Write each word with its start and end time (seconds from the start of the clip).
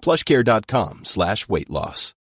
plushcare.com 0.00 1.04
slash 1.04 1.48
weight 1.48 1.68
loss. 1.68 2.14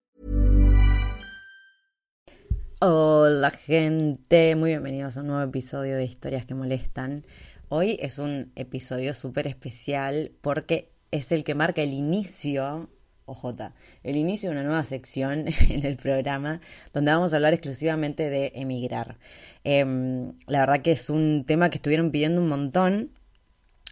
Hola 2.79 3.51
gente, 3.51 4.53
muy 4.55 4.71
bienvenidos 4.71 5.15
a 5.15 5.21
un 5.21 5.27
nuevo 5.27 5.41
episodio 5.43 5.95
de 5.95 6.03
Historias 6.03 6.45
que 6.45 6.53
Molestan. 6.53 7.25
Hoy 7.69 7.97
es 8.01 8.19
un 8.19 8.51
episodio 8.55 9.13
súper 9.13 9.47
especial 9.47 10.33
porque 10.41 10.91
es 11.09 11.31
el 11.31 11.45
que 11.45 11.55
marca 11.55 11.81
el 11.81 11.93
inicio, 11.93 12.89
OJ, 13.25 13.71
el 14.03 14.17
inicio 14.17 14.49
de 14.49 14.57
una 14.57 14.63
nueva 14.63 14.83
sección 14.83 15.45
en 15.69 15.85
el 15.85 15.95
programa 15.95 16.59
donde 16.93 17.11
vamos 17.11 17.31
a 17.31 17.37
hablar 17.37 17.53
exclusivamente 17.53 18.29
de 18.29 18.51
emigrar. 18.55 19.17
Em, 19.63 20.33
la 20.45 20.59
verdad 20.59 20.81
que 20.81 20.91
es 20.91 21.09
un 21.09 21.45
tema 21.47 21.69
que 21.69 21.77
estuvieron 21.77 22.11
pidiendo 22.11 22.41
un 22.41 22.49
montón 22.49 23.11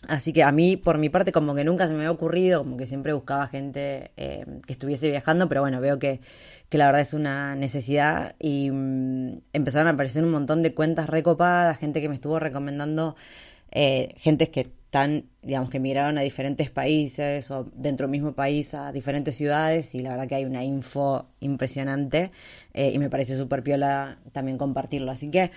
Así 0.07 0.33
que 0.33 0.43
a 0.43 0.51
mí, 0.51 0.75
por 0.75 0.97
mi 0.97 1.09
parte, 1.09 1.31
como 1.31 1.55
que 1.55 1.63
nunca 1.63 1.87
se 1.87 1.93
me 1.93 1.99
había 1.99 2.11
ocurrido, 2.11 2.63
como 2.63 2.77
que 2.77 2.85
siempre 2.85 3.13
buscaba 3.13 3.47
gente 3.47 4.11
eh, 4.17 4.45
que 4.67 4.73
estuviese 4.73 5.09
viajando, 5.09 5.47
pero 5.47 5.61
bueno, 5.61 5.79
veo 5.79 5.97
que, 5.97 6.19
que 6.69 6.77
la 6.77 6.87
verdad 6.87 7.01
es 7.01 7.13
una 7.13 7.55
necesidad 7.55 8.35
y 8.39 8.69
mm, 8.71 9.41
empezaron 9.53 9.87
a 9.87 9.91
aparecer 9.91 10.23
un 10.23 10.31
montón 10.31 10.61
de 10.61 10.73
cuentas 10.73 11.09
recopadas, 11.09 11.77
gente 11.77 12.01
que 12.01 12.09
me 12.09 12.15
estuvo 12.15 12.39
recomendando, 12.39 13.15
eh, 13.71 14.15
gentes 14.17 14.49
que 14.49 14.71
están, 14.93 15.25
digamos, 15.41 15.71
que 15.71 15.77
emigraron 15.77 16.19
a 16.19 16.21
diferentes 16.21 16.69
países 16.69 17.49
o 17.49 17.63
dentro 17.73 18.05
del 18.05 18.11
mismo 18.11 18.33
país 18.33 18.75
a 18.75 18.91
diferentes 18.91 19.35
ciudades 19.35 19.95
y 19.95 19.99
la 19.99 20.11
verdad 20.11 20.27
que 20.27 20.35
hay 20.35 20.45
una 20.45 20.63
info 20.63 21.25
impresionante 21.39 22.29
eh, 22.75 22.91
y 22.93 22.99
me 22.99 23.09
parece 23.09 23.35
súper 23.35 23.63
piola 23.63 24.19
también 24.33 24.59
compartirlo. 24.59 25.11
Así 25.11 25.31
que 25.31 25.49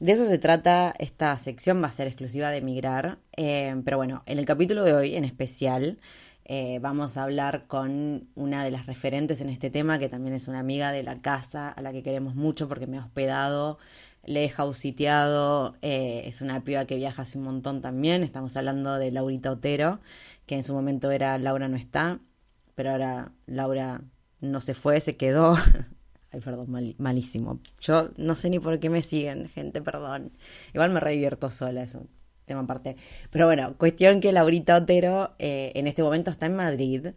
de 0.00 0.12
eso 0.12 0.26
se 0.26 0.38
trata, 0.38 0.94
esta 0.98 1.36
sección 1.36 1.82
va 1.82 1.88
a 1.88 1.92
ser 1.92 2.06
exclusiva 2.06 2.50
de 2.50 2.60
Migrar, 2.60 3.18
eh, 3.36 3.74
pero 3.84 3.96
bueno, 3.96 4.22
en 4.26 4.38
el 4.38 4.44
capítulo 4.44 4.84
de 4.84 4.94
hoy 4.94 5.16
en 5.16 5.24
especial 5.24 5.98
eh, 6.44 6.78
vamos 6.80 7.16
a 7.16 7.24
hablar 7.24 7.66
con 7.66 8.28
una 8.34 8.64
de 8.64 8.70
las 8.70 8.86
referentes 8.86 9.40
en 9.40 9.50
este 9.50 9.70
tema, 9.70 9.98
que 9.98 10.08
también 10.08 10.34
es 10.34 10.48
una 10.48 10.60
amiga 10.60 10.92
de 10.92 11.02
la 11.02 11.20
casa, 11.20 11.68
a 11.68 11.82
la 11.82 11.92
que 11.92 12.02
queremos 12.02 12.36
mucho 12.36 12.68
porque 12.68 12.86
me 12.86 12.96
ha 12.96 13.04
hospedado, 13.04 13.78
le 14.24 14.44
he 14.44 14.48
houseiteado, 14.48 15.76
eh, 15.82 16.22
es 16.26 16.40
una 16.40 16.62
piba 16.64 16.86
que 16.86 16.96
viaja 16.96 17.22
hace 17.22 17.36
un 17.36 17.44
montón 17.44 17.82
también, 17.82 18.22
estamos 18.22 18.56
hablando 18.56 18.98
de 18.98 19.10
Laurita 19.10 19.50
Otero, 19.50 20.00
que 20.46 20.54
en 20.54 20.62
su 20.62 20.74
momento 20.74 21.10
era 21.10 21.36
Laura 21.38 21.68
no 21.68 21.76
está, 21.76 22.20
pero 22.74 22.92
ahora 22.92 23.32
Laura 23.46 24.02
no 24.40 24.60
se 24.60 24.74
fue, 24.74 25.00
se 25.00 25.16
quedó, 25.16 25.56
Ay, 26.30 26.40
perdón, 26.40 26.94
malísimo. 26.98 27.60
Yo 27.80 28.10
no 28.16 28.34
sé 28.34 28.50
ni 28.50 28.58
por 28.58 28.78
qué 28.78 28.90
me 28.90 29.02
siguen, 29.02 29.48
gente, 29.48 29.80
perdón. 29.80 30.32
Igual 30.74 30.90
me 30.90 31.00
redivierto 31.00 31.50
sola, 31.50 31.82
es 31.82 31.94
un 31.94 32.08
tema 32.44 32.60
aparte. 32.60 32.96
Pero 33.30 33.46
bueno, 33.46 33.74
cuestión 33.78 34.20
que 34.20 34.32
Laurita 34.32 34.76
Otero 34.76 35.34
eh, 35.38 35.72
en 35.74 35.86
este 35.86 36.02
momento 36.02 36.30
está 36.30 36.46
en 36.46 36.56
Madrid, 36.56 37.08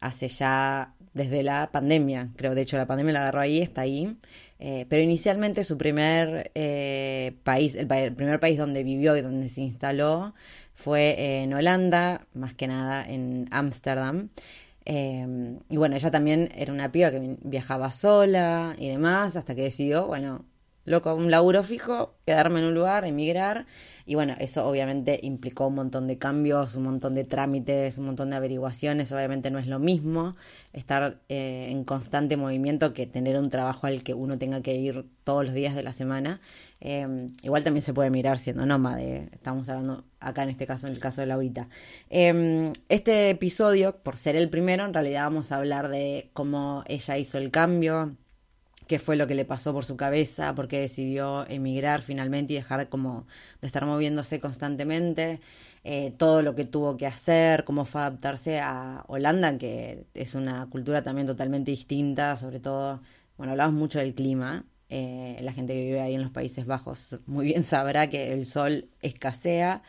hace 0.00 0.28
ya 0.28 0.94
desde 1.14 1.42
la 1.42 1.70
pandemia, 1.72 2.30
creo, 2.36 2.54
de 2.54 2.62
hecho 2.62 2.76
la 2.76 2.86
pandemia 2.86 3.14
la 3.14 3.20
agarró 3.22 3.40
ahí, 3.40 3.60
está 3.60 3.82
ahí. 3.82 4.16
Eh, 4.58 4.86
pero 4.88 5.02
inicialmente 5.02 5.64
su 5.64 5.78
primer 5.78 6.50
eh, 6.54 7.36
país, 7.44 7.74
el, 7.74 7.90
el, 7.92 8.14
primer 8.14 8.40
país 8.40 8.58
donde 8.58 8.82
vivió 8.82 9.16
y 9.16 9.20
donde 9.20 9.48
se 9.48 9.60
instaló 9.60 10.34
fue 10.74 11.40
en 11.42 11.54
Holanda, 11.54 12.26
más 12.34 12.54
que 12.54 12.66
nada 12.66 13.04
en 13.06 13.48
Ámsterdam. 13.50 14.30
Em, 14.86 15.58
y 15.68 15.76
bueno, 15.76 15.96
ella 15.96 16.10
también 16.12 16.50
era 16.54 16.72
una 16.72 16.92
piba 16.92 17.10
que 17.10 17.36
viajaba 17.42 17.90
sola 17.90 18.76
y 18.78 18.88
demás, 18.88 19.36
hasta 19.36 19.54
que 19.56 19.62
decidió, 19.62 20.06
bueno, 20.06 20.44
loco, 20.84 21.12
un 21.14 21.28
laburo 21.30 21.64
fijo, 21.64 22.14
quedarme 22.24 22.60
en 22.60 22.66
un 22.66 22.74
lugar, 22.74 23.04
emigrar. 23.04 23.66
Y 24.06 24.14
bueno, 24.14 24.36
eso 24.38 24.66
obviamente 24.68 25.18
implicó 25.22 25.66
un 25.66 25.74
montón 25.74 26.06
de 26.06 26.18
cambios, 26.18 26.76
un 26.76 26.84
montón 26.84 27.14
de 27.16 27.24
trámites, 27.24 27.98
un 27.98 28.06
montón 28.06 28.30
de 28.30 28.36
averiguaciones. 28.36 29.10
Obviamente 29.10 29.50
no 29.50 29.58
es 29.58 29.66
lo 29.66 29.80
mismo 29.80 30.36
estar 30.72 31.18
eh, 31.28 31.66
en 31.70 31.82
constante 31.84 32.36
movimiento 32.36 32.94
que 32.94 33.06
tener 33.06 33.36
un 33.38 33.50
trabajo 33.50 33.88
al 33.88 34.04
que 34.04 34.14
uno 34.14 34.38
tenga 34.38 34.62
que 34.62 34.76
ir 34.76 35.04
todos 35.24 35.46
los 35.46 35.54
días 35.54 35.74
de 35.74 35.82
la 35.82 35.92
semana. 35.92 36.40
Em, 36.80 37.28
igual 37.42 37.64
también 37.64 37.82
se 37.82 37.94
puede 37.94 38.10
mirar 38.10 38.38
siendo 38.38 38.66
nómade, 38.66 39.28
estamos 39.32 39.68
hablando 39.68 40.04
acá 40.20 40.42
en 40.42 40.50
este 40.50 40.66
caso, 40.66 40.86
en 40.86 40.92
el 40.92 41.00
caso 41.00 41.22
de 41.22 41.26
Laurita. 41.26 41.68
Eh, 42.10 42.72
este 42.88 43.30
episodio, 43.30 43.96
por 44.02 44.16
ser 44.16 44.36
el 44.36 44.50
primero, 44.50 44.84
en 44.84 44.92
realidad 44.92 45.24
vamos 45.24 45.52
a 45.52 45.56
hablar 45.56 45.88
de 45.88 46.30
cómo 46.34 46.84
ella 46.86 47.16
hizo 47.16 47.38
el 47.38 47.50
cambio, 47.50 48.10
qué 48.86 48.98
fue 48.98 49.16
lo 49.16 49.26
que 49.26 49.34
le 49.34 49.44
pasó 49.44 49.72
por 49.72 49.84
su 49.84 49.96
cabeza, 49.96 50.54
por 50.54 50.68
qué 50.68 50.80
decidió 50.80 51.46
emigrar 51.48 52.02
finalmente 52.02 52.52
y 52.52 52.56
dejar 52.56 52.88
como 52.88 53.26
de 53.60 53.66
estar 53.66 53.84
moviéndose 53.86 54.40
constantemente. 54.40 55.40
Eh, 55.84 56.12
todo 56.18 56.42
lo 56.42 56.54
que 56.56 56.64
tuvo 56.64 56.96
que 56.96 57.06
hacer, 57.06 57.64
cómo 57.64 57.84
fue 57.84 58.00
adaptarse 58.00 58.60
a 58.60 59.04
Holanda, 59.06 59.56
que 59.56 60.06
es 60.14 60.34
una 60.34 60.66
cultura 60.68 61.02
también 61.02 61.28
totalmente 61.28 61.70
distinta, 61.70 62.36
sobre 62.36 62.58
todo, 62.60 63.00
bueno, 63.38 63.52
hablamos 63.52 63.74
mucho 63.74 64.00
del 64.00 64.14
clima, 64.14 64.64
eh, 64.88 65.38
la 65.42 65.52
gente 65.52 65.72
que 65.72 65.84
vive 65.84 66.00
ahí 66.00 66.14
en 66.14 66.22
los 66.22 66.30
Países 66.30 66.64
Bajos 66.64 67.18
muy 67.26 67.46
bien 67.46 67.64
sabrá 67.64 68.08
que 68.08 68.32
el 68.32 68.46
sol 68.46 68.86
escasea 69.02 69.82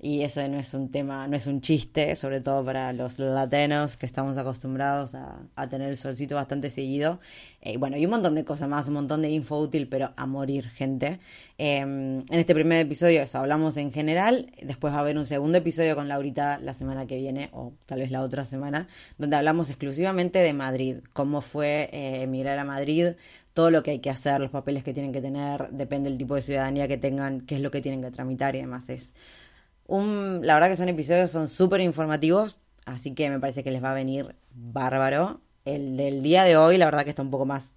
y 0.00 0.22
eso 0.22 0.46
no 0.48 0.58
es 0.58 0.74
un 0.74 0.90
tema, 0.90 1.26
no 1.28 1.36
es 1.36 1.46
un 1.46 1.60
chiste, 1.62 2.14
sobre 2.14 2.40
todo 2.40 2.62
para 2.64 2.92
los 2.92 3.18
latinos 3.18 3.96
que 3.96 4.04
estamos 4.04 4.36
acostumbrados 4.36 5.14
a, 5.14 5.68
tener 5.68 5.88
el 5.88 5.96
solcito 5.96 6.34
bastante 6.34 6.68
seguido. 6.68 7.20
Eh, 7.62 7.78
bueno, 7.78 7.96
y 7.96 8.04
un 8.04 8.10
montón 8.10 8.34
de 8.34 8.44
cosas 8.44 8.68
más, 8.68 8.86
un 8.86 8.94
montón 8.94 9.22
de 9.22 9.30
info 9.30 9.58
útil, 9.58 9.88
pero 9.88 10.12
a 10.16 10.26
morir, 10.26 10.68
gente. 10.68 11.20
Em, 11.56 12.18
en 12.18 12.38
este 12.38 12.54
primer 12.54 12.84
episodio 12.84 13.22
eso, 13.22 13.38
hablamos 13.38 13.78
en 13.78 13.92
general, 13.92 14.52
después 14.62 14.92
va 14.92 14.98
a 14.98 15.00
haber 15.00 15.16
un 15.16 15.24
segundo 15.24 15.56
episodio 15.56 15.94
con 15.96 16.06
Laurita 16.08 16.58
la 16.58 16.74
semana 16.74 17.06
que 17.06 17.16
viene, 17.16 17.48
o 17.52 17.72
tal 17.86 18.00
vez 18.00 18.10
la 18.10 18.20
otra 18.22 18.44
semana, 18.44 18.88
donde 19.16 19.36
hablamos 19.36 19.70
exclusivamente 19.70 20.40
de 20.40 20.52
Madrid, 20.52 20.96
cómo 21.14 21.40
fue 21.40 21.88
eh, 21.92 22.22
emigrar 22.22 22.58
a 22.58 22.64
Madrid, 22.64 23.14
todo 23.54 23.70
lo 23.70 23.82
que 23.82 23.92
hay 23.92 24.00
que 24.00 24.10
hacer, 24.10 24.40
los 24.40 24.50
papeles 24.50 24.84
que 24.84 24.92
tienen 24.92 25.12
que 25.12 25.20
tener, 25.20 25.70
depende 25.70 26.10
del 26.10 26.18
tipo 26.18 26.34
de 26.34 26.42
ciudadanía 26.42 26.88
que 26.88 26.98
tengan, 26.98 27.40
qué 27.42 27.54
es 27.56 27.60
lo 27.60 27.70
que 27.70 27.80
tienen 27.80 28.02
que 28.02 28.10
tramitar 28.10 28.56
y 28.56 28.60
demás. 28.60 28.88
Es 28.88 29.14
un, 29.86 30.40
la 30.42 30.54
verdad 30.54 30.68
que 30.68 30.76
son 30.76 30.88
episodios, 30.88 31.30
son 31.30 31.48
súper 31.48 31.80
informativos, 31.80 32.58
así 32.84 33.14
que 33.14 33.30
me 33.30 33.40
parece 33.40 33.64
que 33.64 33.70
les 33.70 33.82
va 33.82 33.92
a 33.92 33.94
venir 33.94 34.34
bárbaro. 34.52 35.40
El 35.64 35.96
del 35.96 36.22
día 36.22 36.44
de 36.44 36.56
hoy, 36.56 36.76
la 36.78 36.84
verdad 36.86 37.04
que 37.04 37.10
está 37.10 37.22
un 37.22 37.30
poco 37.30 37.46
más, 37.46 37.72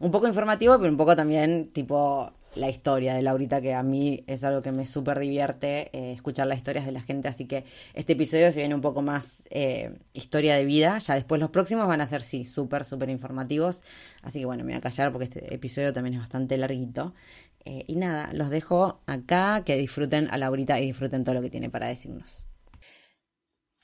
un 0.00 0.10
poco 0.10 0.26
informativo, 0.26 0.76
pero 0.78 0.90
un 0.90 0.98
poco 0.98 1.16
también 1.16 1.70
tipo 1.72 2.32
la 2.54 2.68
historia 2.68 3.14
de 3.14 3.22
Laurita, 3.22 3.60
que 3.60 3.74
a 3.74 3.82
mí 3.82 4.24
es 4.26 4.44
algo 4.44 4.62
que 4.62 4.72
me 4.72 4.86
súper 4.86 5.18
divierte 5.18 5.90
eh, 5.96 6.12
escuchar 6.12 6.46
las 6.46 6.58
historias 6.58 6.84
de 6.84 6.92
la 6.92 7.00
gente, 7.00 7.28
así 7.28 7.46
que 7.46 7.64
este 7.94 8.12
episodio 8.12 8.52
se 8.52 8.60
viene 8.60 8.74
un 8.74 8.80
poco 8.80 9.02
más 9.02 9.42
eh, 9.50 9.98
historia 10.12 10.56
de 10.56 10.64
vida, 10.64 10.98
ya 10.98 11.14
después 11.14 11.40
los 11.40 11.50
próximos 11.50 11.86
van 11.88 12.00
a 12.00 12.06
ser, 12.06 12.22
sí, 12.22 12.44
súper, 12.44 12.84
súper 12.84 13.10
informativos, 13.10 13.80
así 14.22 14.40
que 14.40 14.46
bueno, 14.46 14.64
me 14.64 14.72
voy 14.72 14.78
a 14.78 14.80
callar 14.80 15.12
porque 15.12 15.24
este 15.24 15.54
episodio 15.54 15.92
también 15.92 16.14
es 16.14 16.20
bastante 16.20 16.56
larguito. 16.56 17.14
Eh, 17.64 17.84
y 17.86 17.94
nada, 17.94 18.32
los 18.32 18.50
dejo 18.50 19.00
acá, 19.06 19.62
que 19.64 19.76
disfruten 19.76 20.28
a 20.32 20.36
Laurita 20.36 20.80
y 20.80 20.86
disfruten 20.86 21.22
todo 21.22 21.36
lo 21.36 21.42
que 21.42 21.50
tiene 21.50 21.70
para 21.70 21.86
decirnos. 21.86 22.44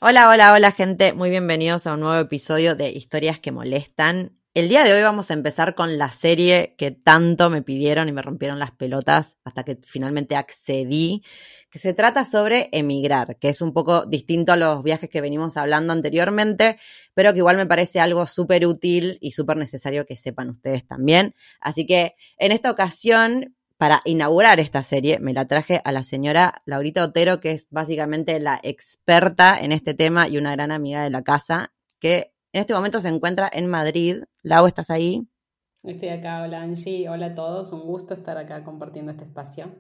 Hola, 0.01 0.29
hola, 0.29 0.53
hola 0.53 0.73
gente, 0.73 1.13
muy 1.13 1.31
bienvenidos 1.31 1.87
a 1.87 1.95
un 1.95 2.01
nuevo 2.01 2.21
episodio 2.21 2.75
de 2.75 2.91
Historias 2.91 3.41
que 3.41 3.53
Molestan. 3.53 4.38
El 4.59 4.69
día 4.69 4.83
de 4.83 4.93
hoy 4.93 5.03
vamos 5.03 5.31
a 5.31 5.35
empezar 5.35 5.77
con 5.77 5.99
la 5.99 6.11
serie 6.11 6.75
que 6.77 6.91
tanto 6.91 7.49
me 7.49 7.63
pidieron 7.63 8.09
y 8.09 8.13
me 8.13 8.23
rompieron 8.23 8.59
las 8.59 8.73
pelotas 8.73 9.37
hasta 9.45 9.63
que 9.63 9.79
finalmente 9.87 10.35
accedí, 10.35 11.23
que 11.71 11.79
se 11.79 11.95
trata 11.95 12.25
sobre 12.25 12.69
emigrar, 12.73 13.37
que 13.37 13.51
es 13.51 13.63
un 13.63 13.73
poco 13.73 14.05
distinto 14.07 14.53
a 14.53 14.57
los 14.57 14.83
viajes 14.83 15.09
que 15.11 15.21
venimos 15.21 15.57
hablando 15.57 15.93
anteriormente, 15.93 16.77
pero 17.15 17.33
que 17.33 17.39
igual 17.39 17.57
me 17.57 17.67
parece 17.67 18.01
algo 18.01 18.27
súper 18.27 18.67
útil 18.67 19.19
y 19.21 19.31
súper 19.31 19.59
necesario 19.59 20.07
que 20.07 20.17
sepan 20.17 20.51
ustedes 20.51 20.85
también. 20.85 21.37
Así 21.61 21.87
que 21.87 22.17
en 22.37 22.51
esta 22.51 22.73
ocasión 22.73 23.55
para 23.77 24.03
inaugurar 24.07 24.59
esta 24.59 24.83
serie, 24.83 25.21
me 25.21 25.35
la 25.35 25.47
traje 25.47 25.81
a 25.85 25.93
la 25.93 26.03
señora 26.03 26.63
Laurita 26.65 27.05
Otero, 27.05 27.39
que 27.39 27.53
es 27.53 27.69
básicamente 27.71 28.41
la 28.41 28.59
experta 28.65 29.57
en 29.61 29.71
este 29.71 29.95
tema 29.95 30.27
y 30.27 30.37
una 30.37 30.51
gran 30.51 30.73
amiga 30.73 31.05
de 31.05 31.11
la 31.11 31.23
casa, 31.23 31.73
que 32.01 32.33
en 32.53 32.61
este 32.61 32.75
momento 32.75 33.01
se 33.01 33.09
encuentra 33.09 33.49
en 33.53 33.67
Madrid. 33.67 34.23
Lau, 34.43 34.67
¿estás 34.67 34.91
ahí? 34.91 35.27
Estoy 35.83 36.09
acá, 36.09 36.43
hola 36.43 36.63
Angie, 36.63 37.09
hola 37.09 37.27
a 37.27 37.35
todos, 37.35 37.73
un 37.73 37.81
gusto 37.81 38.15
estar 38.15 38.37
acá 38.37 38.65
compartiendo 38.65 39.11
este 39.11 39.25
espacio. 39.25 39.75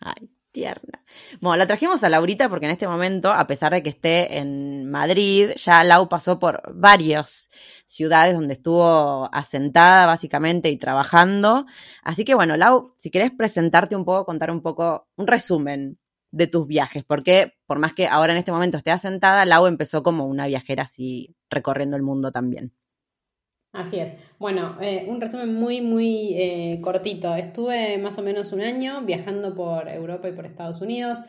Ay, 0.00 0.30
tierna. 0.52 1.04
Bueno, 1.40 1.56
la 1.56 1.66
trajimos 1.66 2.02
a 2.02 2.08
Laurita 2.08 2.48
porque 2.48 2.66
en 2.66 2.72
este 2.72 2.88
momento, 2.88 3.30
a 3.30 3.46
pesar 3.46 3.72
de 3.72 3.82
que 3.82 3.90
esté 3.90 4.38
en 4.38 4.90
Madrid, 4.90 5.50
ya 5.56 5.84
Lau 5.84 6.08
pasó 6.08 6.38
por 6.38 6.62
varias 6.74 7.48
ciudades 7.86 8.34
donde 8.34 8.54
estuvo 8.54 9.28
asentada 9.32 10.06
básicamente 10.06 10.70
y 10.70 10.78
trabajando. 10.78 11.66
Así 12.02 12.24
que 12.24 12.34
bueno, 12.34 12.56
Lau, 12.56 12.94
si 12.96 13.10
querés 13.10 13.30
presentarte 13.30 13.96
un 13.96 14.04
poco, 14.04 14.24
contar 14.24 14.50
un 14.50 14.62
poco, 14.62 15.08
un 15.16 15.26
resumen 15.26 15.98
de 16.34 16.46
tus 16.46 16.66
viajes, 16.66 17.04
porque 17.04 17.54
por 17.66 17.78
más 17.78 17.94
que 17.94 18.06
ahora 18.06 18.32
en 18.32 18.38
este 18.38 18.52
momento 18.52 18.76
esté 18.76 18.90
asentada, 18.90 19.44
Lau 19.44 19.66
empezó 19.66 20.02
como 20.02 20.26
una 20.26 20.46
viajera 20.46 20.82
así 20.82 21.36
recorriendo 21.48 21.96
el 21.96 22.02
mundo 22.02 22.32
también. 22.32 22.72
Así 23.72 23.98
es. 23.98 24.14
Bueno, 24.38 24.76
eh, 24.80 25.04
un 25.08 25.20
resumen 25.20 25.54
muy, 25.54 25.80
muy 25.80 26.34
eh, 26.34 26.80
cortito. 26.80 27.34
Estuve 27.34 27.98
más 27.98 28.18
o 28.18 28.22
menos 28.22 28.52
un 28.52 28.60
año 28.60 29.02
viajando 29.02 29.54
por 29.54 29.88
Europa 29.88 30.28
y 30.28 30.32
por 30.32 30.46
Estados 30.46 30.80
Unidos 30.80 31.20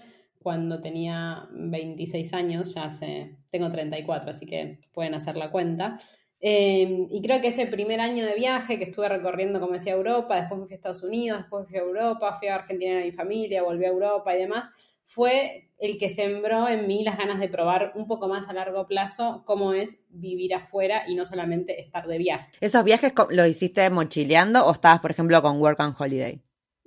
cuando 0.45 0.79
tenía 0.79 1.47
26 1.53 2.31
años, 2.35 2.75
ya 2.75 2.83
hace, 2.83 3.35
tengo 3.49 3.67
34, 3.71 4.29
así 4.29 4.45
que 4.45 4.79
pueden 4.93 5.15
hacer 5.15 5.37
la 5.37 5.49
cuenta. 5.49 5.99
Eh, 6.39 7.07
y 7.09 7.19
creo 7.23 7.41
que 7.41 7.47
ese 7.47 7.65
primer 7.65 7.99
año 7.99 8.23
de 8.23 8.35
viaje 8.35 8.77
que 8.77 8.83
estuve 8.83 9.09
recorriendo, 9.09 9.59
como 9.59 9.73
decía, 9.73 9.93
Europa, 9.93 10.35
después 10.35 10.59
me 10.59 10.67
fui 10.67 10.73
a 10.73 10.75
Estados 10.75 11.01
Unidos, 11.01 11.39
después 11.39 11.67
fui 11.67 11.79
a 11.79 11.81
Europa, 11.81 12.35
fui 12.37 12.47
a 12.47 12.55
Argentina 12.57 12.99
a 12.99 13.03
mi 13.03 13.11
familia, 13.11 13.63
volví 13.63 13.85
a 13.85 13.87
Europa 13.87 14.35
y 14.35 14.39
demás, 14.39 14.69
fue 15.05 15.71
el 15.77 15.97
que 15.97 16.09
sembró 16.09 16.67
en 16.67 16.87
mí 16.87 17.03
las 17.03 17.17
ganas 17.17 17.39
de 17.39 17.47
probar 17.47 17.93
un 17.95 18.07
poco 18.07 18.27
más 18.27 18.49
a 18.49 18.53
largo 18.53 18.87
plazo 18.87 19.43
cómo 19.45 19.73
es 19.73 19.99
vivir 20.09 20.53
afuera 20.53 21.03
y 21.07 21.15
no 21.15 21.25
solamente 21.25 21.79
estar 21.79 22.07
de 22.07 22.17
viaje. 22.17 22.51
¿Esos 22.59 22.83
viajes 22.83 23.13
lo 23.29 23.45
hiciste 23.45 23.89
mochileando 23.89 24.65
o 24.65 24.71
estabas, 24.71 24.99
por 24.99 25.11
ejemplo, 25.11 25.41
con 25.41 25.61
Work 25.61 25.79
and 25.79 25.95
Holiday? 25.97 26.41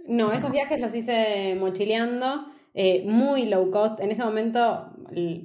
No, 0.06 0.32
esos 0.32 0.50
viajes 0.50 0.80
los 0.80 0.94
hice 0.94 1.54
mochileando, 1.54 2.46
eh, 2.74 3.04
muy 3.06 3.46
low 3.46 3.70
cost. 3.70 4.00
En 4.00 4.10
ese 4.10 4.24
momento, 4.24 4.90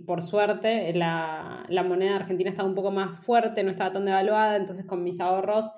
por 0.05 0.21
suerte, 0.21 0.93
la, 0.93 1.65
la 1.67 1.83
moneda 1.83 2.15
argentina 2.15 2.49
estaba 2.49 2.69
un 2.69 2.75
poco 2.75 2.91
más 2.91 3.23
fuerte, 3.25 3.63
no 3.63 3.71
estaba 3.71 3.91
tan 3.91 4.05
devaluada, 4.05 4.55
entonces 4.55 4.85
con 4.85 5.03
mis 5.03 5.19
ahorros 5.19 5.69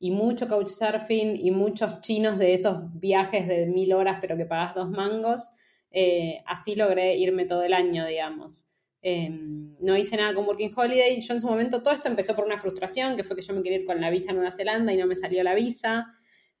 y 0.00 0.10
mucho 0.10 0.48
couchsurfing 0.48 1.36
y 1.36 1.52
muchos 1.52 2.00
chinos 2.00 2.36
de 2.36 2.54
esos 2.54 2.78
viajes 2.98 3.46
de 3.46 3.66
mil 3.66 3.92
horas 3.92 4.18
pero 4.20 4.36
que 4.36 4.44
pagas 4.44 4.74
dos 4.74 4.90
mangos, 4.90 5.48
eh, 5.92 6.42
así 6.46 6.74
logré 6.74 7.16
irme 7.16 7.44
todo 7.44 7.62
el 7.62 7.72
año, 7.72 8.06
digamos. 8.06 8.66
Em, 9.04 9.74
no 9.80 9.96
hice 9.96 10.16
nada 10.16 10.32
con 10.32 10.46
Working 10.46 10.70
Holiday. 10.74 11.20
Yo 11.20 11.34
en 11.34 11.40
su 11.40 11.48
momento 11.48 11.82
todo 11.82 11.92
esto 11.92 12.08
empezó 12.08 12.36
por 12.36 12.44
una 12.44 12.58
frustración, 12.58 13.16
que 13.16 13.24
fue 13.24 13.36
que 13.36 13.42
yo 13.42 13.52
me 13.52 13.62
quería 13.62 13.80
ir 13.80 13.84
con 13.84 14.00
la 14.00 14.10
visa 14.10 14.30
a 14.30 14.34
Nueva 14.34 14.52
Zelanda 14.52 14.92
y 14.92 14.96
no 14.96 15.06
me 15.06 15.16
salió 15.16 15.42
la 15.42 15.54
visa. 15.54 16.06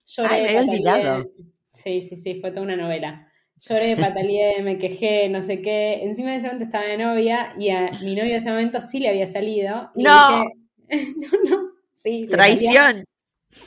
Lloré, 0.04 0.34
Ay, 0.34 0.66
me 0.66 0.70
olvidado. 0.72 1.30
Sí, 1.70 2.02
sí, 2.02 2.16
sí, 2.16 2.40
fue 2.40 2.50
toda 2.50 2.62
una 2.62 2.76
novela. 2.76 3.28
Lloré, 3.58 3.96
pataleé, 3.96 4.60
me 4.62 4.76
quejé, 4.76 5.28
no 5.28 5.40
sé 5.40 5.62
qué. 5.62 6.00
Encima 6.02 6.30
de 6.32 6.38
ese 6.38 6.46
momento 6.46 6.64
estaba 6.64 6.84
de 6.84 6.98
novia 6.98 7.54
y 7.56 7.70
a 7.70 7.92
mi 8.02 8.16
novio 8.16 8.30
en 8.30 8.36
ese 8.36 8.50
momento 8.50 8.80
sí 8.80 8.98
le 8.98 9.08
había 9.08 9.26
salido. 9.26 9.90
Y 9.94 10.02
no. 10.02 10.44
Dije, 10.88 11.14
no, 11.16 11.50
no, 11.50 11.68
sí. 11.92 12.26
Traición. 12.28 13.04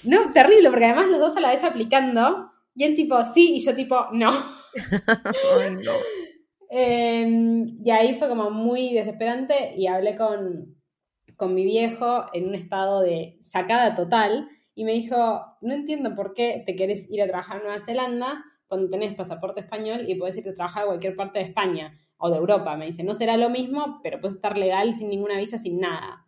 No, 0.04 0.32
terrible, 0.32 0.70
porque 0.70 0.86
además 0.86 1.08
los 1.08 1.20
dos 1.20 1.38
a 1.38 1.40
la 1.40 1.52
vez 1.52 1.64
aplicando. 1.64 2.52
Y 2.76 2.84
él 2.84 2.94
tipo, 2.94 3.24
sí, 3.24 3.54
y 3.56 3.60
yo 3.60 3.74
tipo, 3.74 4.08
no. 4.12 4.34
Em, 6.68 7.78
y 7.86 7.92
ahí 7.92 8.16
fue 8.16 8.28
como 8.28 8.50
muy 8.50 8.94
desesperante 8.94 9.74
y 9.78 9.88
hablé 9.88 10.18
con, 10.18 10.76
con 11.38 11.54
mi 11.54 11.64
viejo 11.64 12.26
en 12.34 12.48
un 12.48 12.56
estado 12.56 13.02
de 13.02 13.38
sacada 13.40 13.94
total 13.94 14.50
y 14.74 14.84
me 14.84 14.94
dijo, 14.94 15.46
no 15.62 15.74
entiendo 15.74 16.16
por 16.16 16.34
qué 16.34 16.64
te 16.66 16.76
querés 16.76 17.10
ir 17.10 17.22
a 17.22 17.28
trabajar 17.28 17.58
a 17.58 17.64
Nueva 17.64 17.80
Zelanda 17.80 18.44
cuando 18.68 18.90
tenés 18.90 19.14
pasaporte 19.14 19.62
español 19.62 20.06
y 20.08 20.16
podés 20.16 20.38
irte 20.38 20.50
a 20.50 20.54
trabajar 20.56 20.84
a 20.84 20.88
cualquier 20.88 21.16
parte 21.16 21.40
de 21.40 21.46
España 21.46 21.94
o 22.18 22.30
de 22.30 22.38
Europa. 22.38 22.76
Me 22.76 22.88
dice, 22.88 23.04
no 23.04 23.14
será 23.14 23.38
lo 23.38 23.50
mismo, 23.50 24.00
pero 24.04 24.20
puedes 24.20 24.36
estar 24.36 24.58
legal 24.58 24.94
sin 24.94 25.10
ninguna 25.10 25.38
visa, 25.38 25.58
sin 25.58 25.80
nada. 25.80 26.28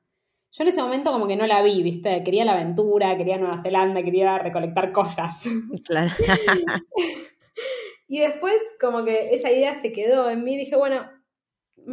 Yo 0.51 0.63
en 0.63 0.69
ese 0.69 0.81
momento 0.81 1.11
como 1.11 1.27
que 1.27 1.35
no 1.35 1.45
la 1.45 1.61
vi, 1.61 1.83
¿viste? 1.83 2.23
Quería 2.23 2.45
la 2.45 2.53
aventura, 2.53 3.17
quería 3.17 3.37
Nueva 3.37 3.57
Zelanda, 3.57 4.01
quería 4.01 4.39
recolectar 4.39 4.91
cosas. 4.91 5.47
Claro. 5.83 6.11
Y 8.07 8.19
después 8.19 8.55
como 8.79 9.03
que 9.03 9.33
esa 9.33 9.51
idea 9.51 9.73
se 9.73 9.91
quedó 9.91 10.29
en 10.29 10.43
mí. 10.43 10.57
Dije, 10.57 10.75
bueno, 10.75 11.09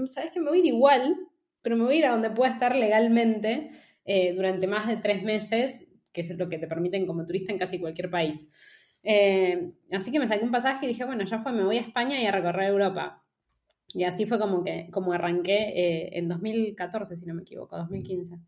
¿sabes 0.08 0.30
que 0.30 0.40
Me 0.40 0.48
voy 0.48 0.58
a 0.58 0.60
ir 0.60 0.66
igual, 0.66 1.16
pero 1.62 1.76
me 1.76 1.84
voy 1.84 1.96
a 1.96 1.98
ir 1.98 2.06
a 2.06 2.12
donde 2.12 2.30
pueda 2.30 2.52
estar 2.52 2.76
legalmente 2.76 3.70
eh, 4.04 4.32
durante 4.34 4.66
más 4.66 4.86
de 4.86 4.96
tres 4.96 5.22
meses, 5.22 5.86
que 6.12 6.20
es 6.20 6.30
lo 6.36 6.48
que 6.48 6.58
te 6.58 6.66
permiten 6.66 7.06
como 7.06 7.26
turista 7.26 7.52
en 7.52 7.58
casi 7.58 7.78
cualquier 7.78 8.10
país. 8.10 8.48
Eh, 9.02 9.72
así 9.92 10.12
que 10.12 10.18
me 10.18 10.26
saqué 10.26 10.44
un 10.44 10.50
pasaje 10.50 10.86
y 10.86 10.88
dije, 10.88 11.04
bueno, 11.04 11.24
ya 11.24 11.40
fue, 11.40 11.52
me 11.52 11.64
voy 11.64 11.78
a 11.78 11.80
España 11.80 12.20
y 12.20 12.26
a 12.26 12.32
recorrer 12.32 12.70
Europa. 12.70 13.22
Y 13.88 14.04
así 14.04 14.26
fue 14.26 14.38
como 14.38 14.64
que 14.64 14.88
como 14.90 15.12
arranqué 15.12 15.56
eh, 15.56 16.18
en 16.18 16.28
2014, 16.28 17.16
si 17.16 17.26
no 17.26 17.34
me 17.34 17.42
equivoco, 17.42 17.76
2015. 17.76 18.38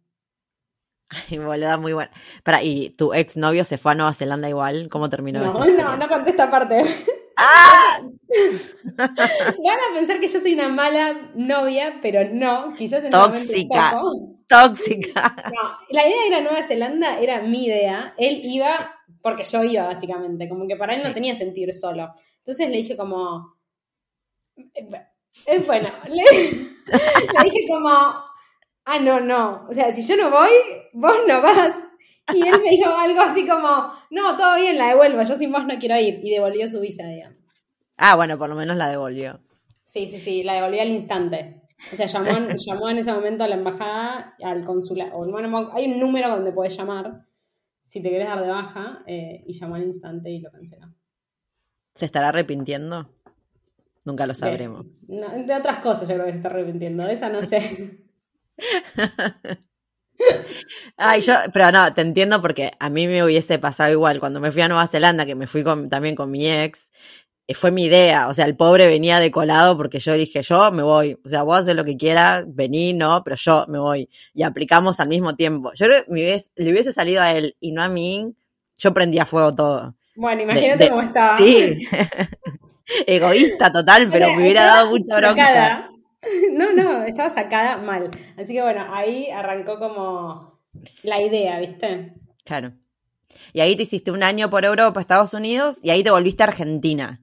Ay, 1.30 1.38
boluda, 1.38 1.76
muy 1.78 1.92
buena. 1.92 2.10
Para, 2.42 2.62
¿y 2.62 2.90
tu 2.90 3.14
ex 3.14 3.36
novio 3.36 3.64
se 3.64 3.78
fue 3.78 3.92
a 3.92 3.94
Nueva 3.94 4.14
Zelanda 4.14 4.48
igual? 4.48 4.88
¿Cómo 4.88 5.08
terminó 5.08 5.40
no, 5.40 5.50
eso? 5.50 5.64
No, 5.76 5.96
no 5.96 6.08
conté 6.08 6.30
esta 6.30 6.50
parte. 6.50 6.84
¡Ah! 7.36 8.00
Van 8.96 9.78
a 9.78 9.94
pensar 9.94 10.20
que 10.20 10.28
yo 10.28 10.40
soy 10.40 10.54
una 10.54 10.68
mala 10.68 11.30
novia, 11.34 11.98
pero 12.00 12.28
no, 12.32 12.74
quizás 12.76 13.04
en 13.04 13.10
Tóxica. 13.10 14.00
Tóxica. 14.48 15.36
No, 15.54 15.78
la 15.90 16.06
idea 16.06 16.22
de 16.22 16.28
ir 16.28 16.34
a 16.34 16.40
Nueva 16.40 16.62
Zelanda 16.62 17.18
era 17.20 17.42
mi 17.42 17.66
idea. 17.66 18.14
Él 18.16 18.40
iba 18.42 18.94
porque 19.22 19.44
yo 19.44 19.62
iba, 19.64 19.84
básicamente. 19.86 20.48
Como 20.48 20.66
que 20.66 20.76
para 20.76 20.94
él 20.94 21.02
no 21.02 21.12
tenía 21.12 21.34
sentido 21.34 21.68
ir 21.68 21.74
solo. 21.74 22.14
Entonces 22.38 22.70
le 22.70 22.76
dije 22.76 22.96
como. 22.96 23.56
Eh, 24.56 25.60
bueno, 25.66 25.88
le, 26.08 26.22
le 26.22 27.44
dije 27.44 27.66
como. 27.68 27.90
Ah, 28.84 28.98
no, 29.00 29.20
no. 29.20 29.66
O 29.68 29.72
sea, 29.72 29.92
si 29.92 30.02
yo 30.02 30.16
no 30.16 30.30
voy, 30.30 30.50
vos 30.92 31.16
no 31.26 31.42
vas. 31.42 31.74
Y 32.34 32.46
él 32.46 32.60
me 32.62 32.70
dijo 32.70 32.90
algo 32.90 33.20
así 33.20 33.46
como, 33.46 33.92
no, 34.10 34.36
todo 34.36 34.56
bien, 34.56 34.78
la 34.78 34.88
devuelvo, 34.88 35.22
yo 35.22 35.36
sin 35.36 35.52
vos 35.52 35.64
no 35.64 35.78
quiero 35.78 35.98
ir. 35.98 36.20
Y 36.22 36.30
devolvió 36.30 36.66
su 36.68 36.80
visa, 36.80 37.06
digamos. 37.06 37.35
Ah, 37.96 38.16
bueno, 38.16 38.38
por 38.38 38.48
lo 38.48 38.56
menos 38.56 38.76
la 38.76 38.88
devolvió. 38.88 39.40
Sí, 39.84 40.06
sí, 40.06 40.18
sí, 40.18 40.42
la 40.42 40.54
devolvió 40.54 40.82
al 40.82 40.88
instante. 40.88 41.62
O 41.92 41.96
sea, 41.96 42.06
llamó, 42.06 42.28
llamó 42.66 42.90
en 42.90 42.98
ese 42.98 43.12
momento 43.12 43.44
a 43.44 43.48
la 43.48 43.56
embajada, 43.56 44.34
al 44.42 44.64
consulado. 44.64 45.30
Bueno, 45.30 45.70
hay 45.72 45.86
un 45.86 46.00
número 46.00 46.28
donde 46.28 46.52
puedes 46.52 46.76
llamar 46.76 47.26
si 47.80 48.02
te 48.02 48.10
querés 48.10 48.26
dar 48.26 48.42
de 48.42 48.48
baja 48.48 48.98
eh, 49.06 49.44
y 49.46 49.52
llamó 49.52 49.76
al 49.76 49.84
instante 49.84 50.30
y 50.30 50.40
lo 50.40 50.50
canceló. 50.50 50.88
¿Se 51.94 52.06
estará 52.06 52.28
arrepintiendo? 52.28 53.08
Nunca 54.04 54.26
lo 54.26 54.34
sabremos. 54.34 55.06
De, 55.06 55.44
de 55.44 55.54
otras 55.54 55.78
cosas 55.78 56.08
yo 56.08 56.14
creo 56.14 56.26
que 56.26 56.32
se 56.32 56.38
está 56.38 56.48
arrepintiendo, 56.48 57.04
de 57.04 57.12
esa 57.12 57.28
no 57.28 57.42
sé. 57.42 58.04
Ay, 60.96 61.20
yo, 61.20 61.34
pero 61.52 61.70
no, 61.72 61.92
te 61.92 62.00
entiendo 62.00 62.40
porque 62.40 62.72
a 62.78 62.88
mí 62.88 63.06
me 63.06 63.22
hubiese 63.22 63.58
pasado 63.58 63.92
igual. 63.92 64.18
Cuando 64.20 64.40
me 64.40 64.50
fui 64.50 64.62
a 64.62 64.68
Nueva 64.68 64.86
Zelanda, 64.86 65.26
que 65.26 65.34
me 65.34 65.46
fui 65.46 65.62
también 65.64 66.16
con 66.16 66.30
mi 66.30 66.48
ex, 66.48 66.90
fue 67.54 67.70
mi 67.70 67.84
idea. 67.84 68.28
O 68.28 68.34
sea, 68.34 68.44
el 68.44 68.56
pobre 68.56 68.86
venía 68.86 69.20
de 69.20 69.30
colado 69.30 69.76
porque 69.76 70.00
yo 70.00 70.12
dije, 70.14 70.42
yo 70.42 70.72
me 70.72 70.82
voy. 70.82 71.18
O 71.24 71.28
sea, 71.28 71.42
vos 71.42 71.58
haces 71.58 71.76
lo 71.76 71.84
que 71.84 71.96
quieras, 71.96 72.44
vení, 72.46 72.92
no, 72.92 73.22
pero 73.24 73.36
yo 73.36 73.66
me 73.68 73.78
voy. 73.78 74.08
Y 74.34 74.42
aplicamos 74.42 74.98
al 75.00 75.08
mismo 75.08 75.34
tiempo. 75.36 75.72
Yo 75.74 75.86
creo 75.86 76.04
que 76.04 76.40
le 76.56 76.72
hubiese 76.72 76.92
salido 76.92 77.22
a 77.22 77.32
él 77.32 77.56
y 77.60 77.72
no 77.72 77.82
a 77.82 77.88
mí, 77.88 78.34
yo 78.76 78.92
prendía 78.92 79.26
fuego 79.26 79.54
todo. 79.54 79.94
Bueno, 80.16 80.42
imagínate 80.42 80.88
cómo 80.88 81.02
estaba. 81.02 81.36
Sí. 81.38 81.86
Egoísta 83.06 83.72
total, 83.72 84.08
pero 84.10 84.28
me 84.28 84.42
hubiera 84.42 84.64
dado 84.64 84.90
mucha 84.90 85.16
bronca. 85.16 85.90
No, 86.52 86.72
no, 86.72 87.04
estaba 87.04 87.30
sacada 87.30 87.76
mal. 87.76 88.10
Así 88.36 88.52
que 88.52 88.60
bueno, 88.60 88.84
ahí 88.90 89.30
arrancó 89.30 89.78
como 89.78 90.60
la 91.04 91.22
idea, 91.22 91.60
¿viste? 91.60 92.14
Claro. 92.44 92.72
Y 93.52 93.60
ahí 93.60 93.76
te 93.76 93.84
hiciste 93.84 94.10
un 94.10 94.24
año 94.24 94.50
por 94.50 94.64
Europa, 94.64 95.00
Estados 95.00 95.34
Unidos, 95.34 95.78
y 95.82 95.90
ahí 95.90 96.02
te 96.02 96.10
volviste 96.10 96.42
a 96.42 96.46
Argentina. 96.46 97.20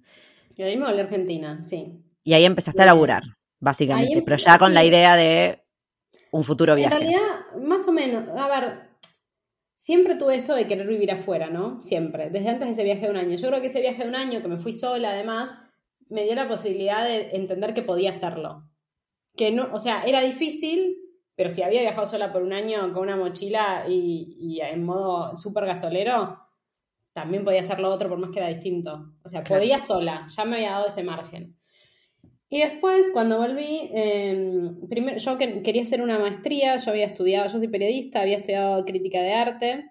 Y 0.56 0.64
ahí 0.64 0.78
me 0.78 0.86
volví 0.86 1.00
a 1.00 1.04
Argentina, 1.04 1.62
sí. 1.62 2.00
Y 2.24 2.34
ahí 2.34 2.46
empezaste 2.46 2.82
a 2.82 2.86
laburar, 2.86 3.24
básicamente, 3.60 4.22
pero 4.22 4.38
ya 4.38 4.58
con 4.58 4.74
la 4.74 4.84
idea 4.84 5.16
de 5.16 5.64
un 6.32 6.44
futuro 6.44 6.76
viaje. 6.76 6.96
En 6.96 7.02
realidad, 7.02 7.62
más 7.62 7.88
o 7.88 7.92
menos, 7.92 8.28
a 8.40 8.48
ver, 8.48 8.90
siempre 9.76 10.16
tuve 10.16 10.36
esto 10.36 10.56
de 10.56 10.66
querer 10.66 10.88
vivir 10.88 11.12
afuera, 11.12 11.50
¿no? 11.50 11.82
Siempre, 11.82 12.30
desde 12.30 12.50
antes 12.50 12.68
de 12.68 12.74
ese 12.74 12.84
viaje 12.84 13.02
de 13.02 13.10
un 13.10 13.18
año. 13.18 13.36
Yo 13.36 13.50
creo 13.50 13.62
que 13.62 13.68
ese 13.68 13.82
viaje 13.82 14.04
de 14.04 14.10
un 14.10 14.16
año, 14.16 14.42
que 14.42 14.48
me 14.48 14.58
fui 14.58 14.74
sola 14.74 15.12
además, 15.12 15.58
me 16.08 16.24
dio 16.24 16.36
la 16.36 16.48
posibilidad 16.48 17.04
de 17.04 17.36
entender 17.36 17.74
que 17.74 17.82
podía 17.82 18.12
hacerlo. 18.12 18.70
Que 19.36 19.52
no, 19.52 19.70
o 19.74 19.80
sea, 19.80 20.04
era 20.04 20.22
difícil, 20.22 20.98
pero 21.36 21.50
si 21.50 21.64
había 21.64 21.82
viajado 21.82 22.06
sola 22.06 22.32
por 22.32 22.44
un 22.44 22.54
año 22.54 22.94
con 22.94 23.04
una 23.04 23.18
mochila 23.18 23.86
y, 23.88 24.60
en 24.62 24.84
modo 24.84 25.36
súper 25.36 25.66
gasolero, 25.66 26.40
también 27.14 27.46
podía 27.46 27.62
hacerlo 27.62 27.90
otro 27.90 28.10
por 28.10 28.18
más 28.18 28.32
que 28.32 28.40
era 28.40 28.50
distinto. 28.50 29.14
O 29.24 29.30
sea, 29.30 29.44
podía 29.44 29.80
sola, 29.80 30.26
ya 30.28 30.46
me 30.46 30.58
había 30.58 30.72
dado 30.72 30.88
ese 30.88 31.04
margen. 31.04 31.56
Y 32.50 32.60
después, 32.60 33.10
cuando 33.12 33.38
volví, 33.38 33.90
em, 33.94 34.88
primero, 34.88 35.18
yo 35.18 35.38
quería 35.38 35.82
hacer 35.82 36.02
una 36.02 36.20
maestría, 36.20 36.78
yo 36.78 36.92
había 36.92 37.06
estudiado, 37.06 37.48
yo 37.50 37.58
soy 37.58 37.68
periodista, 37.68 38.22
había 38.22 38.38
estudiado 38.38 38.84
crítica 38.86 39.22
de 39.22 39.34
arte, 39.34 39.90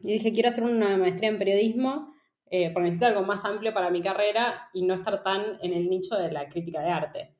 y 0.00 0.12
dije, 0.12 0.32
quiero 0.32 0.48
hacer 0.48 0.64
una 0.64 0.96
maestría 0.96 1.30
en 1.30 1.38
periodismo, 1.38 2.12
eh, 2.50 2.70
porque 2.72 2.84
necesito 2.84 3.06
algo 3.06 3.22
más 3.22 3.44
amplio 3.44 3.72
para 3.72 3.90
mi 3.90 4.00
carrera 4.02 4.68
y 4.72 4.84
no 4.84 4.94
estar 4.94 5.22
tan 5.22 5.58
en 5.62 5.72
el 5.72 5.88
nicho 5.88 6.16
de 6.16 6.30
la 6.30 6.48
crítica 6.48 6.80
de 6.82 6.90
arte. 6.90 7.36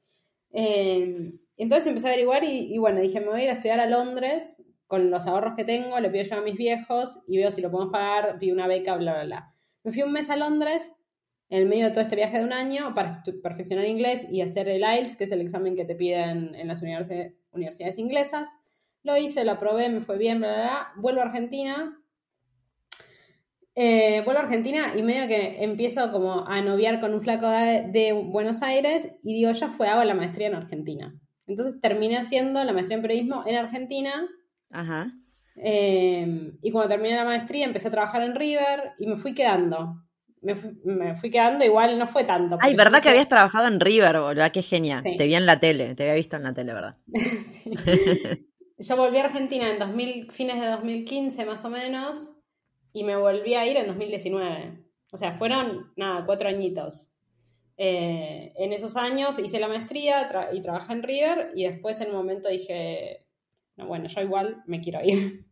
Em, 0.51 1.39
entonces 1.57 1.87
empecé 1.87 2.09
a 2.09 2.11
averiguar 2.13 2.45
y, 2.45 2.75
y, 2.75 2.79
bueno, 2.79 3.01
dije, 3.01 3.21
me 3.21 3.29
voy 3.29 3.41
a 3.41 3.45
ir 3.45 3.51
a 3.51 3.55
estudiar 3.55 3.81
a 3.81 3.87
Londres 3.87 4.63
con 4.89 5.11
los 5.11 5.29
ahorros 5.29 5.55
que 5.55 5.65
tengo, 5.65 6.01
le 6.01 6.11
pido 6.11 6.25
yo 6.25 6.37
a 6.37 6.41
mis 6.41 6.57
viejos 6.57 7.21
y 7.29 7.37
veo 7.37 7.51
si 7.53 7.61
lo 7.61 7.71
podemos 7.71 7.93
pagar, 7.93 8.39
pido 8.39 8.55
una 8.55 8.67
beca, 8.67 8.97
bla, 8.97 9.13
bla, 9.13 9.25
bla. 9.25 9.55
Me 9.85 9.93
fui 9.93 10.03
un 10.03 10.13
mes 10.13 10.31
a 10.31 10.37
Londres 10.37 10.95
en 11.51 11.63
el 11.63 11.69
medio 11.69 11.85
de 11.85 11.91
todo 11.91 12.01
este 12.01 12.17
viaje 12.17 12.39
de 12.39 12.45
un 12.45 12.53
año 12.53 12.95
para 12.95 13.23
perfeccionar 13.43 13.87
inglés 13.87 14.27
y 14.31 14.41
hacer 14.41 14.69
el 14.69 14.83
IELTS, 14.83 15.17
que 15.17 15.25
es 15.25 15.33
el 15.33 15.41
examen 15.41 15.77
que 15.77 15.85
te 15.85 15.95
piden 15.95 16.55
en 16.55 16.67
las 16.67 16.83
universidades 16.83 17.99
inglesas. 17.99 18.59
Lo 19.03 19.17
hice, 19.17 19.45
lo 19.45 19.53
aprobé, 19.53 19.89
me 19.91 20.01
fue 20.01 20.19
bien, 20.19 20.39
bla, 20.39 20.49
bla, 20.49 20.63
bla. 20.63 20.93
Vuelvo 20.97 21.21
a 21.21 21.25
Argentina. 21.25 22.03
Eh, 23.75 24.23
vuelvo 24.25 24.41
a 24.41 24.45
Argentina 24.45 24.93
y 24.97 25.03
medio 25.03 25.29
que 25.29 25.63
empiezo 25.63 26.11
como 26.11 26.47
a 26.49 26.61
noviar 26.63 26.99
con 26.99 27.15
un 27.15 27.23
flaco 27.23 27.49
de, 27.49 28.13
Buenos 28.13 28.63
Aires 28.63 29.09
y 29.23 29.35
digo, 29.35 29.53
ya 29.53 29.69
fue, 29.69 29.87
hago 29.87 30.03
la 30.03 30.15
maestría 30.15 30.49
en 30.49 30.55
Argentina. 30.55 31.15
Entonces 31.47 31.81
terminé 31.81 32.17
haciendo 32.17 32.65
la 32.65 32.73
maestría 32.73 32.97
en 32.97 33.03
periodismo 33.03 33.45
en 33.47 33.55
Argentina. 33.55 34.29
Ajá. 34.71 35.13
Eh, 35.57 36.53
y 36.63 36.71
cuando 36.71 36.89
terminé 36.89 37.17
la 37.17 37.25
maestría 37.25 37.65
empecé 37.65 37.89
a 37.89 37.93
trabajar 37.93 38.23
en 38.23 38.35
River 38.35 38.93
y 38.99 39.07
me 39.07 39.17
fui 39.17 39.35
quedando 39.35 40.09
me, 40.43 41.17
fui 41.17 41.31
quedando, 41.31 41.65
igual 41.65 41.99
no 41.99 42.07
fue 42.07 42.25
tanto. 42.25 42.59
Ay, 42.61 42.75
¿verdad 42.75 43.03
que 43.03 43.09
habías 43.09 43.29
trabajado 43.29 43.67
en 43.67 43.81
River, 43.81 44.21
boludo? 44.21 44.45
Qué 44.53 44.63
genial. 44.63 45.03
Te 45.03 45.27
vi 45.27 45.35
en 45.35 45.47
la 45.47 45.61
tele, 45.61 45.95
te 45.95 46.05
había 46.05 46.15
visto 46.15 46.37
en 46.37 46.43
la 46.45 46.55
tele, 46.55 46.75
¿verdad? 46.75 46.97
Yo 48.79 48.97
volví 48.97 49.19
a 49.19 49.25
Argentina 49.25 49.71
en 49.71 49.79
2000, 49.79 50.31
fines 50.31 50.61
de 50.61 50.67
2015 50.67 51.45
más 51.45 51.65
o 51.65 51.71
menos 51.71 52.31
y 52.93 53.03
me 53.03 53.17
volví 53.17 53.55
a 53.55 53.67
ir 53.67 53.77
en 53.77 53.89
2019. 53.89 54.85
O 55.11 55.17
sea, 55.17 55.33
fueron, 55.33 55.93
nada, 55.97 56.25
cuatro 56.25 56.49
añitos. 56.49 57.13
Eh, 57.77 58.53
en 58.57 58.73
esos 58.73 58.97
años 58.97 59.39
hice 59.39 59.59
la 59.59 59.69
maestría 59.69 60.29
y 60.53 60.61
trabajé 60.61 60.93
en 60.93 61.03
River 61.03 61.51
y 61.55 61.65
después 61.65 62.01
en 62.01 62.11
un 62.11 62.17
momento 62.17 62.49
dije, 62.49 63.27
bueno, 63.87 64.07
yo 64.09 64.21
igual 64.21 64.63
me 64.67 64.81
quiero 64.81 65.01
ir. 65.05 65.47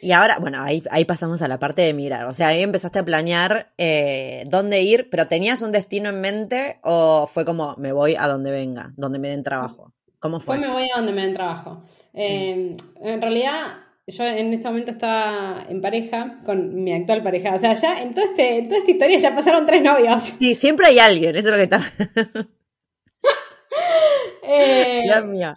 Y 0.00 0.12
ahora, 0.12 0.38
bueno, 0.38 0.62
ahí, 0.62 0.82
ahí 0.90 1.04
pasamos 1.04 1.42
a 1.42 1.48
la 1.48 1.58
parte 1.58 1.82
de 1.82 1.94
mirar. 1.94 2.26
O 2.26 2.34
sea, 2.34 2.48
ahí 2.48 2.62
empezaste 2.62 2.98
a 2.98 3.04
planear 3.04 3.72
eh, 3.78 4.44
dónde 4.50 4.82
ir, 4.82 5.08
pero 5.10 5.28
¿tenías 5.28 5.62
un 5.62 5.72
destino 5.72 6.10
en 6.10 6.20
mente 6.20 6.78
o 6.82 7.26
fue 7.26 7.44
como 7.44 7.74
me 7.78 7.92
voy 7.92 8.16
a 8.16 8.26
donde 8.26 8.50
venga, 8.50 8.92
donde 8.96 9.18
me 9.18 9.28
den 9.28 9.42
trabajo? 9.42 9.92
¿Cómo 10.18 10.40
fue? 10.40 10.56
Fue 10.56 10.66
me 10.66 10.72
voy 10.72 10.88
a 10.92 10.96
donde 10.96 11.12
me 11.12 11.22
den 11.22 11.32
trabajo. 11.32 11.82
Eh, 12.14 12.74
en 13.00 13.22
realidad, 13.22 13.78
yo 14.06 14.24
en 14.24 14.52
este 14.52 14.68
momento 14.68 14.90
estaba 14.90 15.64
en 15.68 15.80
pareja 15.80 16.38
con 16.44 16.82
mi 16.82 16.92
actual 16.92 17.22
pareja. 17.22 17.54
O 17.54 17.58
sea, 17.58 17.72
ya 17.72 18.02
en, 18.02 18.14
todo 18.14 18.24
este, 18.24 18.58
en 18.58 18.64
toda 18.64 18.78
esta 18.78 18.90
historia 18.90 19.18
ya 19.18 19.34
pasaron 19.34 19.66
tres 19.66 19.82
novios. 19.82 20.20
Sí, 20.20 20.54
siempre 20.54 20.88
hay 20.88 20.98
alguien, 20.98 21.36
eso 21.36 21.48
es 21.48 21.52
lo 21.52 21.56
que 21.56 21.62
está. 21.62 21.92
eh, 24.42 25.02
Dios 25.04 25.24
mío. 25.24 25.56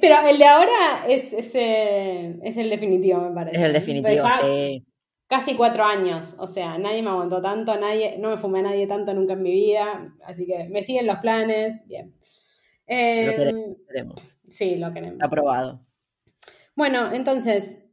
Pero 0.00 0.28
el 0.28 0.38
de 0.38 0.46
ahora 0.46 1.06
es, 1.08 1.32
eh, 1.54 2.38
es, 2.42 2.56
el 2.56 2.70
definitivo, 2.70 3.20
me 3.20 3.34
parece. 3.34 3.56
Es 3.56 3.62
el 3.62 3.72
definitivo, 3.72 4.28
sí. 4.42 4.86
Casi 5.26 5.56
cuatro 5.56 5.84
años, 5.84 6.36
o 6.38 6.46
sea, 6.46 6.78
nadie 6.78 7.02
me 7.02 7.08
aguantó 7.08 7.40
tanto, 7.40 7.76
nadie, 7.78 8.18
no 8.18 8.30
me 8.30 8.36
fumé 8.36 8.60
a 8.60 8.62
nadie 8.62 8.86
tanto 8.86 9.14
nunca 9.14 9.32
en 9.32 9.42
mi 9.42 9.50
vida, 9.50 10.14
así 10.24 10.46
que 10.46 10.68
me 10.68 10.82
siguen 10.82 11.06
los 11.06 11.16
planes, 11.16 11.82
bien. 11.88 12.14
lo 12.86 12.94
em, 12.94 13.76
queremos. 13.88 14.38
Sí, 14.48 14.76
lo 14.76 14.92
queremos. 14.92 15.18
Aprobado. 15.22 15.80
Bueno, 16.76 17.12
entonces, 17.12 17.84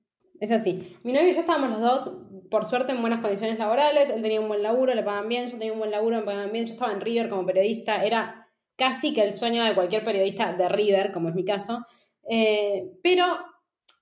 es 0.41 0.51
así. 0.51 0.97
Mi 1.03 1.13
novio 1.13 1.29
y 1.29 1.33
yo 1.33 1.39
estábamos 1.39 1.69
los 1.69 1.79
dos, 1.79 2.21
por 2.49 2.65
suerte, 2.65 2.91
en 2.91 3.01
buenas 3.01 3.21
condiciones 3.21 3.59
laborales. 3.59 4.09
Él 4.09 4.23
tenía 4.23 4.41
un 4.41 4.47
buen 4.47 4.63
laburo, 4.63 4.93
le 4.93 5.03
pagaban 5.03 5.29
bien. 5.29 5.47
Yo 5.49 5.57
tenía 5.57 5.71
un 5.71 5.79
buen 5.79 5.91
laburo, 5.91 6.17
me 6.17 6.23
pagaban 6.23 6.51
bien. 6.51 6.65
Yo 6.65 6.73
estaba 6.73 6.91
en 6.91 6.99
River 6.99 7.29
como 7.29 7.45
periodista. 7.45 8.03
Era 8.03 8.40
casi 8.81 9.13
que 9.13 9.21
el 9.21 9.31
sueño 9.31 9.63
de 9.63 9.75
cualquier 9.75 10.03
periodista 10.03 10.53
de 10.53 10.67
River, 10.67 11.11
como 11.11 11.29
es 11.29 11.35
mi 11.35 11.45
caso, 11.45 11.85
eh, 12.27 12.91
pero 13.03 13.25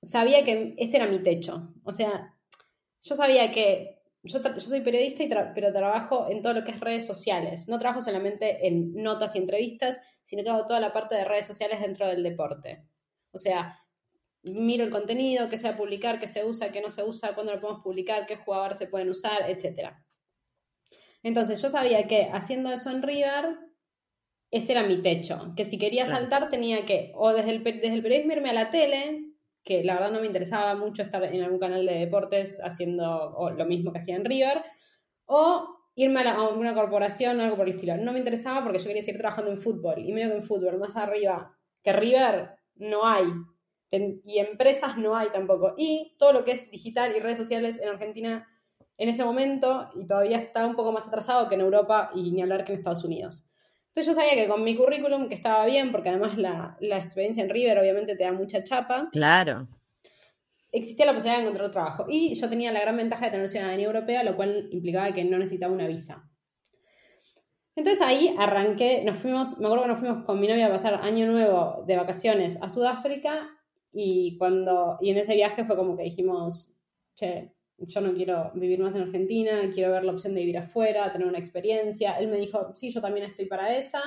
sabía 0.01 0.45
que 0.45 0.73
ese 0.77 0.95
era 0.95 1.07
mi 1.07 1.19
techo. 1.19 1.73
O 1.83 1.91
sea, 1.91 2.33
yo 3.01 3.13
sabía 3.13 3.51
que 3.51 3.99
yo, 4.23 4.39
soy 4.59 4.79
periodista, 4.79 5.23
y 5.23 5.29
pero 5.53 5.73
trabajo 5.73 6.27
en 6.29 6.41
todo 6.41 6.53
lo 6.53 6.63
que 6.63 6.71
es 6.71 6.79
redes 6.79 7.05
sociales. 7.05 7.67
No 7.67 7.77
trabajo 7.77 7.99
solamente 7.99 8.67
en 8.67 8.93
notas 8.93 9.35
y 9.35 9.39
entrevistas, 9.39 9.99
sino 10.23 10.45
que 10.45 10.49
hago 10.49 10.65
toda 10.65 10.79
la 10.79 10.93
parte 10.93 11.15
de 11.15 11.25
redes 11.25 11.45
sociales 11.45 11.81
dentro 11.81 12.07
del 12.07 12.23
deporte. 12.23 12.85
O 13.31 13.37
sea, 13.37 13.83
miro 14.43 14.85
el 14.85 14.91
contenido, 14.91 15.49
qué 15.49 15.57
se 15.57 15.67
va 15.67 15.73
a 15.73 15.77
publicar, 15.77 16.19
qué 16.19 16.27
se 16.27 16.45
usa, 16.45 16.71
qué 16.71 16.79
no 16.79 16.89
se 16.89 17.03
usa, 17.03 17.35
cuándo 17.35 17.53
lo 17.53 17.59
podemos 17.59 17.83
publicar, 17.83 18.25
qué 18.25 18.37
jugadores 18.37 18.77
se 18.77 18.87
pueden 18.87 19.09
usar, 19.09 19.49
etc. 19.49 19.89
Entonces 21.21 21.61
yo 21.61 21.69
sabía 21.69 22.07
que 22.07 22.29
haciendo 22.31 22.71
eso 22.71 22.89
en 22.89 23.03
River 23.03 23.68
ese 24.51 24.71
era 24.71 24.83
mi 24.83 25.01
techo, 25.01 25.53
que 25.55 25.65
si 25.65 25.77
quería 25.77 26.05
saltar 26.05 26.49
tenía 26.49 26.85
que, 26.85 27.11
o 27.15 27.33
desde 27.33 27.51
el, 27.51 27.63
desde 27.63 27.93
el 27.93 28.01
periodismo 28.01 28.33
irme 28.33 28.49
a 28.49 28.53
la 28.53 28.71
tele, 28.71 29.25
que 29.63 29.83
la 29.83 29.93
verdad 29.93 30.11
no 30.11 30.21
me 30.21 30.27
interesaba 30.27 30.75
mucho 30.75 31.01
estar 31.01 31.23
en 31.23 31.43
algún 31.43 31.59
canal 31.59 31.85
de 31.85 31.93
deportes 31.93 32.59
haciendo 32.63 33.35
lo 33.55 33.65
mismo 33.65 33.91
que 33.91 33.99
hacía 33.99 34.15
en 34.15 34.25
River, 34.25 34.63
o 35.25 35.75
irme 35.95 36.21
a, 36.21 36.49
una 36.49 36.73
corporación 36.73 37.39
o 37.39 37.43
algo 37.43 37.57
por 37.57 37.67
el 37.67 37.75
estilo. 37.75 37.97
No 37.97 38.11
me 38.11 38.19
interesaba 38.19 38.63
porque 38.63 38.79
yo 38.79 38.85
quería 38.85 39.03
seguir 39.03 39.19
trabajando 39.19 39.51
en 39.51 39.57
fútbol, 39.57 39.99
y 39.99 40.11
medio 40.13 40.29
que 40.29 40.35
en 40.35 40.41
fútbol, 40.41 40.79
más 40.79 40.95
arriba 40.95 41.55
que 41.83 41.93
River, 41.93 42.55
no 42.75 43.05
hay. 43.05 43.27
y 43.91 44.39
empresas 44.39 44.97
no 44.97 45.15
hay 45.15 45.29
tampoco. 45.29 45.75
Y 45.77 46.15
todo 46.17 46.33
lo 46.33 46.43
que 46.43 46.51
es 46.51 46.71
digital 46.71 47.15
y 47.15 47.19
redes 47.19 47.37
sociales 47.37 47.79
en 47.79 47.89
Argentina 47.89 48.47
en 48.97 49.07
ese 49.07 49.23
momento, 49.23 49.89
y 49.95 50.05
todavía 50.05 50.37
está 50.37 50.65
un 50.65 50.75
poco 50.75 50.91
más 50.91 51.07
atrasado 51.07 51.47
que 51.47 51.55
en 51.55 51.61
Europa 51.61 52.11
y 52.13 52.31
ni 52.31 52.41
hablar 52.41 52.65
que 52.65 52.73
en 52.73 52.79
Estados 52.79 53.05
Unidos. 53.05 53.48
Entonces 53.89 54.05
yo 54.05 54.13
sabía 54.13 54.35
que 54.35 54.47
con 54.47 54.63
mi 54.63 54.75
currículum, 54.75 55.29
que 55.29 55.35
estaba 55.35 55.65
bien, 55.65 55.91
porque 55.91 56.09
además 56.09 56.37
la, 56.37 56.77
experiencia 56.79 57.43
en 57.43 57.49
River 57.49 57.79
obviamente 57.79 58.15
te 58.15 58.23
da 58.23 58.31
mucha 58.31 58.63
chapa. 58.63 59.09
Claro. 59.11 59.67
Existía 60.71 61.07
la 61.07 61.13
posibilidad 61.13 61.39
de 61.39 61.47
encontrar 61.47 61.71
trabajo. 61.71 62.05
Y 62.07 62.35
yo 62.35 62.47
tenía 62.47 62.71
la 62.71 62.81
gran 62.81 62.95
ventaja 62.95 63.25
de 63.25 63.31
tener 63.31 63.49
ciudadanía 63.49 63.87
europea, 63.87 64.23
lo 64.23 64.35
cual 64.35 64.69
implicaba 64.71 65.11
que 65.11 65.23
no 65.23 65.39
necesitaba 65.39 65.73
una 65.73 65.87
visa. 65.87 66.29
Entonces 67.75 68.05
ahí 68.05 68.35
arranqué, 68.37 69.03
nos 69.03 69.17
fuimos, 69.17 69.57
me 69.57 69.65
acuerdo 69.65 69.85
que 69.85 69.89
nos 69.89 69.99
fuimos 69.99 70.25
con 70.25 70.39
mi 70.39 70.47
novia 70.47 70.67
a 70.67 70.71
pasar 70.71 70.95
año 70.95 71.25
nuevo 71.31 71.83
de 71.87 71.95
vacaciones 71.95 72.61
a 72.61 72.69
Sudáfrica 72.69 73.49
y 73.91 74.37
cuando, 74.37 74.97
y 75.01 75.09
en 75.09 75.17
ese 75.17 75.33
viaje 75.33 75.63
fue 75.63 75.75
como 75.75 75.97
que 75.97 76.03
dijimos, 76.03 76.75
che, 77.15 77.53
yo 77.87 78.01
no 78.01 78.13
quiero 78.13 78.51
vivir 78.55 78.79
más 78.79 78.95
en 78.95 79.03
Argentina, 79.03 79.61
quiero 79.73 79.91
ver 79.91 80.03
la 80.03 80.11
opción 80.11 80.33
de 80.33 80.41
vivir 80.41 80.57
afuera, 80.57 81.11
tener 81.11 81.27
una 81.27 81.39
experiencia. 81.39 82.17
Él 82.19 82.27
me 82.27 82.37
dijo, 82.37 82.71
sí, 82.75 82.91
yo 82.91 83.01
también 83.01 83.25
estoy 83.25 83.45
para 83.45 83.75
esa. 83.75 84.01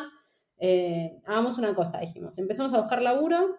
Eh, 0.58 1.20
hagamos 1.24 1.58
una 1.58 1.74
cosa, 1.74 2.00
dijimos. 2.00 2.38
Empezamos 2.38 2.72
a 2.74 2.80
buscar 2.80 3.02
laburo. 3.02 3.56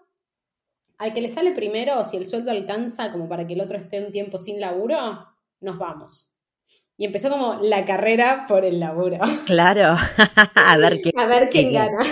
Al 0.97 1.13
que 1.13 1.21
le 1.21 1.29
sale 1.29 1.51
primero, 1.51 2.03
si 2.03 2.17
el 2.17 2.27
sueldo 2.27 2.51
alcanza 2.51 3.11
como 3.11 3.27
para 3.27 3.45
que 3.47 3.53
el 3.53 3.61
otro 3.61 3.77
esté 3.77 4.03
un 4.03 4.11
tiempo 4.11 4.37
sin 4.37 4.61
laburo, 4.61 5.27
nos 5.59 5.77
vamos. 5.77 6.33
Y 6.95 7.05
empezó 7.05 7.29
como 7.29 7.55
la 7.61 7.83
carrera 7.85 8.45
por 8.47 8.63
el 8.63 8.79
laburo. 8.79 9.17
Claro, 9.45 9.97
a 10.55 10.77
ver 10.77 11.01
quién, 11.01 11.19
a 11.19 11.25
ver 11.25 11.49
quién 11.49 11.73
gana. 11.73 11.99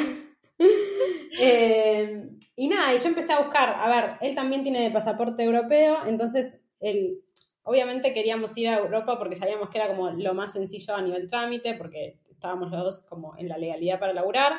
Eh, 1.43 2.27
y 2.57 2.67
nada, 2.67 2.93
y 2.93 2.97
yo 2.97 3.07
empecé 3.07 3.31
a 3.31 3.39
buscar, 3.39 3.69
a 3.69 3.87
ver, 3.87 4.17
él 4.19 4.35
también 4.35 4.63
tiene 4.63 4.91
pasaporte 4.91 5.41
europeo, 5.41 5.99
entonces 6.05 6.59
él 6.81 7.21
Obviamente 7.63 8.13
queríamos 8.13 8.57
ir 8.57 8.69
a 8.69 8.79
Europa 8.79 9.19
porque 9.19 9.35
sabíamos 9.35 9.69
que 9.69 9.77
era 9.77 9.87
como 9.87 10.09
lo 10.09 10.33
más 10.33 10.53
sencillo 10.53 10.95
a 10.95 11.01
nivel 11.01 11.29
trámite, 11.29 11.75
porque 11.75 12.19
estábamos 12.29 12.71
los 12.71 12.83
dos 12.83 13.01
como 13.01 13.37
en 13.37 13.47
la 13.47 13.57
legalidad 13.57 13.99
para 13.99 14.13
laburar. 14.13 14.53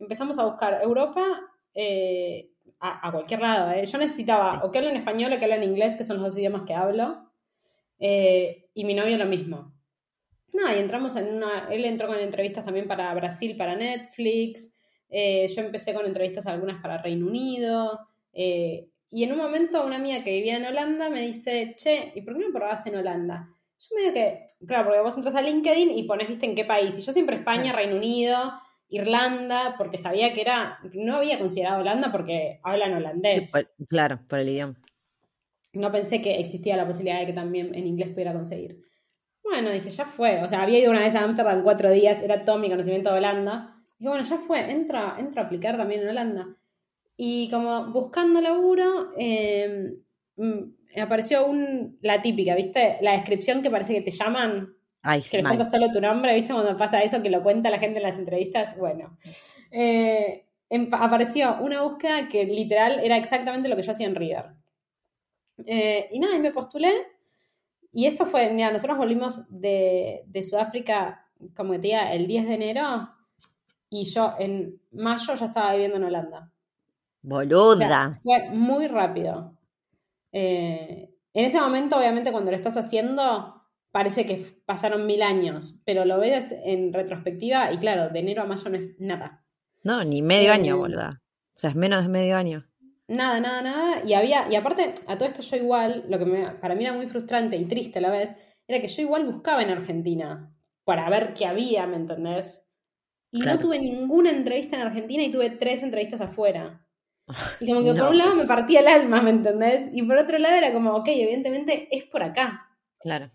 Empezamos 0.00 0.38
a 0.38 0.46
buscar 0.46 0.82
Europa 0.82 1.24
eh, 1.74 2.50
a, 2.80 3.10
cualquier 3.12 3.40
lado. 3.40 3.70
Eh. 3.72 3.86
Yo 3.86 3.98
necesitaba 3.98 4.64
o 4.64 4.72
que 4.72 4.78
hablen 4.78 4.96
español 4.96 5.32
o 5.32 5.38
que 5.38 5.44
hablen 5.44 5.62
inglés, 5.62 5.94
que 5.94 6.04
son 6.04 6.16
los 6.16 6.26
dos 6.26 6.38
idiomas 6.38 6.62
que 6.66 6.74
hablo. 6.74 7.30
Eh, 8.00 8.68
y 8.74 8.84
mi 8.84 8.94
novio 8.94 9.16
lo 9.16 9.26
mismo. 9.26 9.72
No, 10.52 10.74
y 10.74 10.78
entramos 10.78 11.14
en 11.16 11.36
una. 11.36 11.68
Él 11.70 11.84
entró 11.84 12.08
con 12.08 12.18
entrevistas 12.18 12.64
también 12.64 12.88
para 12.88 13.14
Brasil, 13.14 13.54
para 13.56 13.76
Netflix. 13.76 14.74
yo 15.08 15.62
empecé 15.62 15.94
con 15.94 16.04
entrevistas 16.04 16.46
algunas 16.46 16.82
para 16.82 16.98
Reino 16.98 17.26
Unido 17.26 18.00
y 19.10 19.24
en 19.24 19.32
un 19.32 19.38
momento 19.38 19.84
una 19.84 19.96
amiga 19.96 20.24
que 20.24 20.32
vivía 20.32 20.56
en 20.56 20.64
Holanda 20.64 21.10
me 21.10 21.22
dice, 21.22 21.74
che, 21.76 22.12
¿y 22.14 22.22
por 22.22 22.34
qué 22.34 22.40
no 22.40 22.52
probás 22.52 22.86
en 22.86 22.96
Holanda? 22.96 23.48
Yo 23.78 23.94
me 23.94 24.02
digo 24.02 24.14
que, 24.14 24.46
claro, 24.66 24.86
porque 24.86 25.00
vos 25.00 25.16
entras 25.16 25.34
a 25.34 25.42
LinkedIn 25.42 25.90
y 25.90 26.04
pones, 26.04 26.28
viste, 26.28 26.46
en 26.46 26.54
qué 26.54 26.64
país. 26.64 26.98
Y 26.98 27.02
yo 27.02 27.12
siempre 27.12 27.36
España, 27.36 27.72
Reino 27.72 27.96
Unido, 27.96 28.52
Irlanda, 28.88 29.74
porque 29.76 29.98
sabía 29.98 30.32
que 30.32 30.40
era, 30.40 30.78
no 30.94 31.16
había 31.16 31.38
considerado 31.38 31.80
Holanda 31.80 32.10
porque 32.10 32.60
hablan 32.62 32.94
holandés. 32.94 33.52
claro, 33.88 34.20
por 34.28 34.38
el 34.38 34.48
idioma. 34.48 34.80
No 35.72 35.92
pensé 35.92 36.22
que 36.22 36.40
existía 36.40 36.76
la 36.76 36.86
posibilidad 36.86 37.20
de 37.20 37.26
que 37.26 37.32
también 37.32 37.74
en 37.74 37.86
inglés 37.86 38.08
pudiera 38.08 38.32
conseguir. 38.32 38.82
Bueno, 39.42 39.70
dije, 39.70 39.90
ya 39.90 40.06
fue. 40.06 40.42
O 40.42 40.48
sea, 40.48 40.62
había 40.62 40.78
ido 40.78 40.90
una 40.90 41.00
vez 41.00 41.14
a 41.14 41.22
Amsterdam 41.22 41.62
cuatro 41.62 41.90
días, 41.90 42.22
era 42.22 42.44
todo 42.44 42.58
mi 42.58 42.70
conocimiento 42.70 43.12
de 43.12 43.18
Holanda. 43.18 43.76
Dije, 43.98 44.08
bueno, 44.08 44.24
ya 44.24 44.38
fue, 44.38 44.70
entro, 44.70 45.16
entro 45.18 45.42
a 45.42 45.44
aplicar 45.44 45.76
también 45.76 46.02
en 46.02 46.08
Holanda. 46.08 46.56
Y 47.16 47.48
como 47.50 47.86
buscando 47.92 48.40
laburo, 48.40 49.12
eh, 49.16 49.94
me 50.36 51.02
apareció 51.02 51.46
un, 51.46 51.98
la 52.02 52.20
típica, 52.20 52.54
¿viste? 52.54 52.98
La 53.00 53.12
descripción 53.12 53.62
que 53.62 53.70
parece 53.70 53.94
que 53.94 54.02
te 54.02 54.10
llaman, 54.10 54.74
Ay, 55.02 55.22
que 55.22 55.38
le 55.38 55.42
falta 55.42 55.64
solo 55.64 55.90
tu 55.90 56.00
nombre, 56.00 56.34
¿viste? 56.34 56.52
Cuando 56.52 56.76
pasa 56.76 57.02
eso 57.02 57.22
que 57.22 57.30
lo 57.30 57.42
cuenta 57.42 57.70
la 57.70 57.78
gente 57.78 57.98
en 57.98 58.02
las 58.02 58.18
entrevistas, 58.18 58.76
bueno. 58.76 59.16
Eh, 59.70 60.46
apareció 60.92 61.58
una 61.60 61.82
búsqueda 61.82 62.28
que 62.28 62.44
literal 62.44 63.00
era 63.02 63.16
exactamente 63.16 63.68
lo 63.68 63.76
que 63.76 63.82
yo 63.82 63.92
hacía 63.92 64.06
en 64.06 64.14
River. 64.14 64.46
Eh, 65.64 66.08
y 66.12 66.18
nada, 66.18 66.36
y 66.36 66.40
me 66.40 66.52
postulé. 66.52 66.92
Y 67.92 68.06
esto 68.06 68.26
fue, 68.26 68.52
mira, 68.52 68.70
nosotros 68.70 68.98
volvimos 68.98 69.42
de, 69.48 70.22
de 70.26 70.42
Sudáfrica, 70.42 71.26
como 71.54 71.72
te 71.74 71.78
diga, 71.78 72.12
el 72.12 72.26
10 72.26 72.48
de 72.48 72.54
enero. 72.54 73.10
Y 73.88 74.04
yo 74.04 74.34
en 74.38 74.80
mayo 74.90 75.34
ya 75.34 75.46
estaba 75.46 75.72
viviendo 75.72 75.96
en 75.96 76.04
Holanda. 76.04 76.52
Boluda. 77.26 78.12
fue 78.22 78.50
muy 78.50 78.86
rápido. 78.86 79.58
Eh, 80.30 81.12
en 81.34 81.44
ese 81.44 81.60
momento, 81.60 81.98
obviamente, 81.98 82.30
cuando 82.30 82.52
lo 82.52 82.56
estás 82.56 82.76
haciendo, 82.76 83.64
parece 83.90 84.24
que 84.26 84.36
pasaron 84.64 85.06
mil 85.06 85.22
años, 85.22 85.82
pero 85.84 86.04
lo 86.04 86.20
ves 86.20 86.54
en 86.64 86.92
retrospectiva 86.92 87.72
y 87.72 87.78
claro, 87.78 88.10
de 88.10 88.20
enero 88.20 88.42
a 88.42 88.46
mayo 88.46 88.70
no 88.70 88.78
es 88.78 88.94
nada. 89.00 89.44
No, 89.82 90.04
ni 90.04 90.22
medio 90.22 90.52
año, 90.52 90.76
eh, 90.76 90.78
boluda. 90.78 91.20
O 91.56 91.58
sea, 91.58 91.70
es 91.70 91.76
menos 91.76 92.04
de 92.04 92.10
medio 92.10 92.36
año. 92.36 92.64
Nada, 93.08 93.40
nada, 93.40 93.60
nada. 93.60 94.04
Y 94.04 94.14
había, 94.14 94.46
y 94.48 94.54
aparte, 94.54 94.94
a 95.08 95.18
todo 95.18 95.26
esto 95.26 95.42
yo 95.42 95.56
igual, 95.56 96.04
lo 96.08 96.20
que 96.20 96.26
para 96.60 96.76
mí 96.76 96.84
era 96.84 96.92
muy 96.92 97.08
frustrante 97.08 97.56
y 97.56 97.64
triste 97.64 97.98
a 97.98 98.02
la 98.02 98.10
vez, 98.10 98.36
era 98.68 98.80
que 98.80 98.88
yo 98.88 99.02
igual 99.02 99.26
buscaba 99.26 99.62
en 99.62 99.70
Argentina 99.70 100.54
para 100.84 101.10
ver 101.10 101.34
qué 101.34 101.46
había, 101.46 101.88
¿me 101.88 101.96
entendés? 101.96 102.70
Y 103.32 103.40
no 103.40 103.58
tuve 103.58 103.80
ninguna 103.80 104.30
entrevista 104.30 104.76
en 104.76 104.82
Argentina 104.82 105.24
y 105.24 105.32
tuve 105.32 105.50
tres 105.50 105.82
entrevistas 105.82 106.20
afuera. 106.20 106.85
Y 107.60 107.66
como 107.66 107.82
que 107.82 107.98
por 107.98 108.10
un 108.10 108.18
lado 108.18 108.36
me 108.36 108.44
partía 108.44 108.80
el 108.80 108.88
alma, 108.88 109.20
¿me 109.20 109.30
entendés? 109.30 109.88
Y 109.92 110.02
por 110.02 110.16
otro 110.16 110.38
lado 110.38 110.56
era 110.56 110.72
como, 110.72 110.94
ok, 110.94 111.08
evidentemente 111.08 111.88
es 111.90 112.04
por 112.04 112.22
acá. 112.22 112.68
Claro. 113.00 113.30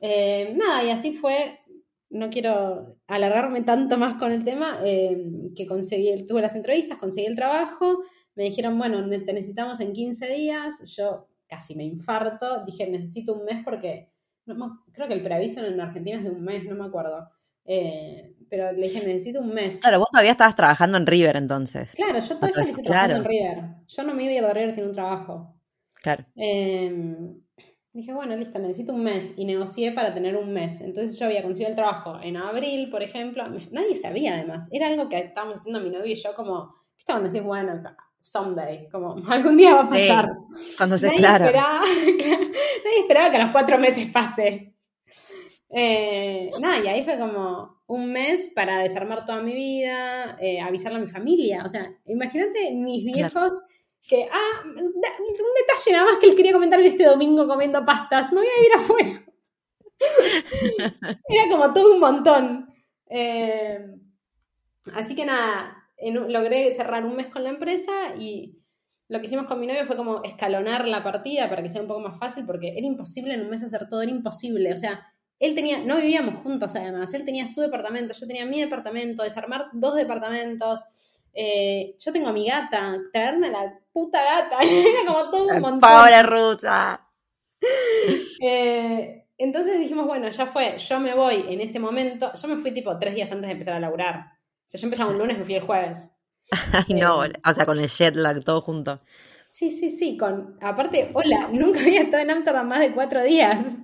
Eh, 0.00 0.52
nada, 0.56 0.84
y 0.84 0.90
así 0.90 1.14
fue. 1.14 1.60
No 2.08 2.30
quiero 2.30 2.98
alargarme 3.08 3.62
tanto 3.62 3.98
más 3.98 4.14
con 4.14 4.32
el 4.32 4.44
tema, 4.44 4.78
eh, 4.84 5.28
que 5.56 5.66
conseguí, 5.66 6.24
tuve 6.24 6.40
las 6.40 6.54
entrevistas, 6.54 6.98
conseguí 6.98 7.26
el 7.26 7.34
trabajo, 7.34 8.04
me 8.36 8.44
dijeron, 8.44 8.78
bueno, 8.78 9.06
te 9.08 9.32
necesitamos 9.32 9.80
en 9.80 9.92
15 9.92 10.28
días, 10.28 10.94
yo 10.96 11.28
casi 11.48 11.74
me 11.74 11.84
infarto, 11.84 12.64
dije, 12.64 12.86
necesito 12.88 13.34
un 13.34 13.44
mes 13.44 13.64
porque, 13.64 14.12
creo 14.92 15.08
que 15.08 15.14
el 15.14 15.22
preaviso 15.22 15.64
en 15.64 15.80
Argentina 15.80 16.18
es 16.18 16.24
de 16.24 16.30
un 16.30 16.44
mes, 16.44 16.64
no 16.64 16.76
me 16.76 16.84
acuerdo. 16.84 17.28
Eh, 17.66 18.36
pero 18.48 18.72
le 18.72 18.88
dije, 18.88 19.04
necesito 19.04 19.40
un 19.40 19.52
mes. 19.52 19.80
Claro, 19.80 19.98
vos 19.98 20.08
todavía 20.10 20.32
estabas 20.32 20.54
trabajando 20.54 20.96
en 20.98 21.06
River 21.06 21.36
entonces. 21.36 21.92
Claro, 21.94 22.18
yo 22.18 22.36
todavía 22.36 22.70
estaba 22.70 22.82
trabajando 22.82 23.16
en 23.16 23.24
River. 23.24 23.64
Yo 23.88 24.02
no 24.04 24.14
me 24.14 24.22
iba 24.24 24.32
a 24.32 24.34
ir 24.36 24.42
de 24.42 24.54
River 24.54 24.72
sin 24.72 24.84
un 24.84 24.92
trabajo. 24.92 25.56
Claro. 25.94 26.24
Em, 26.36 27.40
dije, 27.92 28.12
bueno, 28.12 28.36
listo, 28.36 28.58
necesito 28.58 28.92
un 28.92 29.02
mes. 29.02 29.32
Y 29.36 29.44
negocié 29.44 29.92
para 29.92 30.14
tener 30.14 30.36
un 30.36 30.52
mes. 30.52 30.80
Entonces 30.80 31.18
yo 31.18 31.26
había 31.26 31.42
conseguido 31.42 31.70
el 31.70 31.76
trabajo 31.76 32.20
en 32.22 32.36
abril, 32.36 32.88
por 32.90 33.02
ejemplo. 33.02 33.44
Nadie 33.72 33.96
sabía 33.96 34.34
además. 34.34 34.68
Era 34.70 34.86
algo 34.86 35.08
que 35.08 35.18
estábamos 35.18 35.58
haciendo 35.58 35.80
mi 35.80 35.90
novio 35.90 36.06
y 36.06 36.14
yo 36.14 36.34
como, 36.34 36.74
estaban 36.96 37.24
decir, 37.24 37.42
bueno, 37.42 37.82
someday, 38.22 38.88
como 38.90 39.16
algún 39.28 39.56
día 39.56 39.74
va 39.74 39.82
a 39.82 39.88
pasar. 39.88 40.30
cuando 40.76 40.98
se 40.98 41.06
nadie 41.06 41.46
Esperaba, 41.46 41.80
nadie 41.80 43.00
esperaba 43.00 43.30
que 43.30 43.36
a 43.36 43.44
los 43.44 43.52
cuatro 43.52 43.78
meses 43.78 44.06
pase. 44.10 44.75
Eh, 45.70 46.50
nada, 46.60 46.78
y 46.78 46.88
ahí 46.88 47.04
fue 47.04 47.18
como 47.18 47.82
un 47.86 48.12
mes 48.12 48.50
para 48.54 48.78
desarmar 48.78 49.24
toda 49.24 49.40
mi 49.42 49.54
vida, 49.54 50.36
eh, 50.40 50.60
avisarle 50.60 50.98
a 50.98 51.02
mi 51.02 51.08
familia. 51.10 51.62
O 51.64 51.68
sea, 51.68 51.92
imagínate 52.06 52.72
mis 52.72 53.04
viejos 53.04 53.52
que, 54.06 54.28
ah, 54.30 54.62
un 54.64 54.74
detalle 54.76 55.92
nada 55.92 56.04
más 56.04 56.18
que 56.18 56.26
les 56.26 56.36
quería 56.36 56.52
comentar 56.52 56.80
este 56.80 57.04
domingo 57.04 57.46
comiendo 57.46 57.84
pastas, 57.84 58.32
me 58.32 58.40
voy 58.40 58.48
a 58.48 58.66
ir 58.66 58.74
afuera. 58.74 59.24
Era 61.28 61.50
como 61.50 61.72
todo 61.72 61.94
un 61.94 62.00
montón. 62.00 62.74
Eh, 63.08 63.96
así 64.94 65.14
que 65.14 65.24
nada, 65.24 65.88
logré 66.00 66.70
cerrar 66.72 67.04
un 67.04 67.16
mes 67.16 67.28
con 67.28 67.44
la 67.44 67.50
empresa 67.50 67.92
y 68.18 68.58
lo 69.08 69.20
que 69.20 69.26
hicimos 69.26 69.46
con 69.46 69.60
mi 69.60 69.66
novio 69.66 69.86
fue 69.86 69.96
como 69.96 70.22
escalonar 70.22 70.86
la 70.88 71.02
partida 71.02 71.48
para 71.48 71.62
que 71.62 71.68
sea 71.68 71.82
un 71.82 71.88
poco 71.88 72.00
más 72.00 72.18
fácil, 72.18 72.44
porque 72.44 72.76
era 72.76 72.86
imposible 72.86 73.34
en 73.34 73.42
un 73.42 73.50
mes 73.50 73.62
hacer 73.62 73.88
todo, 73.88 74.02
era 74.02 74.10
imposible. 74.10 74.72
O 74.72 74.76
sea, 74.76 75.06
él 75.38 75.54
tenía, 75.54 75.78
no 75.78 75.96
vivíamos 75.96 76.36
juntos 76.36 76.74
además, 76.76 77.12
él 77.14 77.24
tenía 77.24 77.46
su 77.46 77.60
departamento, 77.60 78.14
yo 78.14 78.26
tenía 78.26 78.46
mi 78.46 78.60
departamento, 78.60 79.22
desarmar 79.22 79.68
dos 79.72 79.94
departamentos. 79.94 80.82
Eh, 81.34 81.94
yo 82.02 82.12
tengo 82.12 82.28
a 82.28 82.32
mi 82.32 82.46
gata, 82.46 82.96
traerme 83.12 83.48
a 83.48 83.50
la 83.50 83.78
puta 83.92 84.22
gata, 84.22 84.56
era 84.62 85.06
como 85.06 85.30
todo 85.30 85.48
un 85.48 85.60
montón. 85.60 85.90
Pobre 85.90 86.22
rusa. 86.22 87.02
Eh, 88.40 89.26
entonces 89.38 89.80
dijimos, 89.80 90.06
bueno, 90.06 90.28
ya 90.28 90.46
fue, 90.46 90.76
yo 90.78 91.00
me 91.00 91.14
voy 91.14 91.44
en 91.48 91.60
ese 91.60 91.78
momento, 91.78 92.30
yo 92.34 92.48
me 92.48 92.56
fui 92.56 92.70
tipo 92.70 92.98
tres 92.98 93.14
días 93.14 93.32
antes 93.32 93.46
de 93.46 93.52
empezar 93.52 93.74
a 93.74 93.80
laburar. 93.80 94.16
O 94.18 94.68
sea, 94.68 94.80
yo 94.80 94.86
empezaba 94.86 95.10
un 95.10 95.18
lunes, 95.18 95.38
me 95.38 95.44
fui 95.44 95.54
el 95.54 95.62
jueves. 95.62 96.12
Ay, 96.72 96.94
no, 96.94 97.24
eh, 97.24 97.32
o 97.44 97.54
sea, 97.54 97.64
con 97.64 97.78
el 97.78 97.88
jet 97.88 98.14
lag 98.14 98.44
todo 98.44 98.60
junto. 98.60 99.00
Sí, 99.48 99.70
sí, 99.70 99.90
sí, 99.90 100.16
con, 100.16 100.58
aparte, 100.60 101.10
hola, 101.14 101.48
nunca 101.52 101.80
había 101.80 102.02
estado 102.02 102.22
en 102.22 102.30
Amsterdam 102.30 102.68
más 102.68 102.80
de 102.80 102.92
cuatro 102.92 103.22
días. 103.22 103.78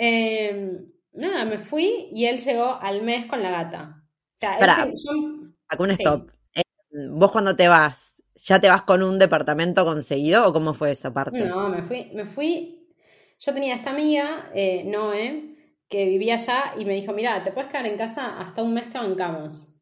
Eh, 0.00 0.78
nada, 1.12 1.44
me 1.44 1.58
fui 1.58 2.08
y 2.12 2.26
él 2.26 2.38
llegó 2.38 2.78
al 2.80 3.02
mes 3.02 3.26
con 3.26 3.42
la 3.42 3.50
gata. 3.50 4.02
O 4.02 4.38
sea, 4.38 4.58
Para, 4.58 4.84
un 4.84 5.90
stop. 5.90 6.30
Eh, 6.54 6.62
¿Vos 7.10 7.32
cuando 7.32 7.56
te 7.56 7.66
vas, 7.66 8.14
ya 8.36 8.60
te 8.60 8.68
vas 8.68 8.82
con 8.82 9.02
un 9.02 9.18
departamento 9.18 9.84
conseguido 9.84 10.46
o 10.46 10.52
cómo 10.52 10.72
fue 10.72 10.92
esa 10.92 11.12
parte? 11.12 11.44
No, 11.44 11.68
me 11.68 11.82
fui, 11.82 12.10
me 12.14 12.26
fui. 12.26 12.94
Yo 13.40 13.52
tenía 13.52 13.74
esta 13.74 13.90
amiga, 13.90 14.50
eh, 14.54 14.84
Noé, 14.84 15.56
que 15.88 16.04
vivía 16.04 16.34
allá 16.34 16.74
y 16.78 16.84
me 16.84 16.94
dijo, 16.94 17.12
mira, 17.12 17.42
te 17.42 17.52
puedes 17.52 17.68
quedar 17.68 17.86
en 17.86 17.96
casa 17.96 18.38
hasta 18.40 18.62
un 18.62 18.74
mes 18.74 18.88
te 18.90 18.98
bancamos. 18.98 19.74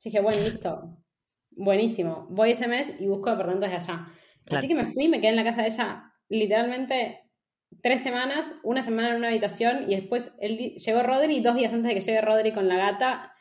Yo 0.00 0.10
dije, 0.10 0.20
bueno, 0.20 0.40
listo. 0.42 0.98
Buenísimo. 1.50 2.26
Voy 2.30 2.52
ese 2.52 2.66
mes 2.66 2.92
y 2.98 3.06
busco 3.06 3.30
departamentos 3.30 3.70
de 3.70 3.76
allá. 3.76 4.06
Así 4.50 4.66
que 4.66 4.74
me 4.74 4.86
fui, 4.86 5.08
me 5.08 5.20
quedé 5.20 5.30
en 5.30 5.36
la 5.36 5.44
casa 5.44 5.62
de 5.62 5.68
ella 5.68 6.12
literalmente 6.32 7.21
tres 7.80 8.02
semanas, 8.02 8.58
una 8.62 8.82
semana 8.82 9.10
en 9.10 9.16
una 9.16 9.28
habitación 9.28 9.90
y 9.90 9.96
después 9.96 10.34
él, 10.40 10.56
llegó 10.56 11.02
Rodri 11.02 11.36
y 11.36 11.40
dos 11.40 11.54
días 11.54 11.72
antes 11.72 11.88
de 11.88 11.94
que 11.94 12.00
llegue 12.00 12.20
Rodri 12.20 12.52
con 12.52 12.68
la 12.68 12.76
gata 12.76 13.32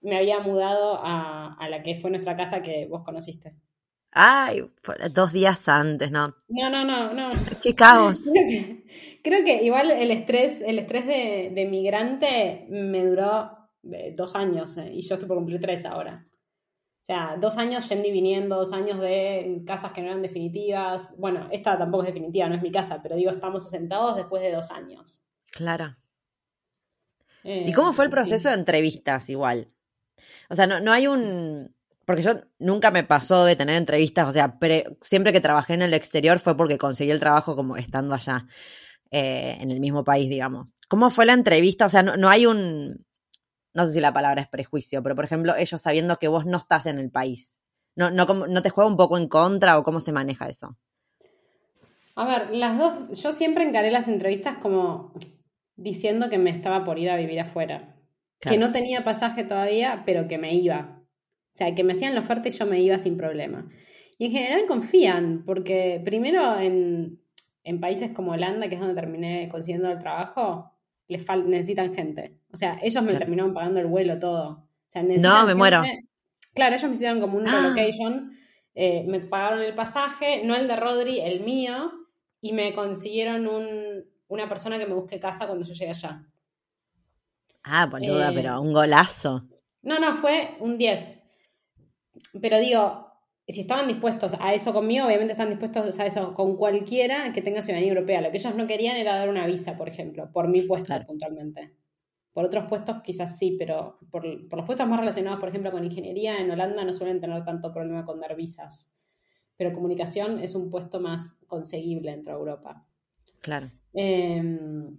me 0.00 0.18
había 0.18 0.38
mudado 0.40 1.00
a, 1.02 1.56
la 1.68 1.82
que 1.82 1.96
fue 1.96 2.10
nuestra 2.10 2.36
casa 2.36 2.62
que 2.62 2.86
vos 2.86 3.02
conociste. 3.04 3.54
Ay, 4.12 4.62
dos 5.12 5.32
días 5.32 5.68
antes, 5.68 6.10
¿no? 6.10 6.34
No, 6.48 6.70
no, 6.70 6.84
no, 6.84 7.12
no. 7.12 7.28
Qué 7.62 7.74
caos. 7.74 8.20
Creo 9.22 9.44
que, 9.44 9.62
igual 9.64 9.90
el 9.90 10.10
estrés, 10.10 10.62
el 10.62 10.78
estrés 10.78 11.06
de, 11.06 11.68
migrante 11.70 12.66
me 12.70 13.04
duró 13.04 13.50
eh, 13.92 14.14
dos 14.16 14.36
años 14.36 14.78
eh, 14.78 14.90
y 14.92 15.02
yo 15.02 15.14
estoy 15.14 15.28
por 15.28 15.36
cumplir 15.36 15.60
tres 15.60 15.84
ahora. 15.84 16.26
O 17.06 17.12
sea, 17.12 17.36
dos 17.38 17.56
años 17.56 17.88
yendo 17.88 18.08
y 18.08 18.10
viniendo, 18.10 18.56
dos 18.56 18.72
años 18.72 18.98
de 18.98 19.62
casas 19.64 19.92
que 19.92 20.00
no 20.00 20.08
eran 20.08 20.22
definitivas. 20.22 21.14
Bueno, 21.16 21.46
esta 21.52 21.78
tampoco 21.78 22.02
es 22.02 22.08
definitiva, 22.08 22.48
no 22.48 22.56
es 22.56 22.62
mi 22.62 22.72
casa, 22.72 23.00
pero 23.00 23.14
digo, 23.14 23.30
estamos 23.30 23.64
asentados 23.64 24.16
después 24.16 24.42
de 24.42 24.50
dos 24.50 24.72
años. 24.72 25.24
Claro. 25.52 25.96
¿Y 27.44 27.72
cómo 27.74 27.92
fue 27.92 28.06
el 28.06 28.08
eh, 28.08 28.10
proceso 28.10 28.48
de 28.48 28.56
entrevistas 28.56 29.28
igual? 29.28 29.68
O 30.50 30.56
sea, 30.56 30.66
no, 30.66 30.80
no 30.80 30.90
hay 30.90 31.06
un... 31.06 31.76
Porque 32.04 32.22
yo 32.22 32.40
nunca 32.58 32.90
me 32.90 33.04
pasó 33.04 33.44
de 33.44 33.54
tener 33.54 33.76
entrevistas, 33.76 34.26
o 34.28 34.32
sea, 34.32 34.58
siempre 35.00 35.32
que 35.32 35.40
trabajé 35.40 35.74
en 35.74 35.82
el 35.82 35.94
exterior 35.94 36.40
fue 36.40 36.56
porque 36.56 36.76
conseguí 36.76 37.12
el 37.12 37.20
trabajo 37.20 37.54
como 37.54 37.76
estando 37.76 38.16
allá, 38.16 38.48
eh, 39.12 39.58
en 39.60 39.70
el 39.70 39.78
mismo 39.78 40.02
país, 40.02 40.28
digamos. 40.28 40.74
¿Cómo 40.88 41.10
fue 41.10 41.24
la 41.24 41.34
entrevista? 41.34 41.86
O 41.86 41.88
sea, 41.88 42.02
no 42.02 42.28
hay 42.28 42.46
un, 42.46 43.05
no 43.76 43.86
sé 43.86 43.92
si 43.92 44.00
la 44.00 44.14
palabra 44.14 44.40
es 44.40 44.48
prejuicio, 44.48 45.02
pero 45.02 45.14
por 45.14 45.26
ejemplo, 45.26 45.54
ellos 45.54 45.80
sabiendo 45.82 46.16
que 46.16 46.28
vos 46.28 46.46
no 46.46 46.56
estás 46.56 46.86
en 46.86 46.98
el 46.98 47.10
país, 47.10 47.62
¿no, 47.94 48.10
no, 48.10 48.24
no 48.24 48.62
te 48.62 48.70
juega 48.70 48.88
un 48.88 48.96
poco 48.96 49.18
en 49.18 49.28
contra 49.28 49.78
o 49.78 49.84
cómo 49.84 50.00
se 50.00 50.12
maneja 50.12 50.48
eso? 50.48 50.78
A 52.14 52.24
ver, 52.26 52.56
las 52.56 52.78
dos, 52.78 53.20
yo 53.20 53.32
siempre 53.32 53.64
encaré 53.64 53.90
las 53.90 54.08
entrevistas 54.08 54.56
como 54.56 55.12
diciendo 55.76 56.30
que 56.30 56.38
me 56.38 56.48
estaba 56.48 56.84
por 56.84 56.98
ir 56.98 57.10
a 57.10 57.16
vivir 57.16 57.38
afuera, 57.38 57.94
que 58.40 58.56
no 58.56 58.72
tenía 58.72 59.04
pasaje 59.04 59.44
todavía, 59.44 60.04
pero 60.06 60.26
que 60.26 60.38
me 60.38 60.54
iba. 60.54 61.02
O 61.02 61.56
sea, 61.56 61.74
que 61.74 61.84
me 61.84 61.92
hacían 61.92 62.14
la 62.14 62.20
oferta 62.20 62.48
y 62.48 62.52
yo 62.52 62.64
me 62.64 62.80
iba 62.80 62.98
sin 62.98 63.18
problema. 63.18 63.68
Y 64.16 64.26
en 64.26 64.32
general 64.32 64.64
confían, 64.66 65.42
porque 65.44 66.00
primero 66.02 66.58
en, 66.58 67.20
en 67.62 67.80
países 67.80 68.12
como 68.12 68.32
Holanda, 68.32 68.68
que 68.68 68.76
es 68.76 68.80
donde 68.80 68.98
terminé 68.98 69.50
consiguiendo 69.50 69.90
el 69.90 69.98
trabajo, 69.98 70.72
les 71.08 71.26
necesitan 71.46 71.94
gente. 71.94 72.38
O 72.52 72.56
sea, 72.56 72.78
ellos 72.82 73.02
me 73.02 73.14
terminaron 73.14 73.54
pagando 73.54 73.80
el 73.80 73.86
vuelo 73.86 74.18
todo. 74.18 74.48
O 74.48 74.90
sea, 74.90 75.02
no, 75.02 75.46
me 75.46 75.54
muero. 75.54 75.82
Claro, 76.54 76.74
ellos 76.74 76.88
me 76.88 76.96
hicieron 76.96 77.20
como 77.20 77.38
un 77.38 77.48
ah. 77.48 77.52
relocation. 77.52 78.36
Eh, 78.74 79.04
me 79.06 79.20
pagaron 79.20 79.60
el 79.60 79.74
pasaje, 79.74 80.42
no 80.44 80.54
el 80.54 80.68
de 80.68 80.76
Rodri, 80.76 81.20
el 81.20 81.40
mío, 81.40 81.92
y 82.40 82.52
me 82.52 82.74
consiguieron 82.74 83.46
un, 83.46 84.04
una 84.28 84.48
persona 84.48 84.78
que 84.78 84.86
me 84.86 84.94
busque 84.94 85.18
casa 85.18 85.46
cuando 85.46 85.64
yo 85.64 85.72
llegue 85.72 85.90
allá. 85.90 86.26
Ah, 87.62 87.86
boluda, 87.86 88.32
pero 88.34 88.54
eh, 88.54 88.58
un 88.58 88.72
golazo. 88.72 89.44
No, 89.82 89.98
no, 89.98 90.14
fue 90.14 90.56
un 90.60 90.76
10. 90.76 91.22
Pero 92.40 92.58
digo, 92.58 93.05
si 93.52 93.60
estaban 93.60 93.86
dispuestos 93.86 94.34
a 94.40 94.54
eso 94.54 94.72
conmigo, 94.72 95.06
obviamente 95.06 95.32
están 95.32 95.50
dispuestos 95.50 95.98
a 96.00 96.06
eso 96.06 96.34
con 96.34 96.56
cualquiera 96.56 97.32
que 97.32 97.42
tenga 97.42 97.62
ciudadanía 97.62 97.92
europea. 97.92 98.20
Lo 98.20 98.30
que 98.30 98.38
ellos 98.38 98.56
no 98.56 98.66
querían 98.66 98.96
era 98.96 99.14
dar 99.14 99.28
una 99.28 99.46
visa, 99.46 99.76
por 99.76 99.88
ejemplo, 99.88 100.30
por 100.32 100.48
mi 100.48 100.62
puesto 100.62 100.94
puntualmente. 101.06 101.72
Por 102.32 102.44
otros 102.44 102.64
puestos 102.68 103.02
quizás 103.02 103.38
sí, 103.38 103.56
pero 103.58 103.98
por, 104.10 104.48
por, 104.48 104.58
los 104.58 104.66
puestos 104.66 104.88
más 104.88 104.98
relacionados, 104.98 105.38
por 105.38 105.48
ejemplo, 105.48 105.70
con 105.70 105.84
ingeniería, 105.84 106.38
en 106.38 106.50
Holanda 106.50 106.84
no 106.84 106.92
suelen 106.92 107.20
tener 107.20 107.44
tanto 107.44 107.72
problema 107.72 108.04
con 108.04 108.20
dar 108.20 108.34
visas. 108.34 108.92
Pero 109.56 109.72
comunicación 109.72 110.40
es 110.40 110.54
un 110.54 110.68
puesto 110.68 111.00
más 111.00 111.38
conseguible 111.46 112.10
dentro 112.10 112.34
de 112.34 112.38
Europa. 112.40 112.84
Claro. 113.40 113.70
Em, 113.94 114.98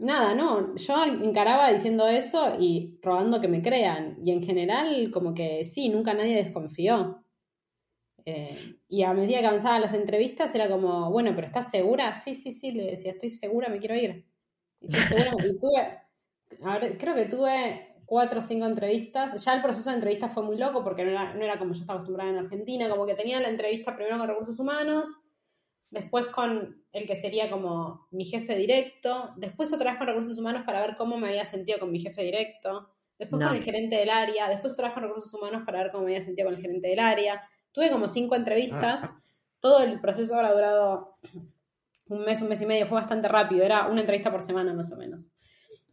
nada, 0.00 0.34
no, 0.34 0.74
yo 0.74 1.04
encaraba 1.04 1.72
diciendo 1.72 2.06
eso 2.08 2.56
y 2.58 2.98
rogando 3.00 3.40
que 3.40 3.48
me 3.48 3.62
crean. 3.62 4.18
Y 4.22 4.32
en 4.32 4.42
general, 4.42 5.10
como 5.12 5.32
que 5.32 5.64
sí, 5.64 5.88
nunca 5.88 6.12
nadie 6.12 6.34
desconfió. 6.34 7.21
Eh, 8.24 8.76
y 8.88 9.02
a 9.02 9.12
medida 9.12 9.40
que 9.40 9.46
avanzaban 9.46 9.80
las 9.80 9.94
entrevistas 9.94 10.54
era 10.54 10.68
como, 10.68 11.10
bueno, 11.10 11.32
pero 11.34 11.46
¿estás 11.46 11.70
segura? 11.70 12.12
Sí, 12.12 12.34
sí, 12.34 12.52
sí, 12.52 12.72
le 12.72 12.84
decía, 12.84 13.12
estoy 13.12 13.30
segura, 13.30 13.68
me 13.68 13.78
quiero 13.78 13.96
ir. 13.96 14.24
Y, 14.80 14.88
tuve, 15.60 15.98
creo 16.98 17.14
que 17.14 17.24
tuve 17.24 17.96
cuatro 18.06 18.38
o 18.38 18.42
cinco 18.42 18.66
entrevistas. 18.66 19.44
Ya 19.44 19.54
el 19.54 19.62
proceso 19.62 19.90
de 19.90 19.96
entrevistas 19.96 20.32
fue 20.32 20.42
muy 20.42 20.56
loco 20.56 20.84
porque 20.84 21.04
no 21.04 21.10
era, 21.10 21.34
no 21.34 21.42
era 21.42 21.58
como 21.58 21.74
yo 21.74 21.80
estaba 21.80 21.98
acostumbrada 21.98 22.30
en 22.30 22.38
Argentina, 22.38 22.88
como 22.88 23.06
que 23.06 23.14
tenía 23.14 23.40
la 23.40 23.48
entrevista 23.48 23.96
primero 23.96 24.18
con 24.18 24.28
recursos 24.28 24.58
humanos, 24.58 25.18
después 25.90 26.26
con 26.26 26.84
el 26.92 27.06
que 27.06 27.16
sería 27.16 27.50
como 27.50 28.06
mi 28.10 28.24
jefe 28.24 28.54
directo, 28.56 29.32
después 29.36 29.72
otra 29.72 29.92
vez 29.92 29.98
con 29.98 30.06
recursos 30.06 30.38
humanos 30.38 30.62
para 30.64 30.80
ver 30.80 30.96
cómo 30.96 31.16
me 31.16 31.28
había 31.28 31.44
sentido 31.44 31.78
con 31.78 31.90
mi 31.90 32.00
jefe 32.00 32.22
directo, 32.22 32.90
después 33.18 33.44
con 33.44 33.56
el 33.56 33.62
gerente 33.62 33.96
del 33.96 34.10
área, 34.10 34.48
después 34.48 34.74
otra 34.74 34.88
vez 34.88 34.94
con 34.94 35.04
recursos 35.04 35.32
humanos 35.32 35.62
para 35.64 35.82
ver 35.82 35.90
cómo 35.90 36.04
me 36.04 36.10
había 36.10 36.20
sentido 36.20 36.48
con 36.48 36.54
el 36.54 36.60
gerente 36.60 36.88
del 36.88 36.98
área 36.98 37.42
Tuve 37.72 37.90
como 37.90 38.08
cinco 38.08 38.34
entrevistas, 38.36 39.04
ah. 39.04 39.16
todo 39.60 39.82
el 39.82 40.00
proceso 40.00 40.34
habrá 40.34 40.52
durado 40.52 41.10
un 42.08 42.24
mes, 42.24 42.42
un 42.42 42.48
mes 42.48 42.60
y 42.60 42.66
medio, 42.66 42.86
fue 42.86 42.96
bastante 42.96 43.28
rápido, 43.28 43.64
era 43.64 43.88
una 43.88 44.00
entrevista 44.00 44.30
por 44.30 44.42
semana 44.42 44.74
más 44.74 44.92
o 44.92 44.96
menos. 44.96 45.30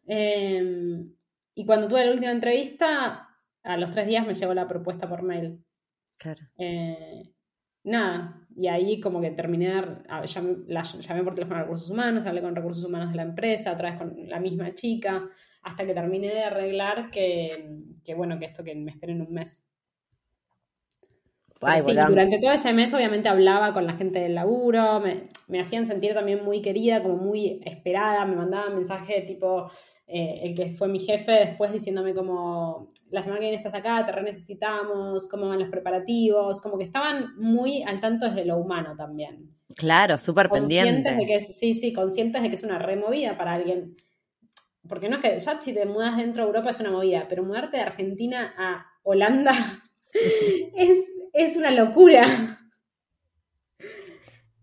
Em, 0.06 1.13
y 1.56 1.65
cuando 1.65 1.88
tuve 1.88 2.06
la 2.06 2.12
última 2.12 2.32
entrevista, 2.32 3.30
a 3.63 3.78
los 3.78 3.92
tres 3.92 4.08
días 4.08 4.26
me 4.26 4.34
llegó 4.34 4.54
la 4.54 4.68
propuesta 4.68 5.08
por 5.08 5.24
mail. 5.24 5.63
Claro. 6.18 6.44
Eh, 6.58 7.32
nada, 7.84 8.46
y 8.56 8.68
ahí 8.68 9.00
como 9.00 9.22
que 9.22 9.32
terminé, 9.32 9.82
llamé, 10.26 10.58
llamé 10.68 11.24
por 11.24 11.36
teléfono 11.36 11.60
a 11.60 11.63
recursos 11.63 11.89
humanos, 11.89 12.26
hablé 12.26 12.42
con 12.42 12.56
recursos 12.56 12.84
humanos 12.84 13.12
de 13.12 13.15
la 13.15 13.24
empresa, 13.24 13.72
otra 13.72 13.92
vez 13.92 14.00
con 14.00 14.28
la 14.28 14.39
misma 14.39 14.72
chica, 14.72 15.30
hasta 15.62 15.86
que 15.86 15.94
terminé 15.94 16.28
de 16.28 16.44
arreglar 16.44 17.10
que, 17.10 17.84
que 18.04 18.15
bueno, 18.15 18.38
que 18.38 18.46
esto 18.46 18.63
que 18.63 18.76
me 18.76 18.92
esperen 18.92 19.22
un 19.22 19.32
mes 19.32 19.68
durante 21.60 22.39
todo 22.39 22.52
ese 22.52 22.72
mes 22.72 22.93
obviamente 22.93 23.28
hablaba 23.28 23.74
con 23.74 23.86
la 23.86 23.93
gente 23.93 24.19
del 24.19 24.36
laburo, 24.36 25.02
me, 25.02 25.60
hacían 25.60 25.86
sentir 25.86 26.13
también 26.13 26.43
muy 26.43 26.62
querida, 26.62 27.04
como 27.04 27.17
muy 27.17 27.62
esperada, 27.65 28.26
me 28.26 28.36
mandaban 28.36 28.76
mensajes 28.76 29.26
tipo 29.26 29.69
eh, 30.08 30.39
el 30.43 30.56
que 30.56 30.72
fue 30.72 30.88
mi 30.88 31.00
jefe 31.00 31.32
después 31.32 31.72
diciéndome 31.72 32.13
como 32.13 32.88
la 33.12 33.22
semana 33.22 33.39
que 33.39 33.48
viene 33.48 33.58
estás 33.58 33.74
acá, 33.74 34.04
te 34.06 34.12
re 34.12 34.24
necesitamos, 34.24 35.28
cómo 35.28 35.50
van 35.50 35.60
los 35.60 35.69
preparativos, 35.69 36.62
como 36.62 36.78
que 36.78 36.86
estaban 36.86 37.36
muy 37.38 37.84
al 37.84 38.00
tanto 38.00 38.26
desde 38.26 38.45
lo 38.45 38.58
humano 38.58 38.95
también. 38.95 39.56
Claro, 39.76 40.17
súper 40.17 40.50
pendientes. 40.50 41.17
De 41.17 41.26
que 41.26 41.39
sí, 41.39 41.74
sí, 41.74 41.93
conscientes 41.93 42.41
de 42.41 42.50
que 42.50 42.56
es 42.56 42.63
una 42.63 42.80
removida 42.80 43.38
para 43.38 43.54
alguien. 43.54 43.95
Porque 44.88 45.10
no 45.10 45.17
es 45.17 45.22
que 45.22 45.38
ya 45.38 45.62
si 45.62 45.74
te 45.74 45.86
mudas 45.86 46.17
dentro 46.17 46.43
de 46.43 46.48
Europa 46.48 46.72
es 46.72 46.80
una 46.80 46.91
movida, 46.91 47.28
pero 47.30 47.43
mudarte 47.43 47.78
de 47.78 47.84
Argentina 47.84 48.54
a 48.58 48.86
Holanda 49.04 49.52
es, 50.76 51.12
es 51.39 51.56
una 51.56 51.71
locura. 51.71 52.28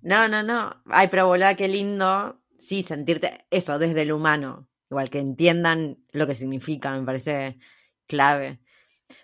No, 0.02 0.28
no, 0.28 0.42
no. 0.42 0.82
Ay, 0.86 1.08
pero 1.10 1.26
boluda, 1.26 1.56
qué 1.56 1.68
lindo. 1.68 2.40
Sí, 2.58 2.82
sentirte 2.82 3.46
eso 3.50 3.78
desde 3.78 4.02
el 4.02 4.12
humano. 4.12 4.68
Igual 4.90 5.10
que 5.10 5.18
entiendan 5.18 5.98
lo 6.12 6.26
que 6.26 6.34
significa, 6.34 6.96
me 6.96 7.04
parece 7.04 7.58
clave. 8.06 8.60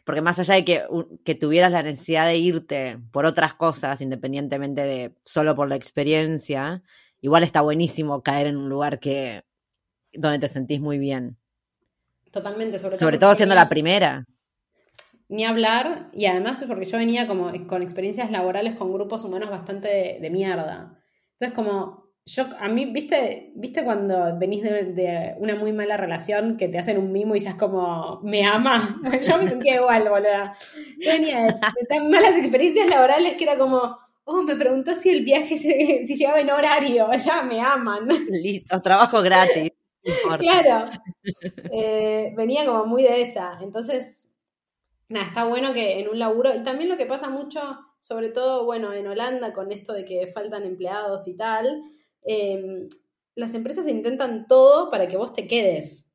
Porque 0.04 0.22
más 0.22 0.38
allá 0.38 0.54
de 0.54 0.64
que, 0.64 0.82
que 1.24 1.34
tuvieras 1.34 1.70
la 1.70 1.82
necesidad 1.82 2.26
de 2.26 2.38
irte 2.38 2.98
por 3.12 3.26
otras 3.26 3.54
cosas, 3.54 4.00
independientemente 4.00 4.80
de 4.80 5.14
solo 5.22 5.54
por 5.54 5.68
la 5.68 5.76
experiencia, 5.76 6.82
igual 7.20 7.44
está 7.44 7.60
buenísimo 7.60 8.22
caer 8.22 8.48
en 8.48 8.56
un 8.56 8.68
lugar 8.68 8.98
que 8.98 9.44
donde 10.12 10.38
te 10.38 10.48
sentís 10.48 10.80
muy 10.80 10.98
bien. 10.98 11.36
Totalmente, 12.32 12.78
sobre 12.78 12.96
todo. 12.96 13.06
Sobre 13.06 13.18
todo 13.18 13.34
siendo 13.34 13.54
la 13.54 13.68
primera 13.68 14.26
ni 15.32 15.46
hablar, 15.46 16.10
y 16.12 16.26
además 16.26 16.60
es 16.60 16.68
porque 16.68 16.84
yo 16.84 16.98
venía 16.98 17.26
como 17.26 17.50
con 17.66 17.80
experiencias 17.80 18.30
laborales 18.30 18.74
con 18.74 18.92
grupos 18.92 19.24
humanos 19.24 19.48
bastante 19.48 20.18
de, 20.20 20.30
mierda. 20.30 20.98
Entonces, 21.32 21.54
como 21.54 22.12
yo, 22.26 22.44
a 22.60 22.68
mí, 22.68 22.84
¿viste, 22.84 23.50
¿viste 23.56 23.82
cuando 23.82 24.38
venís 24.38 24.62
de, 24.62 25.34
una 25.38 25.54
muy 25.54 25.72
mala 25.72 25.96
relación 25.96 26.58
que 26.58 26.68
te 26.68 26.78
hacen 26.78 26.98
un 26.98 27.12
mimo 27.12 27.34
y 27.34 27.38
ya 27.38 27.50
es 27.50 27.56
como, 27.56 28.20
me 28.22 28.44
ama? 28.44 29.00
yo 29.26 29.38
me 29.38 29.46
sentía 29.46 29.76
igual, 29.76 30.06
boluda. 30.06 30.54
Yo 31.00 31.12
venía 31.12 31.44
de, 31.44 31.54
tan 31.88 32.10
malas 32.10 32.36
experiencias 32.36 32.86
laborales 32.88 33.32
que 33.32 33.44
era 33.44 33.56
como, 33.56 33.96
oh, 34.24 34.42
me 34.42 34.54
preguntó 34.54 34.94
si 34.94 35.08
el 35.08 35.24
viaje, 35.24 35.56
si 35.56 36.14
llegaba 36.14 36.40
en 36.40 36.50
horario, 36.50 37.10
ya 37.14 37.42
me 37.42 37.58
aman. 37.58 38.06
Listo, 38.28 38.82
trabajo 38.82 39.22
gratis. 39.22 39.72
claro. 40.38 40.90
Eh, 41.70 42.34
venía 42.36 42.66
como 42.66 42.84
muy 42.84 43.02
de 43.02 43.22
esa. 43.22 43.58
Entonces, 43.62 44.31
nada, 45.12 45.26
está 45.26 45.44
bueno 45.44 45.72
que 45.72 46.00
en 46.00 46.08
un 46.08 46.18
laburo, 46.18 46.54
y 46.54 46.62
también 46.62 46.88
lo 46.88 46.96
que 46.96 47.06
pasa 47.06 47.28
mucho, 47.28 47.60
sobre 48.00 48.30
todo, 48.30 48.64
bueno, 48.64 48.92
en 48.92 49.06
Holanda, 49.06 49.52
con 49.52 49.70
esto 49.70 49.92
de 49.92 50.04
que 50.04 50.26
faltan 50.26 50.64
empleados 50.64 51.28
y 51.28 51.36
tal, 51.36 51.82
em, 52.22 52.88
las 53.34 53.54
empresas 53.54 53.86
intentan 53.88 54.46
todo 54.46 54.90
para 54.90 55.08
que 55.08 55.16
vos 55.16 55.32
te 55.32 55.46
quedes. 55.46 56.12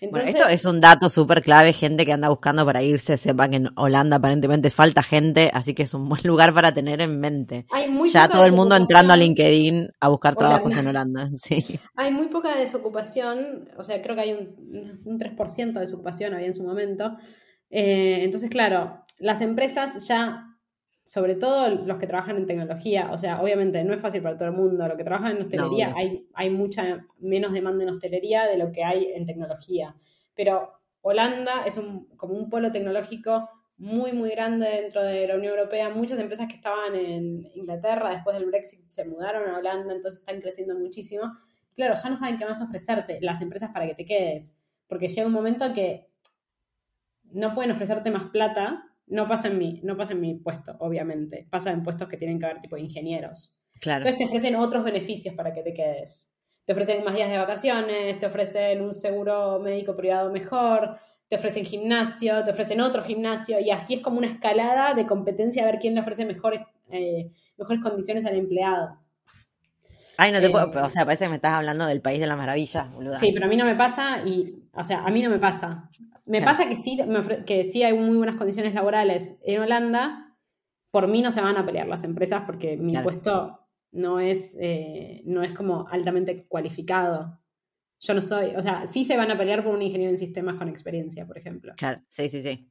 Entonces, 0.00 0.34
esto 0.34 0.48
es 0.48 0.64
un 0.64 0.80
dato 0.80 1.08
súper 1.10 1.42
clave, 1.42 1.72
gente 1.72 2.06
que 2.06 2.12
anda 2.12 2.28
buscando 2.28 2.64
para 2.64 2.82
irse, 2.82 3.16
sepa 3.16 3.48
que 3.48 3.56
en 3.56 3.68
Holanda 3.76 4.16
aparentemente 4.16 4.70
falta 4.70 5.02
gente, 5.02 5.50
así 5.52 5.74
que 5.74 5.84
es 5.84 5.94
un 5.94 6.08
buen 6.08 6.22
lugar 6.24 6.54
para 6.54 6.72
tener 6.72 7.00
en 7.00 7.20
mente. 7.20 7.66
ya 8.12 8.28
todo 8.28 8.44
el 8.44 8.52
mundo 8.52 8.76
entrando 8.76 9.12
a 9.12 9.16
LinkedIn 9.16 9.90
a 10.00 10.08
buscar 10.08 10.36
trabajos 10.36 10.76
en 10.76 10.86
Holanda. 10.86 11.30
Sí. 11.44 11.78
Hay 11.96 12.10
muy 12.10 12.28
poca 12.28 12.56
desocupación, 12.56 13.68
o 13.76 13.84
sea, 13.84 14.00
creo 14.00 14.14
que 14.14 14.22
hay 14.22 14.32
un, 14.32 15.02
un 15.04 15.18
3% 15.18 15.72
de 15.72 15.80
desocupación 15.80 16.32
había 16.32 16.46
en 16.46 16.54
su 16.54 16.64
momento, 16.64 17.16
eh, 17.70 18.22
entonces, 18.22 18.50
claro, 18.50 19.04
las 19.18 19.40
empresas 19.40 20.06
ya, 20.06 20.56
sobre 21.04 21.34
todo 21.34 21.68
los 21.68 21.98
que 21.98 22.06
trabajan 22.06 22.36
en 22.36 22.46
tecnología, 22.46 23.10
o 23.12 23.18
sea, 23.18 23.40
obviamente 23.40 23.82
no 23.84 23.94
es 23.94 24.00
fácil 24.00 24.22
para 24.22 24.36
todo 24.36 24.48
el 24.48 24.54
mundo, 24.54 24.86
lo 24.86 24.96
que 24.96 25.04
trabajan 25.04 25.32
en 25.32 25.42
hostelería, 25.42 25.92
hay, 25.96 26.26
hay 26.34 26.50
mucha 26.50 27.06
menos 27.18 27.52
demanda 27.52 27.84
en 27.84 27.90
hostelería 27.90 28.46
de 28.46 28.58
lo 28.58 28.72
que 28.72 28.84
hay 28.84 29.12
en 29.14 29.26
tecnología. 29.26 29.94
Pero 30.34 30.72
Holanda 31.02 31.64
es 31.66 31.76
un, 31.76 32.06
como 32.16 32.34
un 32.34 32.48
polo 32.48 32.72
tecnológico 32.72 33.48
muy, 33.76 34.12
muy 34.12 34.30
grande 34.30 34.68
dentro 34.68 35.02
de 35.02 35.26
la 35.26 35.36
Unión 35.36 35.58
Europea. 35.58 35.90
Muchas 35.90 36.18
empresas 36.18 36.46
que 36.48 36.54
estaban 36.54 36.94
en 36.94 37.50
Inglaterra 37.54 38.10
después 38.10 38.36
del 38.36 38.46
Brexit 38.46 38.88
se 38.88 39.04
mudaron 39.04 39.48
a 39.48 39.58
Holanda, 39.58 39.92
entonces 39.92 40.20
están 40.20 40.40
creciendo 40.40 40.78
muchísimo. 40.78 41.32
Claro, 41.74 41.94
ya 42.00 42.08
no 42.08 42.16
saben 42.16 42.38
qué 42.38 42.46
más 42.46 42.60
ofrecerte 42.60 43.18
las 43.20 43.42
empresas 43.42 43.70
para 43.72 43.86
que 43.86 43.94
te 43.94 44.04
quedes, 44.04 44.56
porque 44.86 45.08
llega 45.08 45.26
un 45.26 45.32
momento 45.32 45.72
que 45.72 46.08
no 47.34 47.54
pueden 47.54 47.72
ofrecerte 47.72 48.10
más 48.10 48.24
plata, 48.30 48.84
no 49.06 49.26
pasa 49.26 49.48
en 49.48 49.58
mi, 49.58 49.80
no 49.82 49.96
pasa 49.96 50.12
en 50.12 50.20
mi 50.20 50.34
puesto, 50.34 50.76
obviamente. 50.78 51.46
Pasa 51.50 51.70
en 51.70 51.82
puestos 51.82 52.08
que 52.08 52.16
tienen 52.16 52.38
que 52.38 52.46
ver 52.46 52.60
tipo 52.60 52.76
ingenieros. 52.76 53.60
Claro. 53.80 53.98
Entonces 53.98 54.18
te 54.18 54.24
ofrecen 54.24 54.56
otros 54.56 54.84
beneficios 54.84 55.34
para 55.34 55.52
que 55.52 55.62
te 55.62 55.74
quedes. 55.74 56.32
Te 56.64 56.72
ofrecen 56.72 57.04
más 57.04 57.14
días 57.14 57.30
de 57.30 57.36
vacaciones, 57.36 58.18
te 58.18 58.26
ofrecen 58.26 58.80
un 58.80 58.94
seguro 58.94 59.60
médico 59.60 59.94
privado 59.94 60.32
mejor, 60.32 60.96
te 61.28 61.36
ofrecen 61.36 61.64
gimnasio, 61.64 62.42
te 62.42 62.52
ofrecen 62.52 62.80
otro 62.80 63.02
gimnasio, 63.02 63.60
y 63.60 63.70
así 63.70 63.94
es 63.94 64.00
como 64.00 64.18
una 64.18 64.26
escalada 64.26 64.94
de 64.94 65.06
competencia 65.06 65.62
a 65.62 65.66
ver 65.66 65.78
quién 65.78 65.94
le 65.94 66.00
ofrece 66.00 66.24
mejores, 66.24 66.62
eh, 66.90 67.30
mejores 67.58 67.82
condiciones 67.82 68.24
al 68.24 68.36
empleado. 68.36 68.98
Ay, 70.16 70.32
no 70.32 70.40
te 70.40 70.50
puedo, 70.50 70.72
eh, 70.72 70.82
o 70.82 70.90
sea, 70.90 71.04
parece 71.04 71.24
que 71.24 71.30
me 71.30 71.36
estás 71.36 71.54
hablando 71.54 71.86
del 71.86 72.00
país 72.00 72.20
de 72.20 72.26
la 72.26 72.36
maravilla, 72.36 72.84
boluda. 72.84 73.16
Sí, 73.16 73.30
pero 73.32 73.46
a 73.46 73.48
mí 73.48 73.56
no 73.56 73.64
me 73.64 73.74
pasa 73.74 74.22
y, 74.24 74.62
o 74.72 74.84
sea, 74.84 75.04
a 75.04 75.10
mí 75.10 75.22
no 75.22 75.30
me 75.30 75.38
pasa. 75.38 75.90
Me 76.26 76.40
pasa 76.40 76.68
que 76.68 76.76
sí, 76.76 76.98
que 77.46 77.64
sí 77.64 77.82
hay 77.82 77.92
muy 77.92 78.16
buenas 78.16 78.36
condiciones 78.36 78.74
laborales 78.74 79.36
en 79.42 79.60
Holanda, 79.60 80.24
por 80.90 81.08
mí 81.08 81.22
no 81.22 81.32
se 81.32 81.40
van 81.40 81.56
a 81.56 81.66
pelear 81.66 81.88
las 81.88 82.04
empresas 82.04 82.44
porque 82.46 82.76
mi 82.76 82.96
puesto 82.98 83.66
no 83.90 84.20
es, 84.20 84.56
eh, 84.60 85.22
no 85.24 85.42
es 85.42 85.52
como 85.52 85.86
altamente 85.88 86.46
cualificado. 86.46 87.40
Yo 87.98 88.14
no 88.14 88.20
soy, 88.20 88.54
o 88.56 88.62
sea, 88.62 88.86
sí 88.86 89.04
se 89.04 89.16
van 89.16 89.30
a 89.30 89.36
pelear 89.36 89.64
por 89.64 89.74
un 89.74 89.82
ingeniero 89.82 90.12
en 90.12 90.18
sistemas 90.18 90.56
con 90.56 90.68
experiencia, 90.68 91.26
por 91.26 91.36
ejemplo. 91.36 91.74
Claro, 91.76 92.00
sí, 92.08 92.28
sí, 92.28 92.42
sí. 92.42 92.70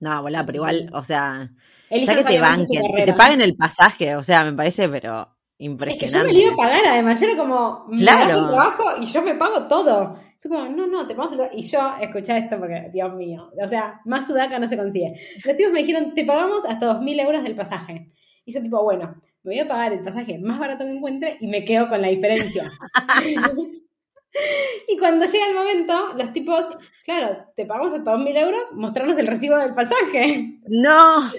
No, 0.00 0.22
volá, 0.22 0.44
pero 0.44 0.56
igual, 0.56 0.90
o 0.92 1.02
sea, 1.02 1.50
ya 1.90 2.16
que 2.16 2.24
te 2.24 2.40
banquen, 2.40 2.82
que 2.94 3.02
te 3.02 3.14
paguen 3.14 3.40
el 3.40 3.56
pasaje, 3.56 4.16
o 4.16 4.22
sea, 4.22 4.44
me 4.44 4.52
parece, 4.52 4.88
pero 4.88 5.31
impresionante. 5.64 6.04
Es 6.04 6.12
que 6.12 6.18
yo 6.18 6.24
me 6.24 6.32
lo 6.32 6.40
iba 6.40 6.52
a 6.52 6.56
pagar, 6.56 6.92
además, 6.92 7.20
yo 7.20 7.26
era 7.26 7.36
como, 7.36 7.86
claro. 7.96 8.42
me 8.42 8.48
trabajo 8.48 8.84
y 9.00 9.04
yo 9.06 9.22
me 9.22 9.34
pago 9.34 9.68
todo. 9.68 10.16
Fue 10.40 10.50
como, 10.50 10.64
no, 10.64 10.86
no, 10.86 11.06
te 11.06 11.14
pagamos 11.14 11.32
el 11.32 11.38
trabajo. 11.38 11.56
Y 11.56 11.62
yo, 11.62 11.80
escuché 12.00 12.36
esto 12.36 12.58
porque, 12.58 12.90
Dios 12.92 13.14
mío, 13.14 13.50
o 13.62 13.68
sea, 13.68 14.00
más 14.04 14.26
sudaca 14.26 14.58
no 14.58 14.66
se 14.66 14.76
consigue. 14.76 15.14
Los 15.44 15.56
tipos 15.56 15.72
me 15.72 15.80
dijeron, 15.80 16.14
te 16.14 16.24
pagamos 16.24 16.64
hasta 16.64 16.98
2.000 16.98 17.20
euros 17.22 17.42
del 17.44 17.54
pasaje. 17.54 18.08
Y 18.44 18.52
yo 18.52 18.60
tipo, 18.60 18.82
bueno, 18.82 19.14
me 19.44 19.52
voy 19.52 19.58
a 19.60 19.68
pagar 19.68 19.92
el 19.92 20.02
pasaje 20.02 20.38
más 20.38 20.58
barato 20.58 20.84
que 20.84 20.90
encuentre 20.90 21.36
y 21.40 21.46
me 21.46 21.64
quedo 21.64 21.88
con 21.88 22.02
la 22.02 22.08
diferencia. 22.08 22.70
y 24.88 24.98
cuando 24.98 25.26
llega 25.26 25.46
el 25.46 25.54
momento, 25.54 26.14
los 26.16 26.32
tipos, 26.32 26.76
claro, 27.04 27.46
te 27.54 27.66
pagamos 27.66 27.92
hasta 27.92 28.12
2.000 28.12 28.36
euros, 28.38 28.72
mostrarnos 28.74 29.16
el 29.18 29.28
recibo 29.28 29.56
del 29.56 29.74
pasaje. 29.74 30.58
No. 30.66 31.30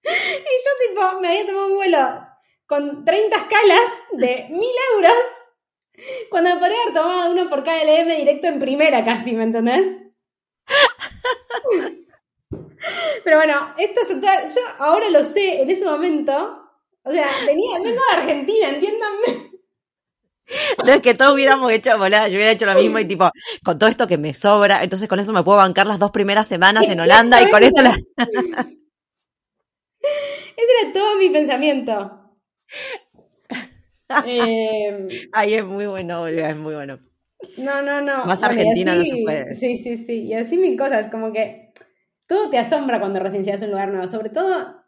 Y 0.00 0.06
yo 0.06 0.88
tipo, 0.88 1.20
me 1.20 1.28
había 1.28 1.46
tomado 1.46 1.68
un 1.68 1.74
vuelo 1.76 2.28
con 2.68 3.04
30 3.04 3.34
escalas 3.34 4.02
de 4.12 4.46
1.000 4.50 4.62
euros, 4.94 5.16
cuando 6.30 6.50
me 6.50 6.60
podría 6.60 6.80
haber 6.82 6.94
tomado 6.94 7.32
uno 7.32 7.50
por 7.50 7.64
KLM 7.64 8.16
directo 8.16 8.46
en 8.46 8.60
primera 8.60 9.04
casi, 9.04 9.32
¿me 9.32 9.42
entendés? 9.42 9.98
Pero 13.24 13.38
bueno, 13.38 13.74
esto 13.76 14.02
es 14.02 14.54
yo 14.54 14.60
ahora 14.78 15.10
lo 15.10 15.24
sé, 15.24 15.62
en 15.62 15.70
ese 15.70 15.84
momento, 15.84 16.62
o 17.02 17.10
sea, 17.10 17.26
venía, 17.44 17.80
vengo 17.82 18.00
de 18.10 18.16
Argentina, 18.16 18.68
entiéndanme. 18.68 19.48
No 20.86 20.92
es 20.92 21.00
que 21.02 21.14
todos 21.14 21.34
hubiéramos 21.34 21.70
hecho 21.72 21.98
volada, 21.98 22.28
yo 22.28 22.36
hubiera 22.36 22.52
hecho 22.52 22.64
lo 22.64 22.74
mismo 22.74 22.98
y 23.00 23.04
tipo, 23.06 23.30
con 23.64 23.78
todo 23.78 23.90
esto 23.90 24.06
que 24.06 24.16
me 24.16 24.32
sobra, 24.32 24.82
entonces 24.84 25.08
con 25.08 25.18
eso 25.18 25.32
me 25.32 25.42
puedo 25.42 25.58
bancar 25.58 25.86
las 25.86 25.98
dos 25.98 26.12
primeras 26.12 26.46
semanas 26.46 26.84
en 26.84 27.00
Holanda 27.00 27.42
y 27.42 27.50
con 27.50 27.62
esto 27.62 27.82
la... 27.82 27.90
Ese 30.56 30.72
era 30.82 30.92
todo 30.92 31.16
mi 31.16 31.28
pensamiento. 31.30 32.17
Eh, 34.24 35.06
Ay, 35.32 35.54
es 35.54 35.64
muy 35.64 35.86
bueno, 35.86 36.26
es 36.26 36.56
muy 36.56 36.74
bueno. 36.74 36.98
No, 37.56 37.82
no, 37.82 38.00
no. 38.00 38.24
Más 38.24 38.42
argentina 38.42 38.94
no 38.94 39.04
se 39.04 39.22
puede. 39.22 39.52
Sí, 39.52 39.76
sí, 39.76 39.96
sí. 39.96 40.24
Y 40.24 40.34
así 40.34 40.56
mil 40.56 40.76
cosas, 40.78 41.08
como 41.08 41.32
que 41.32 41.72
todo 42.26 42.50
te 42.50 42.58
asombra 42.58 43.00
cuando 43.00 43.20
recién 43.20 43.44
llegas 43.44 43.62
a 43.62 43.66
un 43.66 43.72
lugar 43.72 43.90
nuevo. 43.90 44.08
Sobre 44.08 44.30
todo, 44.30 44.82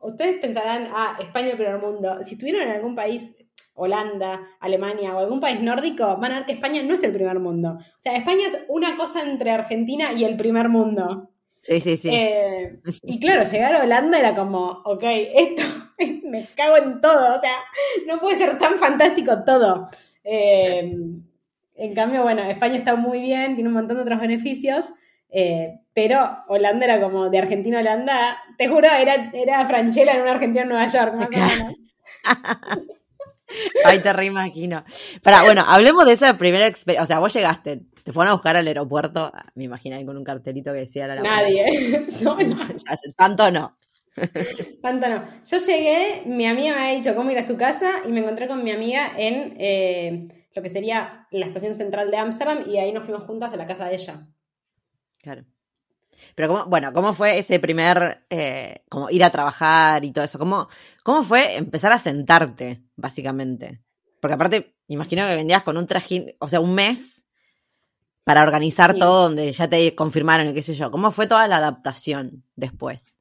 ustedes 0.00 0.40
pensarán, 0.40 0.88
ah, 0.92 1.16
España 1.20 1.50
el 1.50 1.56
primer 1.56 1.78
mundo. 1.78 2.22
Si 2.22 2.34
estuvieron 2.34 2.62
en 2.62 2.70
algún 2.70 2.94
país, 2.94 3.34
Holanda, 3.74 4.40
Alemania 4.60 5.14
o 5.14 5.18
algún 5.18 5.40
país 5.40 5.60
nórdico, 5.60 6.16
van 6.16 6.32
a 6.32 6.36
ver 6.36 6.46
que 6.46 6.52
España 6.52 6.82
no 6.82 6.94
es 6.94 7.02
el 7.02 7.12
primer 7.12 7.38
mundo. 7.38 7.78
O 7.78 7.98
sea, 7.98 8.16
España 8.16 8.46
es 8.46 8.64
una 8.68 8.96
cosa 8.96 9.22
entre 9.22 9.50
Argentina 9.50 10.12
y 10.12 10.24
el 10.24 10.36
primer 10.36 10.68
mundo. 10.68 11.30
Sí, 11.60 11.80
sí, 11.80 11.96
sí. 11.96 12.10
Eh, 12.12 12.78
y 13.02 13.20
claro, 13.20 13.42
llegar 13.42 13.74
a 13.74 13.82
Holanda 13.82 14.18
era 14.18 14.34
como, 14.34 14.82
ok, 14.84 15.02
esto 15.04 15.62
me 16.24 16.46
cago 16.54 16.76
en 16.76 17.00
todo, 17.00 17.36
o 17.36 17.40
sea, 17.40 17.56
no 18.06 18.20
puede 18.20 18.36
ser 18.36 18.58
tan 18.58 18.78
fantástico 18.78 19.44
todo. 19.44 19.88
Eh, 20.24 20.92
en 21.78 21.94
cambio, 21.94 22.22
bueno, 22.22 22.42
España 22.42 22.76
está 22.76 22.96
muy 22.96 23.20
bien, 23.20 23.54
tiene 23.54 23.68
un 23.68 23.74
montón 23.74 23.96
de 23.96 24.02
otros 24.02 24.20
beneficios, 24.20 24.92
eh, 25.30 25.80
pero 25.92 26.18
Holanda 26.48 26.86
era 26.86 27.00
como 27.00 27.28
de 27.28 27.38
Argentina 27.38 27.78
a 27.78 27.80
Holanda, 27.80 28.38
te 28.56 28.68
juro, 28.68 28.88
era, 28.88 29.30
era 29.32 29.66
Franchella 29.66 30.12
en 30.14 30.22
una 30.22 30.32
Argentina 30.32 30.62
en 30.62 30.68
Nueva 30.68 30.86
York, 30.86 31.14
más 31.14 31.28
o 31.28 31.32
menos. 31.32 31.82
Ay, 33.84 34.00
te 34.00 34.12
reimagino. 34.12 34.84
Para, 35.22 35.42
bueno, 35.42 35.64
hablemos 35.66 36.04
de 36.04 36.12
esa 36.12 36.36
primera 36.36 36.66
experiencia. 36.66 37.04
O 37.04 37.06
sea, 37.06 37.18
vos 37.20 37.32
llegaste, 37.32 37.82
te 38.02 38.12
fueron 38.12 38.30
a 38.30 38.34
buscar 38.34 38.56
al 38.56 38.66
aeropuerto, 38.66 39.32
me 39.54 39.64
imagino 39.64 39.96
con 40.04 40.16
un 40.16 40.24
cartelito 40.24 40.72
que 40.72 40.80
decía 40.80 41.06
la 41.06 41.20
Nadie, 41.20 41.64
Tanto 43.16 43.50
no. 43.50 43.76
Tanto 44.82 45.08
no. 45.08 45.24
Yo 45.44 45.58
llegué, 45.58 46.22
mi 46.26 46.46
amiga 46.46 46.74
me 46.74 46.80
había 46.82 46.96
dicho 46.96 47.14
cómo 47.14 47.30
ir 47.30 47.38
a 47.38 47.42
su 47.42 47.56
casa 47.56 47.90
y 48.06 48.12
me 48.12 48.20
encontré 48.20 48.48
con 48.48 48.62
mi 48.64 48.70
amiga 48.70 49.12
en 49.16 49.56
eh, 49.58 50.28
lo 50.54 50.62
que 50.62 50.68
sería 50.68 51.26
la 51.30 51.46
estación 51.46 51.74
central 51.74 52.10
de 52.10 52.16
Ámsterdam 52.16 52.64
y 52.68 52.78
ahí 52.78 52.92
nos 52.92 53.04
fuimos 53.04 53.24
juntas 53.24 53.52
a 53.52 53.56
la 53.56 53.66
casa 53.66 53.86
de 53.86 53.94
ella. 53.94 54.26
Claro. 55.22 55.44
Pero 56.34 56.48
cómo, 56.48 56.64
bueno, 56.66 56.92
¿cómo 56.92 57.12
fue 57.12 57.38
ese 57.38 57.60
primer, 57.60 58.24
eh, 58.30 58.84
como 58.88 59.10
ir 59.10 59.22
a 59.22 59.30
trabajar 59.30 60.04
y 60.04 60.12
todo 60.12 60.24
eso? 60.24 60.38
¿Cómo, 60.38 60.68
¿Cómo 61.02 61.22
fue 61.22 61.56
empezar 61.56 61.92
a 61.92 61.98
sentarte, 61.98 62.82
básicamente? 62.96 63.82
Porque 64.20 64.34
aparte, 64.34 64.76
imagino 64.88 65.26
que 65.26 65.36
vendías 65.36 65.62
con 65.62 65.76
un 65.76 65.86
trajín, 65.86 66.34
o 66.38 66.48
sea, 66.48 66.60
un 66.60 66.74
mes 66.74 67.26
para 68.24 68.42
organizar 68.42 68.94
todo 68.94 69.24
donde 69.24 69.52
ya 69.52 69.68
te 69.68 69.94
confirmaron 69.94 70.48
y 70.48 70.54
qué 70.54 70.62
sé 70.62 70.74
yo. 70.74 70.90
¿Cómo 70.90 71.12
fue 71.12 71.26
toda 71.26 71.46
la 71.46 71.58
adaptación 71.58 72.44
después? 72.56 73.15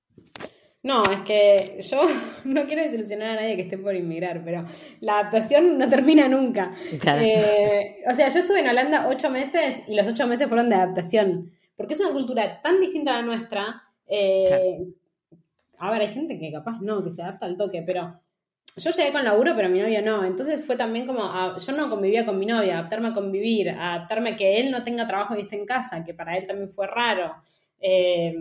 No, 0.85 1.03
es 1.11 1.21
que 1.21 1.79
yo 1.81 1.97
no 2.45 2.67
quiero 2.67 2.83
desilusionar 2.83 3.31
a 3.31 3.41
nadie 3.41 3.55
que 3.55 3.63
esté 3.63 3.75
por 3.75 3.95
inmigrar, 3.95 4.43
pero 4.45 4.63
la 4.99 5.13
adaptación 5.17 5.79
no 5.79 5.89
termina 5.89 6.27
nunca. 6.27 6.75
Eh, 7.01 8.03
o 8.07 8.13
sea, 8.13 8.29
yo 8.29 8.41
estuve 8.41 8.59
en 8.59 8.69
Holanda 8.69 9.07
ocho 9.09 9.31
meses 9.31 9.81
y 9.87 9.95
los 9.95 10.07
ocho 10.07 10.27
meses 10.27 10.47
fueron 10.47 10.69
de 10.69 10.75
adaptación, 10.75 11.51
porque 11.75 11.95
es 11.95 11.99
una 11.99 12.11
cultura 12.11 12.61
tan 12.61 12.79
distinta 12.79 13.15
a 13.15 13.17
la 13.17 13.25
nuestra. 13.25 13.81
Eh, 14.05 14.85
a 15.79 15.89
ver, 15.89 16.01
hay 16.01 16.13
gente 16.13 16.37
que 16.37 16.51
capaz 16.51 16.79
no, 16.81 17.03
que 17.03 17.11
se 17.11 17.23
adapta 17.23 17.47
al 17.47 17.57
toque, 17.57 17.81
pero 17.81 18.21
yo 18.77 18.91
llegué 18.91 19.11
con 19.11 19.23
laburo, 19.23 19.53
pero 19.55 19.69
mi 19.69 19.79
novio 19.79 20.03
no. 20.03 20.23
Entonces 20.23 20.63
fue 20.63 20.75
también 20.75 21.07
como, 21.07 21.23
yo 21.57 21.73
no 21.73 21.89
convivía 21.89 22.27
con 22.27 22.37
mi 22.37 22.45
novia, 22.45 22.77
adaptarme 22.77 23.07
a 23.07 23.13
convivir, 23.13 23.71
adaptarme 23.71 24.29
a 24.29 24.35
que 24.35 24.59
él 24.59 24.69
no 24.69 24.83
tenga 24.83 25.07
trabajo 25.07 25.35
y 25.35 25.41
esté 25.41 25.55
en 25.55 25.65
casa, 25.65 26.03
que 26.03 26.13
para 26.13 26.37
él 26.37 26.45
también 26.45 26.69
fue 26.69 26.85
raro. 26.85 27.31
Eh, 27.81 28.35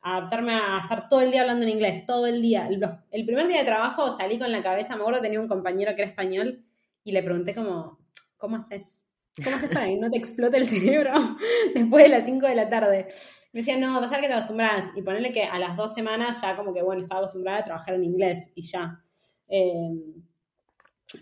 adaptarme 0.00 0.54
a 0.54 0.78
estar 0.78 1.08
todo 1.08 1.20
el 1.20 1.30
día 1.30 1.42
hablando 1.42 1.64
en 1.64 1.72
inglés, 1.72 2.06
todo 2.06 2.26
el 2.26 2.40
día. 2.40 2.68
El, 3.10 3.26
primer 3.26 3.48
día 3.48 3.58
de 3.58 3.64
trabajo 3.64 4.10
salí 4.10 4.38
con 4.38 4.52
la 4.52 4.62
cabeza, 4.62 4.96
me 4.96 5.02
acuerdo 5.02 5.20
tenía 5.20 5.40
un 5.40 5.48
compañero 5.48 5.94
que 5.94 6.02
era 6.02 6.10
español 6.10 6.64
y 7.04 7.12
le 7.12 7.22
pregunté 7.22 7.54
como, 7.54 7.98
¿cómo 8.36 8.56
haces? 8.56 9.10
¿Cómo 9.42 9.56
haces 9.56 9.70
para 9.70 9.86
que 9.86 9.96
no 9.96 10.10
te 10.10 10.18
explote 10.18 10.56
el 10.56 10.66
cerebro 10.66 11.12
después 11.74 12.04
de 12.04 12.08
las 12.10 12.24
5 12.24 12.46
de 12.46 12.54
la 12.54 12.68
tarde? 12.68 13.08
Me 13.52 13.60
decía, 13.60 13.76
no, 13.76 13.98
va 14.00 14.06
a 14.06 14.08
ser 14.08 14.20
que 14.20 14.26
te 14.26 14.34
acostumbras. 14.34 14.92
Y 14.96 15.02
ponerle 15.02 15.32
que 15.32 15.44
a 15.44 15.58
las 15.58 15.76
dos 15.76 15.94
semanas 15.94 16.40
ya 16.42 16.56
como 16.56 16.74
que, 16.74 16.82
bueno, 16.82 17.00
estaba 17.00 17.20
acostumbrada 17.20 17.58
a 17.58 17.64
trabajar 17.64 17.94
en 17.94 18.04
inglés 18.04 18.50
y 18.54 18.62
ya. 18.62 19.02
Em, 19.46 20.22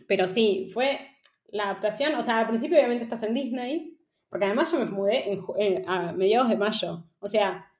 pero 0.08 0.26
sí, 0.26 0.68
fue 0.72 0.98
la 1.48 1.64
adaptación, 1.64 2.14
o 2.14 2.20
sea, 2.22 2.40
al 2.40 2.48
principio 2.48 2.76
obviamente 2.76 3.04
estás 3.04 3.22
en 3.22 3.34
Disney, 3.34 3.98
porque 4.28 4.46
además 4.46 4.72
yo 4.72 4.80
me 4.80 4.86
mudé 4.86 5.40
a 5.86 6.12
mediados 6.12 6.48
de 6.48 6.56
mayo. 6.56 7.04
O 7.20 7.28
sea, 7.28 7.70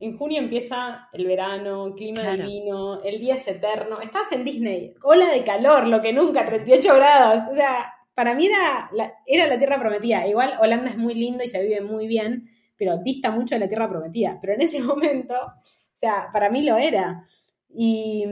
en 0.00 0.16
junio 0.18 0.38
empieza 0.38 1.08
el 1.12 1.26
verano, 1.26 1.94
clima 1.94 2.22
divino, 2.36 3.00
el 3.02 3.20
día 3.20 3.34
es 3.34 3.46
eterno. 3.46 4.00
Estás 4.00 4.32
en 4.32 4.44
Disney, 4.44 4.94
ola 5.02 5.28
de 5.28 5.44
calor, 5.44 5.86
lo 5.86 6.02
que 6.02 6.12
nunca, 6.12 6.44
38 6.44 6.94
grados. 6.94 7.42
O 7.50 7.54
sea, 7.54 7.94
para 8.14 8.34
mí 8.34 8.46
era 8.46 8.90
la, 8.92 9.12
era 9.26 9.46
la 9.46 9.58
tierra 9.58 9.78
prometida. 9.78 10.26
Igual 10.26 10.54
Holanda 10.60 10.90
es 10.90 10.96
muy 10.96 11.14
lindo 11.14 11.44
y 11.44 11.48
se 11.48 11.62
vive 11.62 11.80
muy 11.80 12.06
bien, 12.06 12.48
pero 12.76 12.98
dista 12.98 13.30
mucho 13.30 13.54
de 13.54 13.60
la 13.60 13.68
tierra 13.68 13.88
prometida. 13.88 14.38
Pero 14.40 14.54
en 14.54 14.62
ese 14.62 14.82
momento, 14.82 15.34
o 15.34 15.96
sea, 15.96 16.28
para 16.32 16.50
mí 16.50 16.62
lo 16.62 16.76
era. 16.76 17.24
Y. 17.68 18.24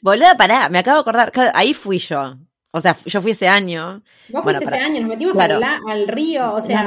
Boluda, 0.00 0.36
pará, 0.36 0.68
me 0.68 0.78
acabo 0.78 0.96
de 0.96 1.00
acordar. 1.02 1.30
Claro, 1.30 1.50
ahí 1.54 1.74
fui 1.74 1.98
yo. 1.98 2.36
O 2.72 2.80
sea, 2.80 2.96
yo 3.06 3.22
fui 3.22 3.30
ese 3.30 3.48
año. 3.48 4.02
Vos 4.28 4.42
fuiste 4.42 4.64
ese 4.64 4.76
año, 4.76 5.00
nos 5.00 5.08
metimos 5.08 5.36
al, 5.38 5.62
al, 5.62 6.08
río, 6.08 6.52
o 6.52 6.60
sea. 6.60 6.86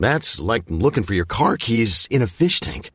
That's 0.00 0.40
like 0.40 0.64
looking 0.68 1.04
for 1.04 1.14
your 1.14 1.26
car 1.26 1.56
keys 1.56 2.08
in 2.10 2.22
a 2.22 2.26
fish 2.26 2.58
tank. 2.58 2.90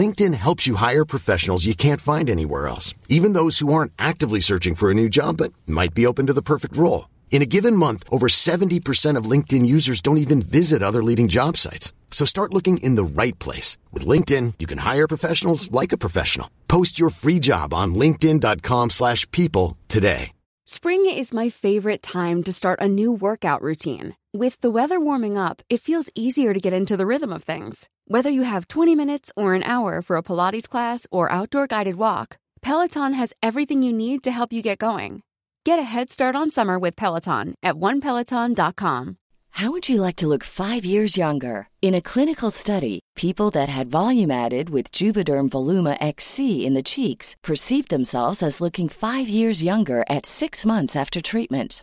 LinkedIn 0.00 0.34
helps 0.34 0.66
you 0.66 0.76
hire 0.76 1.04
professionals 1.04 1.66
you 1.66 1.74
can't 1.74 2.00
find 2.00 2.30
anywhere 2.30 2.68
else, 2.68 2.94
even 3.08 3.32
those 3.32 3.58
who 3.58 3.72
aren't 3.72 3.92
actively 3.98 4.40
searching 4.40 4.74
for 4.74 4.90
a 4.90 4.94
new 4.94 5.08
job 5.08 5.36
but 5.36 5.52
might 5.66 5.94
be 5.94 6.06
open 6.06 6.26
to 6.26 6.32
the 6.32 6.42
perfect 6.42 6.76
role. 6.76 7.08
In 7.30 7.42
a 7.42 7.46
given 7.46 7.76
month, 7.76 8.04
over 8.10 8.28
70% 8.28 9.16
of 9.16 9.30
LinkedIn 9.30 9.66
users 9.66 10.00
don't 10.00 10.18
even 10.18 10.40
visit 10.40 10.82
other 10.82 11.02
leading 11.02 11.28
job 11.28 11.56
sites. 11.56 11.92
So 12.10 12.24
start 12.24 12.54
looking 12.54 12.78
in 12.78 12.94
the 12.94 13.04
right 13.04 13.38
place. 13.38 13.76
With 13.92 14.06
LinkedIn, 14.06 14.54
you 14.58 14.66
can 14.66 14.78
hire 14.78 15.06
professionals 15.06 15.70
like 15.70 15.92
a 15.92 15.98
professional. 15.98 16.48
Post 16.66 16.98
your 16.98 17.10
free 17.10 17.38
job 17.38 17.74
on 17.74 17.94
linkedin.com 17.94 18.90
slash 18.90 19.30
people 19.32 19.76
today. 19.88 20.32
Spring 20.68 21.06
is 21.06 21.32
my 21.32 21.48
favorite 21.48 22.02
time 22.02 22.42
to 22.42 22.52
start 22.52 22.80
a 22.80 22.88
new 22.88 23.12
workout 23.12 23.62
routine. 23.62 24.16
With 24.36 24.60
the 24.60 24.70
weather 24.70 25.00
warming 25.00 25.38
up, 25.38 25.62
it 25.70 25.80
feels 25.80 26.10
easier 26.14 26.52
to 26.52 26.60
get 26.60 26.74
into 26.74 26.94
the 26.94 27.06
rhythm 27.06 27.32
of 27.32 27.42
things. 27.42 27.88
Whether 28.04 28.28
you 28.28 28.42
have 28.42 28.68
20 28.68 28.94
minutes 28.94 29.32
or 29.34 29.54
an 29.54 29.62
hour 29.62 30.02
for 30.02 30.18
a 30.18 30.22
Pilates 30.22 30.68
class 30.68 31.06
or 31.10 31.32
outdoor 31.32 31.66
guided 31.66 31.96
walk, 31.96 32.36
Peloton 32.60 33.14
has 33.14 33.32
everything 33.42 33.82
you 33.82 33.94
need 33.94 34.22
to 34.24 34.30
help 34.30 34.52
you 34.52 34.60
get 34.60 34.76
going. 34.76 35.22
Get 35.64 35.78
a 35.78 35.88
head 35.94 36.10
start 36.10 36.36
on 36.36 36.50
summer 36.50 36.78
with 36.78 36.96
Peloton 36.96 37.54
at 37.62 37.76
onepeloton.com. 37.76 39.16
How 39.52 39.70
would 39.70 39.88
you 39.88 40.02
like 40.02 40.16
to 40.16 40.26
look 40.26 40.44
five 40.44 40.84
years 40.84 41.16
younger? 41.16 41.68
In 41.80 41.94
a 41.94 42.02
clinical 42.02 42.50
study, 42.50 43.00
people 43.14 43.50
that 43.52 43.70
had 43.70 43.86
volume 43.90 44.30
added 44.30 44.68
with 44.68 44.92
Juvederm 44.92 45.48
Voluma 45.48 45.96
XC 45.98 46.66
in 46.66 46.74
the 46.74 46.82
cheeks 46.82 47.34
perceived 47.42 47.88
themselves 47.88 48.42
as 48.42 48.60
looking 48.60 48.90
five 48.90 49.30
years 49.30 49.62
younger 49.62 50.04
at 50.10 50.26
six 50.26 50.66
months 50.66 50.94
after 50.94 51.22
treatment. 51.22 51.82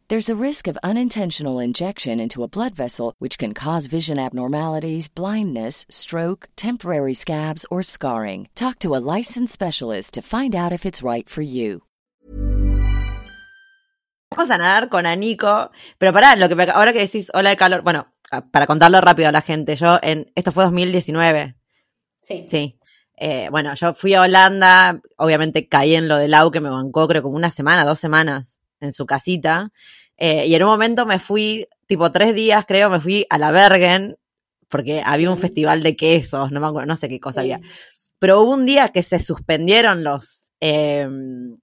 There's 0.11 0.27
a 0.27 0.35
risk 0.35 0.67
of 0.67 0.77
unintentional 0.83 1.63
injection 1.63 2.19
into 2.19 2.43
a 2.43 2.47
blood 2.49 2.75
vessel, 2.75 3.13
which 3.19 3.37
can 3.37 3.53
cause 3.53 3.87
vision 3.87 4.19
abnormalities, 4.19 5.07
blindness, 5.07 5.85
stroke, 5.89 6.49
temporary 6.57 7.13
scabs, 7.13 7.65
or 7.71 7.81
scarring. 7.81 8.49
Talk 8.53 8.79
to 8.79 8.93
a 8.93 8.99
licensed 8.99 9.53
specialist 9.53 10.13
to 10.15 10.21
find 10.21 10.53
out 10.53 10.73
if 10.73 10.85
it's 10.85 11.01
right 11.01 11.29
for 11.29 11.41
you. 11.41 11.83
Vamos 14.35 14.49
a 14.51 14.57
nadar 14.57 14.89
con 14.89 15.05
Anico, 15.05 15.71
pero 15.97 16.11
pará, 16.11 16.35
lo 16.35 16.49
que 16.49 16.55
me- 16.55 16.69
ahora 16.69 16.91
que 16.91 16.99
decís 16.99 17.29
ola 17.33 17.49
de 17.51 17.55
calor, 17.55 17.81
bueno, 17.81 18.07
para 18.51 18.67
contarlo 18.67 18.99
rápido 18.99 19.29
a 19.29 19.31
la 19.31 19.41
gente, 19.41 19.77
yo 19.77 19.97
en 20.01 20.29
esto 20.35 20.51
fue 20.51 20.65
2019, 20.65 21.55
Sí. 22.19 22.43
sí. 22.49 22.77
Eh, 23.15 23.47
bueno, 23.49 23.73
yo 23.75 23.93
fui 23.93 24.13
a 24.13 24.23
Holanda, 24.23 24.99
obviamente 25.17 25.69
caí 25.69 25.95
en 25.95 26.09
lo 26.09 26.17
del 26.17 26.31
Lau 26.31 26.51
que 26.51 26.59
me 26.59 26.69
bancó 26.69 27.07
creo 27.07 27.21
como 27.21 27.37
una 27.37 27.49
semana, 27.49 27.85
dos 27.85 27.99
semanas 27.99 28.59
en 28.81 28.91
su 28.93 29.05
casita. 29.05 29.71
Eh, 30.23 30.45
y 30.45 30.53
en 30.53 30.61
un 30.61 30.69
momento 30.69 31.07
me 31.07 31.17
fui, 31.17 31.67
tipo 31.87 32.11
tres 32.11 32.35
días 32.35 32.65
creo, 32.67 32.91
me 32.91 32.99
fui 32.99 33.25
a 33.31 33.39
la 33.39 33.49
Bergen, 33.49 34.17
porque 34.67 35.01
había 35.03 35.31
un 35.31 35.37
festival 35.39 35.81
de 35.81 35.95
quesos, 35.95 36.51
no 36.51 36.59
me 36.59 36.67
acuerdo, 36.67 36.85
no 36.85 36.95
sé 36.95 37.09
qué 37.09 37.19
cosa 37.19 37.41
había. 37.41 37.59
Pero 38.19 38.39
hubo 38.39 38.53
un 38.53 38.67
día 38.67 38.89
que 38.89 39.01
se 39.01 39.17
suspendieron 39.17 40.03
los, 40.03 40.51
eh, 40.59 41.09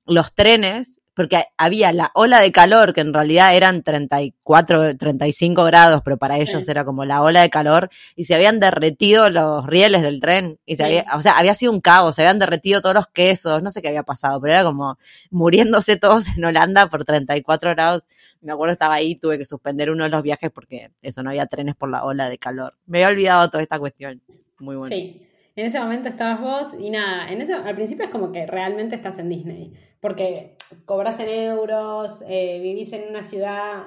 los 0.07 0.35
trenes 0.35 0.98
porque 1.19 1.45
había 1.57 1.93
la 1.93 2.11
ola 2.15 2.41
de 2.41 2.53
calor, 2.53 2.95
que 2.95 3.01
en 3.03 3.13
realidad 3.13 3.55
eran 3.55 3.83
34, 3.83 4.97
35 4.97 5.65
grados, 5.65 6.01
pero 6.05 6.17
para 6.17 6.37
ellos 6.39 6.65
Sí. 6.65 6.71
era 6.71 6.85
como 6.85 7.05
la 7.05 7.23
ola 7.23 7.43
de 7.43 7.51
calor, 7.51 7.91
y 8.17 8.25
se 8.25 8.35
habían 8.35 8.61
derretido 8.61 9.29
los 9.29 9.67
rieles 9.67 10.03
del 10.03 10.21
tren, 10.21 10.59
y 10.65 10.77
se 10.77 10.85
Sí. 10.85 10.87
había, 10.99 11.17
o 11.17 11.21
sea, 11.21 11.37
había 11.37 11.55
sido 11.55 11.73
un 11.73 11.81
caos, 11.81 12.15
se 12.17 12.23
habían 12.23 12.39
derretido 12.39 12.81
todos 12.81 12.95
los 12.95 13.07
quesos, 13.09 13.63
no 13.63 13.71
sé 13.71 13.83
qué 13.83 13.89
había 13.89 14.05
pasado, 14.05 14.41
pero 14.41 14.55
era 14.55 14.63
como 14.65 14.97
muriéndose 15.31 15.97
todos 15.97 16.29
en 16.37 16.45
Holanda 16.45 16.89
por 16.89 17.05
34 17.05 17.71
grados. 17.71 18.05
Me 18.41 18.53
acuerdo 18.53 18.73
estaba 18.73 18.95
ahí, 18.95 19.17
tuve 19.17 19.37
que 19.37 19.45
suspender 19.45 19.91
uno 19.91 20.05
de 20.05 20.11
los 20.11 20.23
viajes 20.23 20.51
porque 20.53 20.93
eso, 21.03 21.23
no 21.25 21.31
había 21.31 21.47
trenes 21.47 21.75
por 21.75 21.91
la 21.91 22.05
ola 22.05 22.29
de 22.29 22.39
calor. 22.39 22.75
Me 22.87 22.99
había 22.99 23.09
olvidado 23.09 23.51
toda 23.51 23.63
esta 23.63 23.79
cuestión. 23.81 24.23
Muy 24.61 24.77
bueno. 24.77 24.95
Sí, 24.95 25.23
en 25.57 25.67
ese 25.67 25.81
momento 25.81 26.09
estabas 26.09 26.41
vos 26.41 26.75
y 26.79 26.91
nada, 26.91 27.29
en 27.29 27.41
eso, 27.41 27.57
al 27.57 27.75
principio 27.75 28.05
es 28.05 28.11
como 28.11 28.31
que 28.31 28.47
realmente 28.47 28.95
estás 28.95 29.19
en 29.19 29.29
Disney, 29.29 29.73
porque 30.01 30.57
cobras 30.85 31.21
en 31.21 31.29
euros, 31.29 32.23
eh, 32.29 32.61
vivís 32.63 32.93
en 32.93 33.09
una 33.09 33.23
ciudad 33.23 33.87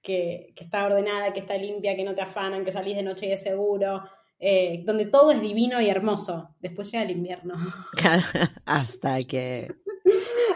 que, 0.00 0.52
que 0.56 0.64
está 0.64 0.84
ordenada, 0.86 1.32
que 1.32 1.40
está 1.40 1.56
limpia, 1.56 1.96
que 1.96 2.04
no 2.04 2.14
te 2.14 2.22
afanan, 2.22 2.64
que 2.64 2.72
salís 2.72 2.96
de 2.96 3.02
noche 3.02 3.26
y 3.26 3.32
es 3.32 3.42
seguro, 3.42 4.02
eh, 4.44 4.82
donde 4.84 5.06
todo 5.06 5.30
es 5.30 5.40
divino 5.40 5.80
y 5.80 5.88
hermoso. 5.88 6.56
Después 6.58 6.90
llega 6.90 7.04
el 7.04 7.12
invierno. 7.12 7.54
Claro, 7.96 8.24
hasta 8.66 9.22
que... 9.22 9.72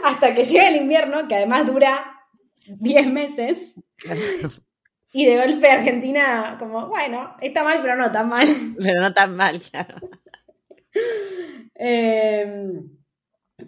Hasta 0.03 0.35
que 0.35 0.45
llega 0.45 0.69
el 0.69 0.77
invierno, 0.77 1.29
que 1.29 1.37
además 1.37 1.67
dura 1.67 2.21
10 2.67 3.13
meses. 3.13 3.81
Y 5.13 5.25
de 5.25 5.37
golpe 5.37 5.71
Argentina, 5.71 6.57
como, 6.59 6.89
bueno, 6.89 7.37
está 7.41 7.63
mal, 7.63 7.79
pero 7.81 7.95
no 7.95 8.11
tan 8.11 8.29
mal. 8.29 8.49
Pero 8.77 9.01
no 9.01 9.13
tan 9.13 9.37
mal, 9.37 9.61
claro. 9.61 9.97
Eh, 11.79 12.81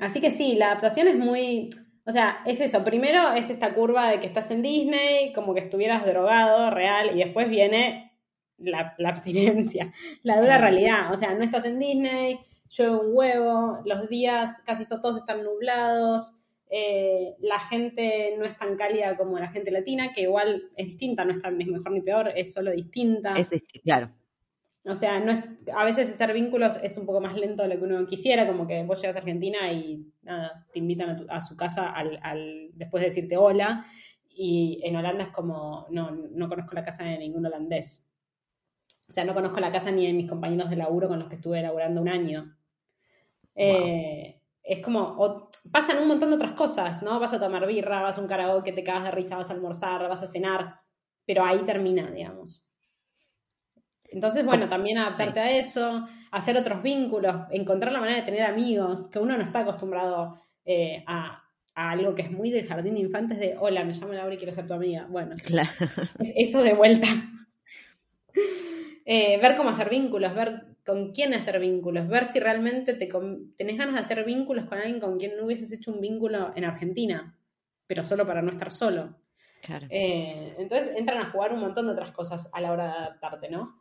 así 0.01 0.21
que 0.21 0.31
sí, 0.31 0.55
la 0.55 0.67
adaptación 0.67 1.09
es 1.09 1.17
muy. 1.17 1.71
O 2.07 2.11
sea, 2.11 2.39
es 2.47 2.61
eso. 2.61 2.85
Primero 2.85 3.33
es 3.33 3.51
esta 3.51 3.75
curva 3.75 4.09
de 4.11 4.19
que 4.21 4.27
estás 4.27 4.51
en 4.51 4.63
Disney, 4.63 5.33
como 5.35 5.53
que 5.55 5.61
estuvieras 5.61 6.07
drogado, 6.07 6.71
real, 6.71 7.11
y 7.15 7.23
después 7.23 7.49
viene 7.51 8.13
la, 8.57 8.95
la 8.99 9.11
abstinencia, 9.11 9.93
la 10.23 10.41
dura 10.41 10.59
realidad. 10.59 11.13
O 11.13 11.17
sea, 11.17 11.35
no 11.35 11.45
estás 11.45 11.67
en 11.67 11.79
Disney, 11.79 12.39
llueve 12.71 12.97
un 12.97 13.11
huevo, 13.13 13.79
los 13.85 14.09
días 14.09 14.63
casi 14.65 14.87
todos 14.89 15.19
están 15.19 15.45
nublados, 15.45 16.35
eh, 16.71 17.35
la 17.41 17.61
gente 17.61 18.35
no 18.39 18.45
es 18.47 18.57
tan 18.57 18.77
cálida 18.77 19.17
como 19.17 19.39
la 19.39 19.49
gente 19.49 19.71
latina, 19.71 20.13
que 20.15 20.23
igual 20.23 20.65
es 20.77 20.87
distinta, 20.87 21.25
no 21.25 21.33
es 21.33 21.41
tan- 21.41 21.57
ni 21.59 21.65
mejor 21.67 21.93
ni 21.93 22.01
peor, 22.01 22.33
es 22.35 22.53
solo 22.53 22.71
distinta. 22.73 23.35
Es, 23.35 23.49
claro. 23.83 24.11
O 24.89 24.95
sea, 24.95 25.21
no 25.21 25.33
es, 25.33 25.45
a 25.75 25.85
veces 25.85 26.11
hacer 26.13 26.33
vínculos 26.33 26.79
es 26.83 26.97
un 26.99 27.07
poco 27.07 27.21
más 27.21 27.35
lento 27.37 27.63
de 27.63 27.69
lo 27.69 27.77
que 27.79 27.85
uno 27.85 28.07
quisiera, 28.07 28.47
como 28.47 28.67
que 28.67 28.83
vos 28.85 29.01
llegas 29.01 29.17
a 29.17 29.21
Argentina 29.21 29.73
y 29.73 30.07
nada, 30.23 30.67
te 30.73 30.79
invitan 30.79 31.11
a, 31.11 31.17
tu- 31.17 31.27
a 31.29 31.41
su 31.41 31.57
casa 31.57 31.91
al, 31.91 32.19
al- 32.23 32.71
después 32.75 33.03
de 33.03 33.09
decirte 33.09 33.37
hola, 33.37 33.85
y 34.29 34.81
en 34.85 34.97
Holanda 34.97 35.25
es 35.25 35.31
como, 35.31 35.87
no, 35.91 36.11
no 36.13 36.49
conozco 36.49 36.75
la 36.75 36.85
casa 36.85 37.05
de 37.05 37.19
ningún 37.19 37.45
holandés. 37.47 38.09
O 39.09 39.13
sea, 39.13 39.25
no 39.25 39.35
conozco 39.35 39.59
la 39.59 39.73
casa 39.73 39.91
ni 39.91 40.07
de 40.07 40.13
mis 40.13 40.29
compañeros 40.29 40.71
de 40.71 40.77
laburo 40.77 41.09
con 41.09 41.19
los 41.19 41.29
que 41.29 41.35
estuve 41.35 41.61
laburando 41.63 42.01
un 42.01 42.09
año. 42.09 42.57
Eh, 43.55 44.41
es 44.63 44.81
como, 44.81 45.01
o- 45.19 45.51
pasan 45.73 45.99
un 45.99 46.09
montón 46.09 46.31
de 46.31 46.37
otras 46.37 46.53
cosas, 46.53 47.03
¿no? 47.03 47.19
Vas 47.21 47.33
a 47.33 47.41
tomar 47.41 47.67
birra, 47.67 48.03
vas 48.03 48.19
a 48.19 48.21
un 48.21 48.29
karaoke, 48.29 48.73
te 48.73 48.85
cagas 48.85 49.05
de 49.05 49.11
risa, 49.13 49.37
vas 49.37 49.51
a 49.51 49.55
almorzar, 49.55 50.09
vas 50.09 50.23
a 50.23 50.27
cenar, 50.27 50.81
pero 51.27 51.45
ahí 51.45 51.61
termina, 51.65 52.11
digamos. 52.11 52.68
Entonces, 54.11 54.45
bueno, 54.45 54.69
también 54.69 54.99
adaptarte 54.99 55.41
a 55.41 55.51
eso, 55.51 56.07
hacer 56.31 56.57
otros 56.57 56.83
vínculos, 56.83 57.43
encontrar 57.51 57.93
la 57.93 58.01
manera 58.01 58.19
de 58.19 58.25
tener 58.25 58.43
amigos, 58.43 59.07
que 59.09 59.19
uno 59.19 59.37
no 59.37 59.43
está 59.43 59.61
acostumbrado 59.61 60.41
eh, 60.65 61.05
a, 61.07 61.45
a 61.75 61.91
algo 61.91 62.15
que 62.15 62.23
es 62.23 62.31
muy 62.31 62.51
del 62.51 62.67
jardín 62.67 62.95
de 62.95 63.01
infantes 63.01 63.39
de, 63.39 63.57
hola, 63.59 63.85
me 63.85 63.93
llamo 63.93 64.13
Laura 64.13 64.35
y 64.35 64.39
quiero 64.39 64.53
ser 64.53 64.67
tu 64.67 64.75
amiga. 64.75 65.07
Bueno, 65.09 65.37
Claro. 65.45 65.71
es 66.19 66.33
eso 66.37 66.63
de 66.63 66.75
vuelta. 66.75 67.07
Eh, 69.11 69.39
ver 69.41 69.57
cómo 69.57 69.71
hacer 69.71 69.89
vínculos, 69.89 70.35
ver 70.35 70.67
con 70.85 71.13
quién 71.13 71.33
hacer 71.33 71.59
vínculos, 71.59 72.07
ver 72.09 72.27
si 72.27 72.41
realmente 72.41 72.93
te 72.93 73.09
tenés 73.57 73.79
ganas 73.79 73.95
de 73.95 74.01
hacer 74.01 74.23
vínculos 74.23 74.67
con 74.67 74.77
alguien 74.77 75.01
con 75.01 75.19
quien 75.19 75.35
no 75.35 75.47
hubieses 75.47 75.73
hecho 75.73 75.91
un 75.91 76.03
vínculo 76.03 76.51
en 76.55 76.67
Argentina, 76.67 77.35
pero 77.87 78.05
solo 78.05 78.27
para 78.27 78.43
no 78.43 78.51
estar 78.51 78.71
solo. 78.71 79.17
Claro. 79.63 79.87
Eh, 79.89 80.55
entonces 80.59 80.95
entran 80.95 81.23
a 81.23 81.31
jugar 81.31 81.55
un 81.55 81.61
montón 81.61 81.87
de 81.87 81.93
otras 81.93 82.13
cosas 82.13 82.51
a 82.53 82.61
la 82.61 82.71
hora 82.71 82.85
de 82.85 82.93
adaptarte, 82.93 83.49
¿no? 83.49 83.78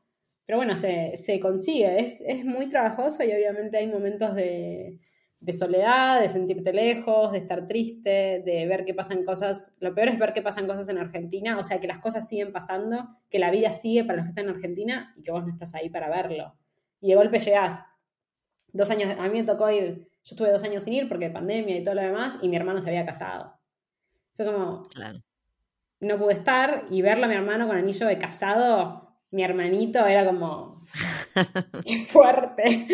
Pero 0.48 0.58
bueno, 0.58 0.76
se, 0.76 1.16
se 1.18 1.40
consigue, 1.40 2.00
es, 2.00 2.22
es 2.26 2.44
muy 2.44 2.70
trabajoso 2.70 3.24
y 3.24 3.32
obviamente 3.32 3.78
hay 3.78 3.86
momentos 3.88 4.34
de, 4.34 4.98
de 5.40 5.54
soledad, 5.54 6.22
de 6.22 6.30
sentirte 6.30 6.74
lejos, 6.74 7.32
de 7.34 7.38
estar 7.38 7.68
triste, 7.68 8.42
de 8.44 8.66
ver 8.66 8.86
que 8.86 8.94
pasan 8.96 9.24
cosas. 9.24 9.76
Lo 9.80 9.94
peor 9.94 10.08
es 10.08 10.18
ver 10.18 10.34
que 10.34 10.42
pasan 10.42 10.66
cosas 10.66 10.90
en 10.90 10.98
Argentina, 10.98 11.60
o 11.60 11.64
sea, 11.64 11.80
que 11.80 11.88
las 11.88 12.00
cosas 12.00 12.28
siguen 12.28 12.52
pasando, 12.52 13.10
que 13.30 13.40
la 13.40 13.52
vida 13.52 13.72
sigue 13.74 14.04
para 14.04 14.18
los 14.18 14.24
que 14.26 14.30
están 14.30 14.46
en 14.46 14.56
Argentina 14.56 15.14
y 15.18 15.22
que 15.22 15.32
vos 15.32 15.46
no 15.46 15.52
estás 15.52 15.76
ahí 15.76 15.90
para 15.90 16.10
verlo. 16.10 16.56
Y 17.02 17.10
de 17.10 17.16
golpe 17.16 17.40
llegás. 17.40 17.84
Dos 18.72 18.90
años, 18.90 19.14
a 19.20 19.24
mí 19.24 19.30
me 19.40 19.44
tocó 19.44 19.70
ir, 19.70 20.08
yo 20.24 20.34
estuve 20.34 20.52
dos 20.52 20.64
años 20.64 20.84
sin 20.84 20.94
ir 20.94 21.08
porque 21.10 21.26
de 21.26 21.32
pandemia 21.32 21.78
y 21.78 21.84
todo 21.84 21.96
lo 21.96 22.02
demás, 22.02 22.38
y 22.42 22.48
mi 22.50 22.56
hermano 22.56 22.82
se 22.82 22.90
había 22.90 23.06
casado. 23.06 23.54
Fue 24.36 24.46
como, 24.46 24.84
Claro. 24.84 25.20
no 26.00 26.18
pude 26.18 26.34
estar 26.34 26.86
y 26.90 27.02
verlo 27.02 27.26
a 27.26 27.28
mi 27.28 27.36
hermano 27.36 27.68
con 27.68 27.78
anillo 27.78 28.08
de 28.08 28.18
casado, 28.18 29.07
mi 29.32 29.44
hermanito 29.44 30.06
era 30.06 30.26
como, 30.26 30.78
Qué 31.86 31.98
fuerte. 32.06 32.88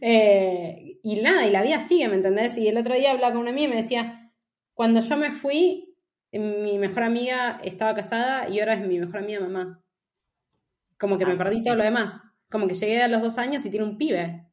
Eh, 0.00 0.98
y 1.02 1.20
nada, 1.20 1.46
y 1.46 1.50
la 1.50 1.62
vida 1.62 1.80
sigue, 1.80 2.08
¿me 2.08 2.16
entendés? 2.16 2.56
Y 2.58 2.68
el 2.68 2.78
otro 2.78 2.94
día 2.94 3.12
hablaba 3.12 3.32
con 3.32 3.42
una 3.42 3.50
amiga 3.50 3.68
y 3.68 3.70
me 3.70 3.76
decía, 3.76 4.32
cuando 4.74 5.00
yo 5.00 5.16
me 5.16 5.30
fui, 5.30 5.96
mi 6.32 6.78
mejor 6.78 7.02
amiga 7.02 7.60
estaba 7.62 7.94
casada 7.94 8.48
y 8.48 8.60
ahora 8.60 8.74
es 8.74 8.86
mi 8.86 8.98
mejor 8.98 9.18
amiga 9.18 9.40
mamá. 9.40 9.82
Como 10.98 11.18
que 11.18 11.26
me 11.26 11.32
ah, 11.32 11.38
perdí 11.38 11.62
todo 11.62 11.76
lo 11.76 11.84
demás. 11.84 12.22
Como 12.50 12.66
que 12.66 12.74
llegué 12.74 13.02
a 13.02 13.08
los 13.08 13.22
dos 13.22 13.38
años 13.38 13.64
y 13.64 13.70
tiene 13.70 13.86
un 13.86 13.98
pibe. 13.98 14.46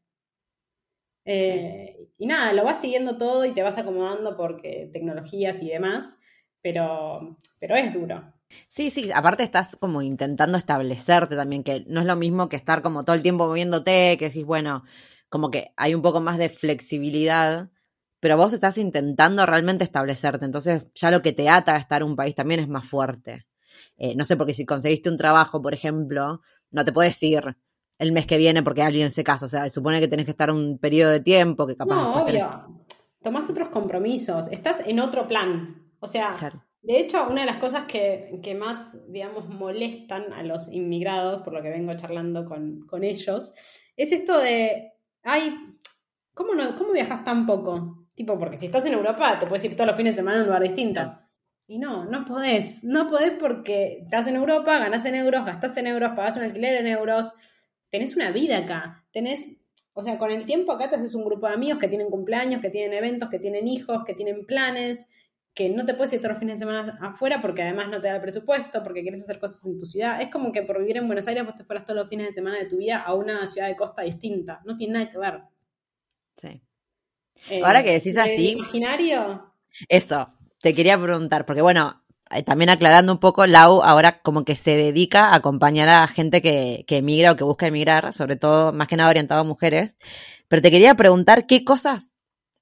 Eh, 1.26 2.10
y 2.18 2.26
nada, 2.26 2.54
lo 2.54 2.64
vas 2.64 2.82
siguiendo 2.82 3.18
todo 3.18 3.46
y 3.46 3.54
te 3.54 3.64
vas 3.64 3.78
acomodando 3.78 4.36
porque 4.36 4.90
tecnologías 4.92 5.62
y 5.62 5.70
demás, 5.70 6.20
pero, 6.62 7.38
pero 7.60 7.76
es 7.76 7.94
duro. 7.94 8.34
Sí, 8.68 8.90
sí, 8.90 9.12
aparte 9.14 9.44
estás 9.44 9.76
como 9.80 10.02
intentando 10.02 10.58
establecerte 10.58 11.36
también, 11.36 11.64
que 11.64 11.84
no 11.88 12.02
es 12.02 12.08
lo 12.08 12.16
mismo 12.16 12.50
que 12.50 12.56
estar 12.56 12.82
como 12.82 13.04
todo 13.04 13.16
el 13.16 13.22
tiempo 13.22 13.48
moviéndote, 13.48 14.18
que 14.18 14.26
decís, 14.26 14.46
bueno, 14.46 14.84
como 15.30 15.50
que 15.52 15.74
hay 15.78 15.96
un 15.96 16.02
poco 16.02 16.22
más 16.22 16.38
de 16.38 16.50
flexibilidad, 16.50 17.70
pero 18.20 18.38
vos 18.38 18.54
estás 18.54 18.78
intentando 18.78 19.46
realmente 19.46 19.84
establecerte, 19.84 20.46
entonces 20.46 20.88
ya 20.94 21.12
lo 21.12 21.22
que 21.22 21.34
te 21.34 21.50
ata 21.50 21.76
a 21.76 21.80
estar 21.80 22.02
en 22.02 22.10
un 22.10 22.16
país 22.16 22.36
también 22.36 22.60
es 22.60 22.70
más 22.70 22.88
fuerte. 22.88 23.46
Eh, 23.98 24.16
no 24.16 24.26
sé, 24.26 24.38
porque 24.38 24.54
si 24.54 24.66
conseguiste 24.66 25.10
un 25.10 25.18
trabajo, 25.18 25.62
por 25.62 25.74
ejemplo, 25.74 26.42
no 26.72 26.86
te 26.86 26.94
puedes 26.94 27.22
ir 27.24 27.58
el 28.00 28.12
mes 28.12 28.26
que 28.26 28.38
viene 28.38 28.64
porque 28.64 28.82
alguien 28.82 29.12
se 29.12 29.24
casa, 29.24 29.46
o 29.46 29.50
sea, 29.50 29.70
supone 29.70 30.00
que 30.00 30.08
tenés 30.08 30.26
que 30.26 30.32
estar 30.32 30.52
un 30.52 30.78
periodo 30.78 31.12
de 31.12 31.20
tiempo 31.20 31.68
que 31.68 31.76
capaz... 31.76 31.96
No, 31.96 32.24
obvio. 32.24 32.84
Tomás 33.22 33.50
otros 33.50 33.70
compromisos, 33.70 34.48
estás 34.50 34.82
en 34.86 35.00
otro 35.00 35.28
plan, 35.28 35.92
o 36.00 36.08
sea... 36.08 36.36
De 36.84 37.00
hecho, 37.00 37.26
una 37.30 37.42
de 37.42 37.48
las 37.48 37.56
cosas 37.56 37.86
que, 37.86 38.58
más, 38.60 39.10
digamos, 39.10 39.48
molestan 39.48 40.34
a 40.34 40.44
los 40.44 40.68
inmigrados, 40.68 41.42
por 41.42 41.54
lo 41.54 41.62
que 41.62 41.70
vengo 41.70 41.96
charlando 41.96 42.46
con, 42.46 43.04
ellos, 43.04 43.54
es 43.96 44.12
esto 44.12 44.38
de, 44.38 44.92
ay, 45.24 45.58
¿cómo, 46.34 46.54
no, 46.54 46.76
¿cómo 46.76 46.92
viajas 46.92 47.24
tan 47.24 47.46
poco? 47.46 48.06
Tipo, 48.14 48.38
porque 48.38 48.58
si 48.58 48.66
estás 48.66 48.86
en 48.86 48.94
Europa, 48.94 49.40
te 49.40 49.48
puedes 49.48 49.64
ir 49.64 49.78
todos 49.78 49.88
los 49.88 49.96
fines 49.96 50.14
de 50.14 50.18
semana 50.18 50.40
a 50.40 50.42
un 50.42 50.48
lugar 50.48 50.62
distinto. 50.62 51.20
Y 51.68 51.80
no, 51.80 52.04
no 52.04 52.26
podés. 52.26 52.84
No 52.84 53.10
podés 53.10 53.32
porque 53.40 54.00
estás 54.04 54.28
en 54.28 54.36
Europa, 54.36 54.78
ganás 54.78 55.06
en 55.06 55.16
euros, 55.16 55.46
gastás 55.46 55.78
en 55.78 55.88
euros, 55.88 56.12
pagás 56.18 56.36
un 56.36 56.44
alquiler 56.44 56.82
en 56.82 56.88
euros. 56.88 57.32
Tenés 57.90 58.18
una 58.18 58.32
vida 58.32 58.58
acá. 58.58 59.06
Tenés, 59.14 59.54
o 59.94 60.04
sea, 60.04 60.18
con 60.18 60.32
el 60.32 60.46
tiempo 60.46 60.74
acá 60.74 60.90
te 60.90 60.98
haces 60.98 61.16
un 61.16 61.24
grupo 61.24 61.48
de 61.48 61.54
amigos 61.54 61.80
que 61.80 61.88
tienen 61.88 62.10
cumpleaños, 62.10 62.60
que 62.60 62.70
tienen 62.70 62.92
eventos, 62.92 63.30
que 63.30 63.40
tienen 63.40 63.70
hijos, 63.70 64.04
que 64.04 64.14
tienen 64.14 64.46
planes 64.46 65.10
que 65.54 65.70
no 65.70 65.86
te 65.86 65.94
puedes 65.94 66.12
ir 66.14 66.20
todos 66.20 66.32
los 66.32 66.40
fines 66.40 66.60
de 66.60 66.66
semana 66.66 66.98
afuera 67.00 67.40
porque 67.42 67.62
además 67.62 67.88
no 67.88 68.02
te 68.02 68.08
da 68.08 68.16
el 68.16 68.22
presupuesto, 68.22 68.82
porque 68.82 69.02
quieres 69.04 69.22
hacer 69.22 69.40
cosas 69.40 69.64
en 69.66 69.78
tu 69.78 69.86
ciudad. 69.86 70.22
Es 70.22 70.30
como 70.30 70.52
que 70.52 70.64
por 70.64 70.80
vivir 70.80 70.98
en 70.98 71.06
Buenos 71.06 71.28
Aires 71.28 71.46
vos 71.46 71.56
te 71.56 71.64
fueras 71.64 71.86
todos 71.86 72.00
los 72.00 72.10
fines 72.10 72.28
de 72.28 72.34
semana 72.34 72.58
de 72.58 72.66
tu 72.66 72.78
vida 72.78 73.02
a 73.02 73.14
una 73.14 73.46
ciudad 73.46 73.68
de 73.68 73.76
costa 73.76 74.02
distinta. 74.02 74.62
No 74.66 74.76
tiene 74.76 74.94
nada 74.94 75.10
que 75.10 75.18
ver. 75.20 75.42
Sí. 76.38 76.62
Eh, 77.50 77.62
Ahora 77.64 77.84
que 77.84 77.92
decís 77.92 78.18
así. 78.18 78.52
imaginario? 78.52 79.54
Eso, 79.90 80.34
te 80.60 80.74
quería 80.74 81.00
preguntar, 81.00 81.46
porque 81.46 81.62
bueno, 81.62 82.04
eh, 82.32 82.42
también 82.42 82.70
aclarando 82.72 83.12
un 83.12 83.20
poco, 83.20 83.46
Lau 83.46 83.84
ahora 83.84 84.22
como 84.22 84.46
que 84.46 84.56
se 84.56 84.72
dedica 84.72 85.30
a 85.30 85.36
acompañar 85.36 85.88
a 85.88 86.08
gente 86.08 86.42
que, 86.42 86.84
que 86.88 86.98
emigra 86.98 87.32
o 87.32 87.36
que 87.36 87.44
busca 87.44 87.68
emigrar, 87.68 88.12
sobre 88.14 88.38
todo 88.38 88.74
más 88.74 88.88
que 88.88 88.96
nada 88.96 89.10
orientado 89.10 89.42
a 89.42 89.44
mujeres. 89.44 89.98
Pero 90.48 90.64
te 90.64 90.72
quería 90.72 90.96
preguntar 90.96 91.46
qué 91.46 91.64
cosas 91.64 92.13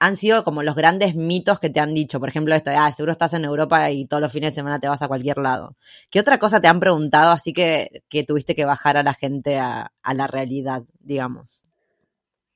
han 0.01 0.17
sido 0.17 0.43
como 0.43 0.63
los 0.63 0.73
grandes 0.73 1.13
mitos 1.13 1.59
que 1.59 1.69
te 1.69 1.79
han 1.79 1.93
dicho. 1.93 2.19
Por 2.19 2.27
ejemplo, 2.27 2.55
esto, 2.55 2.71
ah, 2.73 2.91
seguro 2.91 3.11
estás 3.11 3.35
en 3.35 3.45
Europa 3.45 3.91
y 3.91 4.07
todos 4.07 4.19
los 4.19 4.33
fines 4.33 4.49
de 4.49 4.55
semana 4.55 4.79
te 4.79 4.87
vas 4.87 5.03
a 5.03 5.07
cualquier 5.07 5.37
lado. 5.37 5.77
¿Qué 6.09 6.19
otra 6.19 6.39
cosa 6.39 6.59
te 6.59 6.67
han 6.67 6.79
preguntado 6.79 7.31
así 7.31 7.53
que, 7.53 8.01
que 8.09 8.23
tuviste 8.23 8.55
que 8.55 8.65
bajar 8.65 8.97
a 8.97 9.03
la 9.03 9.13
gente 9.13 9.59
a, 9.59 9.91
la 10.15 10.25
realidad, 10.25 10.81
digamos? 11.01 11.65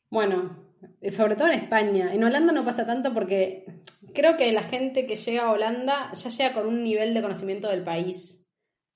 Bueno, 0.10 0.58
sobre 1.10 1.36
todo 1.36 1.50
en 1.50 1.54
España. 1.54 2.16
En 2.16 2.24
Holanda 2.24 2.52
no 2.52 2.66
pasa 2.66 2.88
tanto 2.88 3.14
porque 3.14 3.66
creo 4.16 4.38
que 4.38 4.52
la 4.52 4.64
gente 4.64 5.06
que 5.06 5.16
llega 5.16 5.44
a 5.44 5.52
Holanda 5.52 6.12
ya 6.14 6.30
llega 6.32 6.54
con 6.54 6.66
un 6.66 6.84
nivel 6.84 7.14
de 7.14 7.22
conocimiento 7.22 7.70
del 7.70 7.84
país. 7.84 8.44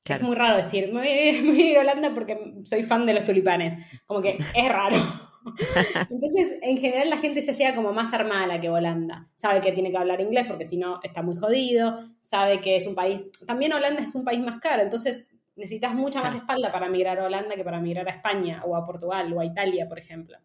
Es 0.05 0.23
muy 0.23 0.35
raro 0.35 0.57
decir, 0.57 0.87
me 0.91 1.01
voy 1.01 1.07
a 1.07 1.69
ir 1.69 1.77
a 1.77 1.81
Holanda 1.81 2.15
porque 2.15 2.55
soy 2.63 2.81
fan 2.81 3.05
de 3.05 3.13
los 3.13 3.25
tulipanes. 3.25 3.75
Como 4.07 4.23
que 4.23 4.39
es 4.55 4.69
raro. 4.69 5.28
Entonces, 6.09 6.57
en 6.61 6.77
general 6.77 7.09
la 7.09 7.17
gente 7.17 7.41
ya 7.41 7.53
llega 7.53 7.75
como 7.75 7.93
más 7.93 8.13
armada 8.13 8.59
que 8.59 8.69
Holanda. 8.69 9.29
Sabe 9.35 9.61
que 9.61 9.71
tiene 9.71 9.91
que 9.91 9.97
hablar 9.97 10.21
inglés 10.21 10.45
porque 10.47 10.65
si 10.65 10.77
no 10.77 10.99
está 11.03 11.21
muy 11.21 11.35
jodido, 11.35 11.99
sabe 12.19 12.61
que 12.61 12.75
es 12.75 12.87
un 12.87 12.95
país, 12.95 13.29
también 13.45 13.73
Holanda 13.73 14.01
es 14.01 14.13
un 14.13 14.23
país 14.23 14.39
más 14.39 14.59
caro, 14.59 14.81
entonces 14.81 15.27
necesitas 15.55 15.93
mucha 15.93 16.21
más 16.21 16.35
espalda 16.35 16.71
para 16.71 16.89
migrar 16.89 17.19
a 17.19 17.25
Holanda 17.25 17.55
que 17.55 17.63
para 17.63 17.79
migrar 17.79 18.07
a 18.07 18.11
España 18.11 18.63
o 18.65 18.75
a 18.75 18.85
Portugal 18.85 19.31
o 19.33 19.39
a 19.39 19.45
Italia, 19.45 19.87
por 19.87 19.99
ejemplo. 19.99 20.37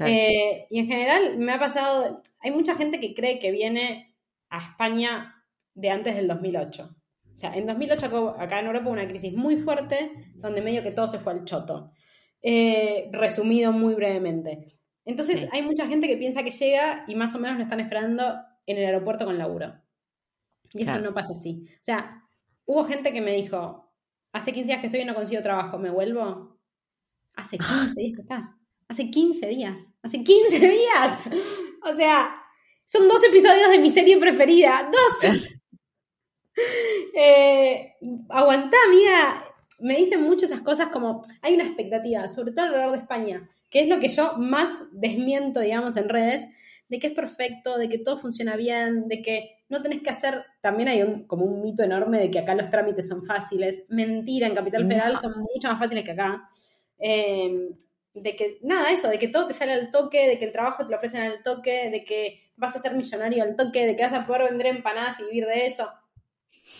Eh, 0.00 0.66
y 0.70 0.78
en 0.78 0.86
general 0.86 1.38
me 1.38 1.52
ha 1.52 1.58
pasado, 1.58 2.16
hay 2.40 2.50
mucha 2.50 2.74
gente 2.74 2.98
que 2.98 3.14
cree 3.14 3.38
que 3.38 3.50
viene 3.50 4.14
a 4.48 4.58
España 4.58 5.44
de 5.74 5.90
antes 5.90 6.16
del 6.16 6.28
2008. 6.28 6.96
O 7.32 7.36
sea, 7.36 7.54
en 7.54 7.66
2008 7.66 8.36
acá 8.38 8.60
en 8.60 8.66
Europa 8.66 8.86
hubo 8.86 8.92
una 8.92 9.08
crisis 9.08 9.32
muy 9.34 9.56
fuerte 9.56 10.10
donde 10.34 10.60
medio 10.60 10.82
que 10.82 10.90
todo 10.90 11.06
se 11.06 11.18
fue 11.18 11.32
al 11.32 11.44
choto. 11.44 11.92
Eh, 12.42 13.08
resumido 13.12 13.70
muy 13.70 13.94
brevemente. 13.94 14.76
Entonces 15.04 15.48
hay 15.52 15.62
mucha 15.62 15.86
gente 15.86 16.08
que 16.08 16.16
piensa 16.16 16.42
que 16.42 16.50
llega 16.50 17.04
y 17.06 17.14
más 17.14 17.34
o 17.34 17.38
menos 17.38 17.56
lo 17.56 17.62
están 17.62 17.80
esperando 17.80 18.36
en 18.66 18.78
el 18.78 18.84
aeropuerto 18.84 19.24
con 19.24 19.38
laburo. 19.38 19.80
Y 20.72 20.82
eso 20.82 20.98
no 20.98 21.14
pasa 21.14 21.32
así. 21.32 21.64
O 21.74 21.84
sea, 21.84 22.24
hubo 22.64 22.84
gente 22.84 23.12
que 23.12 23.20
me 23.20 23.32
dijo, 23.32 23.92
hace 24.32 24.52
15 24.52 24.66
días 24.66 24.80
que 24.80 24.86
estoy 24.86 25.02
y 25.02 25.04
no 25.04 25.14
consigo 25.14 25.42
trabajo, 25.42 25.78
¿me 25.78 25.90
vuelvo? 25.90 26.58
Hace 27.34 27.58
15 27.94 28.00
días 28.00 28.16
que 28.16 28.22
estás. 28.22 28.56
Hace 28.88 29.10
15 29.10 29.46
días. 29.46 29.92
Hace 30.02 30.24
15 30.24 30.58
días. 30.68 31.30
O 31.84 31.94
sea, 31.94 32.34
son 32.84 33.06
dos 33.06 33.22
episodios 33.24 33.70
de 33.70 33.78
mi 33.78 33.90
serie 33.90 34.18
preferida. 34.18 34.90
Dos. 34.90 35.32
eh, 37.14 37.94
aguantá, 38.28 38.76
amiga 38.88 39.51
me 39.82 39.96
dicen 39.96 40.22
mucho 40.22 40.44
esas 40.44 40.62
cosas 40.62 40.88
como 40.88 41.22
hay 41.42 41.54
una 41.54 41.64
expectativa, 41.64 42.28
sobre 42.28 42.52
todo 42.52 42.66
alrededor 42.66 42.92
de 42.92 42.98
España, 42.98 43.48
que 43.68 43.80
es 43.80 43.88
lo 43.88 43.98
que 43.98 44.08
yo 44.08 44.34
más 44.38 44.86
desmiento, 44.92 45.60
digamos, 45.60 45.96
en 45.96 46.08
redes, 46.08 46.46
de 46.88 46.98
que 46.98 47.08
es 47.08 47.12
perfecto, 47.14 47.78
de 47.78 47.88
que 47.88 47.98
todo 47.98 48.16
funciona 48.16 48.56
bien, 48.56 49.08
de 49.08 49.22
que 49.22 49.56
no 49.68 49.82
tenés 49.82 50.00
que 50.00 50.10
hacer, 50.10 50.44
también 50.60 50.88
hay 50.88 51.02
un, 51.02 51.26
como 51.26 51.44
un 51.44 51.62
mito 51.62 51.82
enorme 51.82 52.18
de 52.18 52.30
que 52.30 52.38
acá 52.38 52.54
los 52.54 52.70
trámites 52.70 53.08
son 53.08 53.24
fáciles, 53.24 53.86
mentira, 53.88 54.46
en 54.46 54.54
Capital 54.54 54.86
Federal 54.86 55.18
son 55.20 55.32
mucho 55.40 55.68
más 55.68 55.78
fáciles 55.78 56.04
que 56.04 56.12
acá. 56.12 56.48
Em, 56.98 57.74
de 58.14 58.36
que, 58.36 58.58
nada, 58.62 58.90
eso, 58.90 59.08
de 59.08 59.18
que 59.18 59.28
todo 59.28 59.46
te 59.46 59.54
sale 59.54 59.72
al 59.72 59.90
toque, 59.90 60.28
de 60.28 60.38
que 60.38 60.44
el 60.44 60.52
trabajo 60.52 60.84
te 60.84 60.90
lo 60.90 60.96
ofrecen 60.96 61.22
al 61.22 61.42
toque, 61.42 61.88
de 61.90 62.04
que 62.04 62.52
vas 62.56 62.76
a 62.76 62.78
ser 62.78 62.94
millonario 62.94 63.42
al 63.42 63.56
toque, 63.56 63.86
de 63.86 63.96
que 63.96 64.02
vas 64.02 64.12
a 64.12 64.26
poder 64.26 64.50
vender 64.50 64.66
empanadas 64.66 65.18
y 65.20 65.24
vivir 65.24 65.46
de 65.46 65.66
eso. 65.66 65.90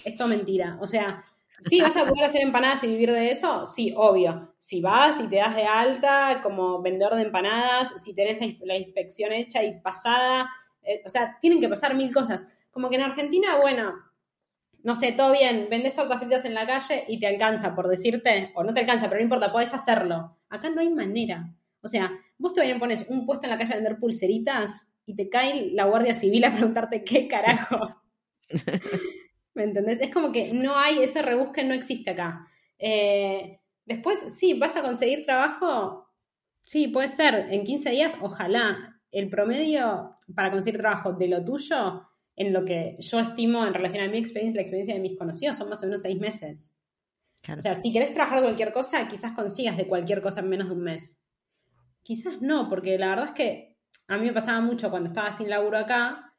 Es 0.05 0.15
todo 0.15 0.29
mentira. 0.29 0.79
O 0.81 0.87
sea, 0.87 1.25
¿Sí 1.69 1.81
vas 1.81 1.97
a 1.97 2.05
poder 2.05 2.25
hacer 2.25 2.43
empanadas 2.43 2.83
y 2.85 2.89
vivir 2.89 3.13
de 3.13 3.31
eso? 3.31 3.65
Sí, 3.67 3.95
obvio. 3.97 4.55
Si 4.59 4.81
vas 4.81 5.21
y 5.21 5.29
te 5.29 5.37
das 5.37 5.55
de 5.55 5.65
alta 5.65 6.41
como 6.43 6.83
vendedor 6.83 7.15
de 7.17 7.23
empanadas, 7.23 7.93
si 8.03 8.15
tenés 8.15 8.59
la, 8.61 8.77
inspección 8.77 9.33
hecha 9.33 9.63
y 9.63 9.81
pasada, 9.81 10.49
eh, 10.83 11.03
o 11.05 11.09
sea, 11.09 11.39
tienen 11.41 11.61
que 11.61 11.69
pasar 11.69 11.95
mil 11.95 12.13
cosas. 12.13 12.45
Como 12.71 12.89
que 12.89 12.97
en 12.97 13.03
Argentina, 13.03 13.59
bueno, 13.61 13.93
no 14.83 14.97
sé, 14.97 15.13
todo 15.13 15.33
bien, 15.33 15.69
vendes 15.71 15.95
tortas 15.95 16.19
fritas 16.19 16.45
en 16.45 16.55
la 16.55 16.67
calle 16.67 17.05
y 17.07 17.21
te 17.21 17.27
alcanza, 17.27 17.75
por 17.75 17.89
decirte, 17.89 18.53
o 18.55 18.65
no 18.65 18.73
te 18.73 18.81
alcanza, 18.81 19.09
pero 19.09 19.21
no 19.21 19.25
importa, 19.25 19.53
podés 19.53 19.73
hacerlo. 19.75 20.39
Acá 20.49 20.71
no 20.71 20.81
hay 20.81 20.91
manera. 20.91 21.55
O 21.81 21.89
sea, 21.89 22.11
vos 22.39 22.53
todavía 22.53 22.79
pones 22.79 23.07
un 23.09 23.25
puesto 23.25 23.47
en 23.47 23.51
la 23.51 23.59
calle 23.59 23.73
a 23.73 23.77
vender 23.77 23.99
pulseritas 23.99 24.93
y 25.07 25.15
te 25.15 25.29
cae 25.29 25.71
la 25.73 25.85
Guardia 25.85 26.15
Civil 26.15 26.45
a 26.45 26.51
preguntarte 26.51 27.05
qué 27.05 27.29
carajo. 27.29 28.03
¿Me 29.55 29.65
entendés? 29.65 30.01
Es 30.01 30.11
como 30.11 30.33
que 30.33 30.53
no 30.53 30.77
hay, 30.77 31.03
ese 31.03 31.23
rebusque 31.23 31.65
no 31.65 31.75
existe 31.75 32.11
acá. 32.11 32.49
Eh, 32.79 33.61
después, 33.85 34.19
sí, 34.37 34.55
vas 34.55 34.77
a 34.77 34.83
conseguir 34.83 35.25
trabajo, 35.25 36.09
sí, 36.63 36.89
puede 36.89 37.09
ser, 37.09 37.47
en 37.51 37.65
15 37.65 37.91
días, 37.91 38.17
ojalá. 38.21 39.01
El 39.11 39.29
promedio 39.29 40.11
para 40.35 40.51
conseguir 40.51 40.81
trabajo 40.81 41.13
de 41.13 41.29
lo 41.29 41.45
tuyo, 41.45 42.09
en 42.35 42.53
lo 42.53 42.65
que 42.65 42.97
yo 42.99 43.21
estimo 43.21 43.67
en 43.67 43.75
relación 43.75 44.05
a 44.05 44.11
mi 44.11 44.19
experiencia, 44.19 44.57
la 44.57 44.63
experiencia 44.63 44.95
de 44.95 45.01
mis 45.01 45.19
conocidos, 45.19 45.59
son 45.59 45.69
más 45.69 45.83
o 45.83 45.87
menos 45.87 46.01
seis 46.01 46.19
meses. 46.19 46.79
O 47.57 47.61
sea, 47.61 47.75
si 47.75 47.93
querés 47.93 48.15
trabajar 48.15 48.39
de 48.39 48.45
cualquier 48.45 48.73
cosa, 48.73 49.07
quizás 49.09 49.33
consigas 49.33 49.77
de 49.77 49.89
cualquier 49.89 50.23
cosa 50.23 50.41
en 50.41 50.49
menos 50.49 50.69
de 50.69 50.75
un 50.75 50.83
mes. 50.83 51.25
Quizás 52.03 52.41
no, 52.41 52.69
porque 52.69 52.97
la 52.99 53.11
verdad 53.11 53.27
es 53.27 53.33
que 53.33 53.79
a 54.09 54.17
mí 54.17 54.27
me 54.27 54.33
pasaba 54.33 54.61
mucho 54.61 54.91
cuando 54.91 55.09
estaba 55.09 55.33
sin 55.33 55.51
laburo 55.51 55.79
acá, 55.79 56.37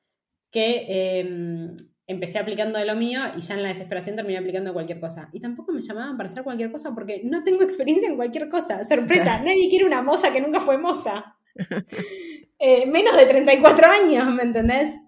que 0.49 1.19
em, 1.19 1.75
empecé 2.07 2.39
aplicando 2.39 2.79
de 2.79 2.85
lo 2.85 2.95
mío 2.95 3.21
y 3.37 3.41
ya 3.41 3.55
en 3.55 3.63
la 3.63 3.69
desesperación 3.69 4.15
terminé 4.15 4.37
aplicando 4.37 4.73
cualquier 4.73 4.99
cosa. 4.99 5.29
Y 5.31 5.39
tampoco 5.39 5.71
me 5.71 5.81
llamaban 5.81 6.17
para 6.17 6.27
hacer 6.27 6.43
cualquier 6.43 6.71
cosa 6.71 6.93
porque 6.93 7.21
no 7.23 7.43
tengo 7.43 7.63
experiencia 7.63 8.07
en 8.07 8.15
cualquier 8.15 8.49
cosa. 8.49 8.83
Sorpresa, 8.83 9.39
nadie 9.39 9.69
quiere 9.69 9.85
una 9.85 10.01
moza 10.01 10.31
que 10.31 10.41
nunca 10.41 10.59
fue 10.59 10.77
moza. 10.77 11.35
Eh, 12.65 12.85
menos 12.85 13.17
de 13.17 13.25
34 13.25 13.91
años, 13.91 14.33
¿me 14.33 14.43
entendés? 14.43 15.01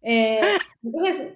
Eh, 0.00 0.40
entonces, 0.82 1.34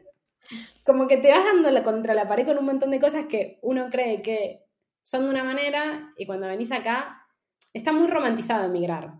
como 0.86 1.06
que 1.06 1.18
te 1.18 1.30
vas 1.30 1.44
dando 1.44 1.70
la, 1.70 1.82
contra 1.82 2.14
la 2.14 2.26
pared 2.26 2.46
con 2.46 2.56
un 2.56 2.64
montón 2.64 2.90
de 2.90 3.00
cosas 3.00 3.26
que 3.26 3.58
uno 3.60 3.90
cree 3.90 4.22
que 4.22 4.64
son 5.02 5.24
de 5.24 5.30
una 5.30 5.44
manera 5.44 6.10
y 6.16 6.24
cuando 6.24 6.46
venís 6.46 6.72
acá 6.72 7.26
está 7.74 7.92
muy 7.92 8.08
romantizado 8.08 8.64
emigrar. 8.64 9.14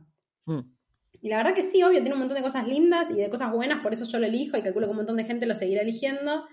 Mm. 0.47 0.61
Y 1.23 1.29
la 1.29 1.37
verdad 1.37 1.55
que 1.55 1.63
sí, 1.63 1.81
obvio, 1.85 2.01
tiene 2.01 2.15
un 2.15 2.19
montón 2.19 2.37
de 2.37 2.43
cosas 2.43 2.67
lindas 2.67 3.13
y 3.13 3.15
de 3.15 3.31
cosas 3.31 3.53
buenas, 3.53 3.81
por 3.81 3.93
eso 3.93 4.05
yo 4.05 4.19
lo 4.19 4.27
elijo 4.27 4.57
y 4.57 4.63
calculo 4.63 4.89
que 4.89 4.91
un 4.91 4.97
montón 4.97 5.17
de 5.17 5.25
gente 5.25 5.47
lo 5.47 5.55
seguirá 5.55 5.81
eligiendo. 5.81 6.45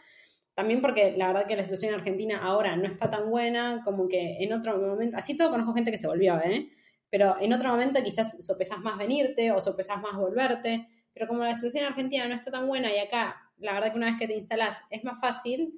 También 0.54 0.80
porque 0.80 1.16
la 1.18 1.28
verdad 1.28 1.48
que 1.48 1.56
la 1.56 1.64
situación 1.64 1.94
en 1.94 2.00
Argentina 2.00 2.40
ahora 2.40 2.76
no 2.76 2.86
está 2.86 3.10
tan 3.10 3.32
buena, 3.32 3.82
como 3.84 4.08
que 4.08 4.38
en 4.44 4.54
otro 4.54 4.78
momento, 4.78 5.18
así 5.18 5.36
todo 5.36 5.50
conozco 5.50 5.74
gente 5.74 5.90
que 5.90 5.98
se 5.98 6.06
volvió, 6.06 6.40
¿eh? 6.40 6.70
Pero 7.10 7.36
en 7.42 7.52
otro 7.52 7.70
momento 7.70 8.04
quizás 8.04 8.46
sopesás 8.46 8.78
más 8.80 8.96
venirte 9.00 9.52
o 9.52 9.60
sopesás 9.60 10.00
más 10.02 10.16
volverte, 10.16 10.88
pero 11.14 11.28
como 11.28 11.44
la 11.44 11.56
situación 11.56 11.86
en 11.86 11.90
Argentina 11.90 12.28
no 12.28 12.36
está 12.36 12.52
tan 12.52 12.68
buena 12.68 12.94
y 12.94 13.00
acá, 13.00 13.38
la 13.58 13.74
verdad 13.74 13.92
que 13.92 13.98
una 13.98 14.12
vez 14.12 14.20
que 14.20 14.28
te 14.28 14.36
instalás 14.36 14.84
es 14.92 15.04
más 15.04 15.20
fácil, 15.20 15.74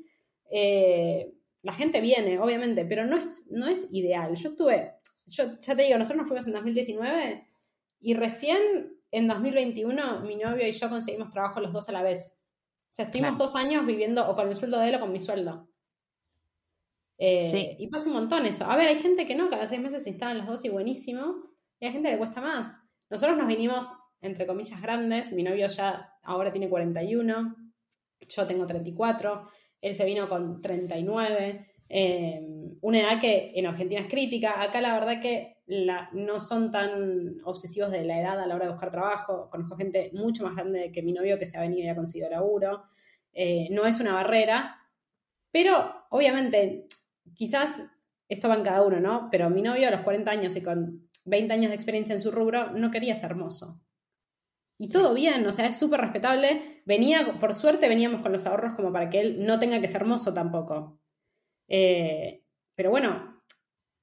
eh, 0.51 1.31
la 1.61 1.73
gente 1.73 2.01
viene, 2.01 2.39
obviamente, 2.39 2.83
pero 2.83 3.05
no 3.05 3.15
es, 3.15 3.47
no 3.51 3.67
es 3.67 3.87
ideal. 3.91 4.35
Yo 4.35 4.49
estuve, 4.49 4.95
yo 5.27 5.59
ya 5.61 5.75
te 5.75 5.83
digo, 5.83 5.97
nosotros 5.97 6.17
nos 6.17 6.27
fuimos 6.27 6.47
en 6.47 6.53
2019 6.53 7.47
y 8.01 8.13
recién 8.15 8.97
en 9.11 9.27
2021 9.27 10.21
mi 10.21 10.35
novio 10.35 10.67
y 10.67 10.71
yo 10.71 10.89
conseguimos 10.89 11.29
trabajo 11.29 11.59
los 11.59 11.71
dos 11.71 11.87
a 11.89 11.91
la 11.91 12.01
vez. 12.01 12.43
O 12.89 12.93
sea, 12.93 13.05
estuvimos 13.05 13.37
dos 13.37 13.55
años 13.55 13.85
viviendo 13.85 14.27
o 14.27 14.35
con 14.35 14.49
el 14.49 14.55
sueldo 14.55 14.79
de 14.79 14.89
él 14.89 14.95
o 14.95 14.99
con 14.99 15.11
mi 15.11 15.19
sueldo. 15.19 15.69
Eh, 17.17 17.75
y 17.77 17.87
pasa 17.87 18.07
un 18.07 18.13
montón 18.13 18.45
eso. 18.47 18.65
A 18.65 18.75
ver, 18.75 18.87
hay 18.87 18.95
gente 18.95 19.25
que 19.25 19.35
no, 19.35 19.49
cada 19.49 19.67
seis 19.67 19.79
meses 19.79 20.03
se 20.03 20.09
instalan 20.09 20.39
los 20.39 20.47
dos 20.47 20.65
y 20.65 20.69
buenísimo. 20.69 21.35
Y 21.79 21.85
hay 21.85 21.91
gente 21.91 22.09
que 22.09 22.13
le 22.13 22.17
cuesta 22.17 22.41
más. 22.41 22.81
Nosotros 23.09 23.37
nos 23.37 23.47
vinimos, 23.47 23.91
entre 24.21 24.47
comillas, 24.47 24.81
grandes. 24.81 25.31
Mi 25.31 25.43
novio 25.43 25.67
ya 25.67 26.17
ahora 26.23 26.51
tiene 26.51 26.67
41. 26.67 27.55
Yo 28.27 28.47
tengo 28.47 28.65
34. 28.65 29.49
Él 29.81 29.93
se 29.93 30.05
vino 30.05 30.27
con 30.27 30.61
39. 30.61 31.67
Em, 31.87 32.77
una 32.81 32.99
edad 32.99 33.21
que 33.21 33.51
en 33.55 33.67
Argentina 33.67 34.01
es 34.01 34.07
crítica. 34.07 34.61
Acá 34.61 34.81
la 34.81 34.99
verdad 34.99 35.21
que 35.21 35.50
no 36.11 36.39
son 36.39 36.69
tan 36.69 37.37
obsesivos 37.45 37.91
de 37.91 38.03
la 38.03 38.19
edad 38.19 38.39
a 38.39 38.45
la 38.45 38.55
hora 38.55 38.65
de 38.65 38.71
buscar 38.71 38.91
trabajo. 38.91 39.49
Conozco 39.49 39.77
gente 39.77 40.11
mucho 40.13 40.43
más 40.43 40.55
grande 40.55 40.91
que 40.91 41.01
mi 41.01 41.13
novio 41.13 41.39
que 41.39 41.45
se 41.45 41.57
ha 41.57 41.61
venido 41.61 41.85
y 41.85 41.87
ha 41.87 41.95
conseguido 41.95 42.29
laburo. 42.29 42.83
Eh, 43.31 43.69
no 43.71 43.85
es 43.85 43.99
una 44.01 44.13
barrera, 44.13 44.81
pero 45.51 46.05
obviamente 46.09 46.87
quizás 47.33 47.83
esto 48.27 48.49
va 48.49 48.55
en 48.55 48.63
cada 48.63 48.81
uno, 48.81 48.99
¿no? 48.99 49.29
Pero 49.31 49.49
mi 49.49 49.61
novio 49.61 49.87
a 49.87 49.91
los 49.91 50.01
40 50.01 50.29
años 50.29 50.55
y 50.57 50.63
con 50.63 51.09
20 51.25 51.53
años 51.53 51.69
de 51.69 51.75
experiencia 51.75 52.13
en 52.13 52.19
su 52.19 52.31
rubro 52.31 52.71
no 52.71 52.91
quería 52.91 53.15
ser 53.15 53.31
hermoso. 53.31 53.81
Y 54.77 54.89
todo 54.89 55.13
bien, 55.13 55.45
o 55.45 55.51
sea, 55.51 55.67
es 55.67 55.77
súper 55.77 56.01
respetable. 56.01 56.81
Venía, 56.85 57.39
por 57.39 57.53
suerte 57.53 57.87
veníamos 57.87 58.21
con 58.21 58.31
los 58.31 58.45
ahorros 58.45 58.73
como 58.73 58.91
para 58.91 59.09
que 59.09 59.21
él 59.21 59.45
no 59.45 59.59
tenga 59.59 59.79
que 59.79 59.87
ser 59.87 60.01
hermoso 60.01 60.33
tampoco. 60.33 60.99
Eh, 61.67 62.43
pero 62.75 62.89
bueno, 62.89 63.30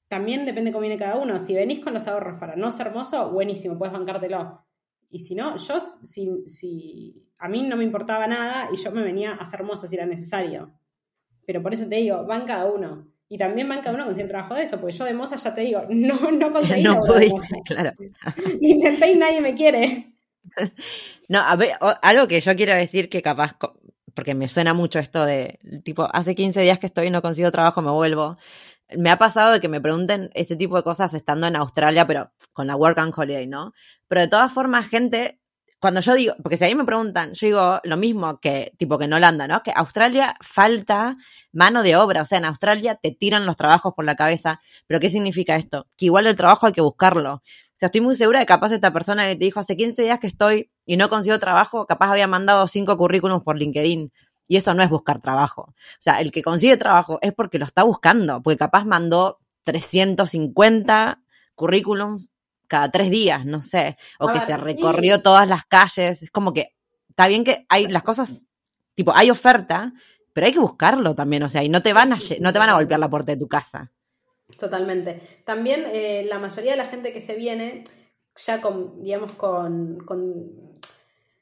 también 0.08 0.46
depende 0.46 0.72
cómo 0.72 0.82
viene 0.82 0.98
cada 0.98 1.16
uno. 1.16 1.38
Si 1.38 1.54
venís 1.54 1.80
con 1.80 1.94
los 1.94 2.08
ahorros 2.08 2.38
para 2.38 2.56
no 2.56 2.70
ser 2.70 2.88
hermoso, 2.88 3.30
buenísimo, 3.30 3.78
puedes 3.78 3.92
bancártelo. 3.92 4.64
Y 5.10 5.20
si 5.20 5.34
no, 5.34 5.56
yo, 5.56 5.80
si, 5.80 6.46
si 6.46 7.28
a 7.38 7.48
mí 7.48 7.62
no 7.62 7.76
me 7.76 7.84
importaba 7.84 8.26
nada 8.26 8.68
y 8.72 8.76
yo 8.76 8.90
me 8.90 9.02
venía 9.02 9.32
a 9.34 9.44
ser 9.44 9.60
hermosa 9.60 9.86
si 9.86 9.96
era 9.96 10.06
necesario. 10.06 10.72
Pero 11.46 11.62
por 11.62 11.72
eso 11.72 11.88
te 11.88 11.96
digo, 11.96 12.24
van 12.24 12.44
cada 12.46 12.66
uno. 12.66 13.06
Y 13.30 13.36
también 13.36 13.68
van 13.68 13.80
cada 13.80 13.94
uno 13.94 14.04
con 14.06 14.14
cierto 14.14 14.30
trabajo 14.30 14.54
de 14.54 14.62
eso, 14.62 14.80
porque 14.80 14.96
yo 14.96 15.04
de 15.04 15.14
moza 15.14 15.36
ya 15.36 15.54
te 15.54 15.60
digo, 15.60 15.82
no, 15.90 16.30
no 16.30 16.52
conseguí. 16.52 16.82
no 16.82 17.00
pudiste, 17.00 17.60
claro. 17.64 17.92
Ni 18.60 18.70
intenté 18.70 19.12
y 19.12 19.16
nadie 19.16 19.40
me 19.40 19.54
quiere. 19.54 20.12
No, 21.28 21.40
a 21.40 21.56
ver, 21.56 21.72
algo 22.02 22.26
que 22.26 22.40
yo 22.40 22.56
quiero 22.56 22.74
decir 22.74 23.10
que 23.10 23.20
capaz, 23.20 23.56
porque 24.14 24.34
me 24.34 24.48
suena 24.48 24.72
mucho 24.72 24.98
esto 24.98 25.26
de, 25.26 25.58
tipo, 25.84 26.08
hace 26.10 26.34
15 26.34 26.62
días 26.62 26.78
que 26.78 26.86
estoy 26.86 27.08
y 27.08 27.10
no 27.10 27.20
consigo 27.20 27.50
trabajo, 27.52 27.82
me 27.82 27.90
vuelvo. 27.90 28.38
Me 28.96 29.10
ha 29.10 29.18
pasado 29.18 29.52
de 29.52 29.60
que 29.60 29.68
me 29.68 29.80
pregunten 29.80 30.30
ese 30.34 30.56
tipo 30.56 30.76
de 30.76 30.82
cosas 30.82 31.14
estando 31.14 31.46
en 31.46 31.56
Australia, 31.56 32.06
pero 32.06 32.32
con 32.52 32.66
la 32.66 32.76
Work 32.76 32.98
and 32.98 33.12
Holiday, 33.16 33.46
¿no? 33.46 33.72
Pero 34.08 34.22
de 34.22 34.28
todas 34.28 34.52
formas, 34.52 34.88
gente 34.88 35.40
cuando 35.80 36.00
yo 36.00 36.14
digo, 36.14 36.34
porque 36.42 36.56
si 36.56 36.64
a 36.64 36.68
mí 36.68 36.74
me 36.74 36.84
preguntan, 36.84 37.34
yo 37.34 37.46
digo 37.46 37.80
lo 37.84 37.96
mismo 37.96 38.40
que 38.40 38.72
tipo 38.78 38.98
que 38.98 39.04
en 39.04 39.12
Holanda, 39.12 39.46
¿no? 39.46 39.62
Que 39.62 39.72
Australia 39.74 40.36
falta 40.40 41.16
mano 41.52 41.82
de 41.82 41.94
obra, 41.96 42.22
o 42.22 42.24
sea, 42.24 42.38
en 42.38 42.46
Australia 42.46 42.98
te 43.00 43.12
tiran 43.12 43.46
los 43.46 43.56
trabajos 43.56 43.94
por 43.94 44.04
la 44.04 44.16
cabeza, 44.16 44.60
pero 44.88 44.98
¿qué 44.98 45.08
significa 45.08 45.54
esto? 45.56 45.86
Que 45.96 46.06
igual 46.06 46.26
el 46.26 46.36
trabajo 46.36 46.66
hay 46.66 46.72
que 46.72 46.80
buscarlo. 46.80 47.34
O 47.34 47.42
sea, 47.76 47.86
estoy 47.86 48.00
muy 48.00 48.16
segura 48.16 48.40
de 48.40 48.46
que 48.46 48.52
capaz 48.52 48.72
esta 48.72 48.92
persona 48.92 49.28
que 49.28 49.36
te 49.36 49.44
dijo 49.44 49.60
hace 49.60 49.76
15 49.76 50.02
días 50.02 50.18
que 50.18 50.26
estoy 50.26 50.72
y 50.84 50.96
no 50.96 51.08
consigo 51.08 51.38
trabajo, 51.38 51.86
capaz 51.86 52.10
había 52.10 52.26
mandado 52.26 52.66
cinco 52.66 52.96
currículums 52.96 53.44
por 53.44 53.56
LinkedIn. 53.56 54.10
Y 54.48 54.56
eso 54.56 54.74
no 54.74 54.82
es 54.82 54.90
buscar 54.90 55.20
trabajo. 55.20 55.62
O 55.62 56.00
sea, 56.00 56.20
el 56.20 56.32
que 56.32 56.42
consigue 56.42 56.76
trabajo 56.76 57.18
es 57.22 57.32
porque 57.32 57.58
lo 57.58 57.66
está 57.66 57.84
buscando, 57.84 58.42
porque 58.42 58.56
capaz 58.56 58.84
mandó 58.84 59.38
350 59.64 61.20
currículums 61.54 62.30
cada 62.66 62.90
tres 62.90 63.10
días, 63.10 63.44
no 63.44 63.62
sé, 63.62 63.96
o 64.18 64.28
que 64.28 64.40
se 64.40 64.56
recorrió 64.56 65.22
todas 65.22 65.48
las 65.48 65.64
calles. 65.64 66.22
Es 66.22 66.30
como 66.30 66.52
que 66.52 66.74
está 67.08 67.28
bien 67.28 67.44
que 67.44 67.66
hay 67.68 67.88
las 67.88 68.02
cosas, 68.02 68.46
tipo, 68.94 69.12
hay 69.14 69.30
oferta, 69.30 69.92
pero 70.32 70.46
hay 70.46 70.52
que 70.52 70.60
buscarlo 70.60 71.14
también, 71.14 71.42
o 71.42 71.48
sea, 71.48 71.64
y 71.64 71.68
no 71.68 71.82
te 71.82 71.92
van 71.92 72.12
a, 72.12 72.18
no 72.40 72.52
te 72.52 72.58
van 72.58 72.70
a 72.70 72.74
golpear 72.74 73.00
la 73.00 73.10
puerta 73.10 73.32
de 73.32 73.38
tu 73.38 73.48
casa. 73.48 73.90
Totalmente. 74.56 75.20
También 75.44 75.84
eh, 75.92 76.24
la 76.28 76.38
mayoría 76.38 76.70
de 76.70 76.76
la 76.76 76.86
gente 76.86 77.12
que 77.12 77.20
se 77.20 77.34
viene, 77.34 77.84
ya 78.36 78.60
con, 78.60 79.02
digamos, 79.02 79.32
con, 79.32 79.98
con... 79.98 80.77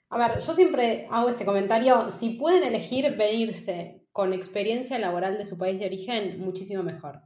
A 0.09 0.19
ver, 0.19 0.39
yo 0.39 0.55
siempre 0.55 1.07
hago 1.11 1.29
este 1.29 1.45
comentario, 1.45 2.11
si 2.11 2.31
pueden 2.31 2.63
elegir 2.63 3.17
venirse 3.17 4.07
con 4.13 4.33
experiencia 4.33 4.99
laboral 4.99 5.37
de 5.37 5.45
su 5.45 5.59
país 5.59 5.79
de 5.79 5.87
origen, 5.87 6.41
muchísimo 6.41 6.83
mejor. 6.83 7.23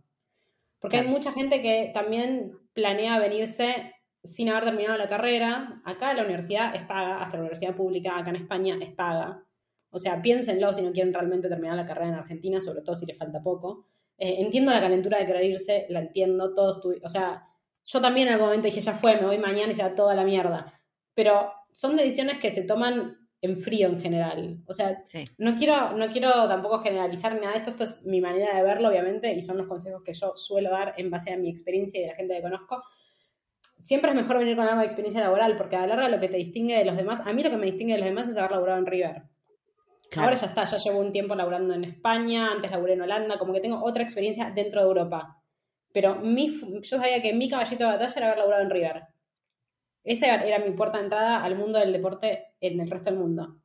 Porque 0.80 0.96
hay 0.96 1.06
mucha 1.06 1.32
gente 1.32 1.60
que 1.60 1.90
también 1.92 2.58
planea 2.72 3.18
venirse 3.18 3.94
sin 4.24 4.48
haber 4.48 4.64
terminado 4.64 4.96
la 4.96 5.08
carrera. 5.08 5.70
Acá 5.84 6.14
la 6.14 6.24
universidad 6.24 6.74
es 6.74 6.82
paga, 6.82 7.22
hasta 7.22 7.36
la 7.36 7.42
universidad 7.42 7.76
pública 7.76 8.18
acá 8.18 8.30
en 8.30 8.36
España 8.36 8.78
es 8.80 8.90
paga. 8.90 9.44
O 9.90 9.98
sea, 9.98 10.22
piénsenlo 10.22 10.72
si 10.72 10.82
no 10.82 10.92
quieren 10.92 11.12
realmente 11.12 11.48
terminar 11.48 11.76
la 11.76 11.86
carrera 11.86 12.08
en 12.08 12.14
Argentina, 12.14 12.60
sobre 12.60 12.82
todo 12.82 12.94
si 12.94 13.06
les 13.06 13.18
falta 13.18 13.42
poco. 13.42 13.86
Eh, 14.16 14.36
entiendo 14.38 14.72
la 14.72 14.80
calentura 14.80 15.18
de 15.18 15.26
querer 15.26 15.44
irse, 15.44 15.86
la 15.90 16.00
entiendo, 16.00 16.54
todos 16.54 16.80
o 17.02 17.08
sea, 17.08 17.46
yo 17.84 18.00
también 18.00 18.28
en 18.28 18.34
algún 18.34 18.48
momento 18.48 18.66
dije, 18.66 18.80
ya 18.80 18.92
fue, 18.92 19.16
me 19.16 19.26
voy 19.26 19.38
mañana 19.38 19.72
y 19.72 19.74
se 19.74 19.82
va 19.82 19.94
toda 19.94 20.14
la 20.14 20.24
mierda. 20.24 20.80
Pero 21.14 21.52
son 21.72 21.96
decisiones 21.96 22.38
que 22.38 22.50
se 22.50 22.62
toman 22.62 23.16
en 23.42 23.56
frío 23.56 23.88
en 23.88 23.98
general. 23.98 24.58
O 24.66 24.72
sea, 24.72 25.02
no, 25.38 25.56
quiero, 25.56 25.92
no 25.96 26.08
quiero 26.08 26.46
tampoco 26.46 26.80
generalizar 26.80 27.34
nada 27.40 27.52
de 27.52 27.58
esto, 27.58 27.70
esto 27.70 27.84
es 27.84 28.04
mi 28.04 28.20
manera 28.20 28.54
de 28.54 28.62
verlo, 28.62 28.88
obviamente, 28.88 29.32
y 29.32 29.40
son 29.40 29.56
los 29.56 29.66
consejos 29.66 30.02
que 30.04 30.12
yo 30.12 30.32
suelo 30.36 30.70
dar 30.70 30.94
en 30.98 31.10
base 31.10 31.32
a 31.32 31.38
mi 31.38 31.48
experiencia 31.48 31.98
y 31.98 32.02
de 32.02 32.08
la 32.08 32.14
gente 32.14 32.34
que 32.34 32.42
conozco. 32.42 32.82
Siempre 33.78 34.10
es 34.10 34.16
mejor 34.16 34.38
venir 34.38 34.56
con 34.56 34.66
algo 34.66 34.80
de 34.80 34.86
experiencia 34.86 35.22
laboral, 35.22 35.56
porque 35.56 35.76
a 35.76 35.80
la 35.80 35.88
larga 35.88 36.08
lo 36.10 36.20
que 36.20 36.28
te 36.28 36.36
distingue 36.36 36.76
de 36.76 36.84
los 36.84 36.96
demás, 36.96 37.20
a 37.26 37.32
mí 37.32 37.42
lo 37.42 37.48
que 37.48 37.56
me 37.56 37.66
distingue 37.66 37.94
de 37.94 38.00
los 38.00 38.08
demás 38.08 38.28
es 38.28 38.36
haber 38.36 38.50
laburado 38.50 38.78
en 38.78 38.86
River. 38.86 39.22
Ahora 40.16 40.34
ya 40.34 40.46
está, 40.46 40.64
ya 40.64 40.76
llevo 40.76 40.98
un 40.98 41.12
tiempo 41.12 41.34
laburando 41.34 41.72
en 41.72 41.84
España, 41.84 42.50
antes 42.50 42.70
laburé 42.70 42.94
en 42.94 43.02
Holanda, 43.02 43.38
como 43.38 43.52
que 43.52 43.60
tengo 43.60 43.82
otra 43.82 44.02
experiencia 44.02 44.50
dentro 44.50 44.80
de 44.82 44.88
Europa. 44.88 45.40
Pero 45.92 46.16
mi, 46.16 46.60
yo 46.82 46.98
sabía 46.98 47.22
que 47.22 47.32
mi 47.32 47.48
caballito 47.48 47.84
de 47.84 47.90
batalla 47.90 48.14
era 48.16 48.26
haber 48.26 48.38
laburado 48.38 48.62
en 48.62 48.70
River. 48.70 49.02
Esa 50.04 50.34
era 50.42 50.58
mi 50.58 50.70
puerta 50.72 50.98
de 50.98 51.04
entrada 51.04 51.42
al 51.42 51.56
mundo 51.56 51.78
del 51.78 51.92
deporte 51.92 52.54
en 52.60 52.80
el 52.80 52.90
resto 52.90 53.10
del 53.10 53.18
mundo. 53.18 53.60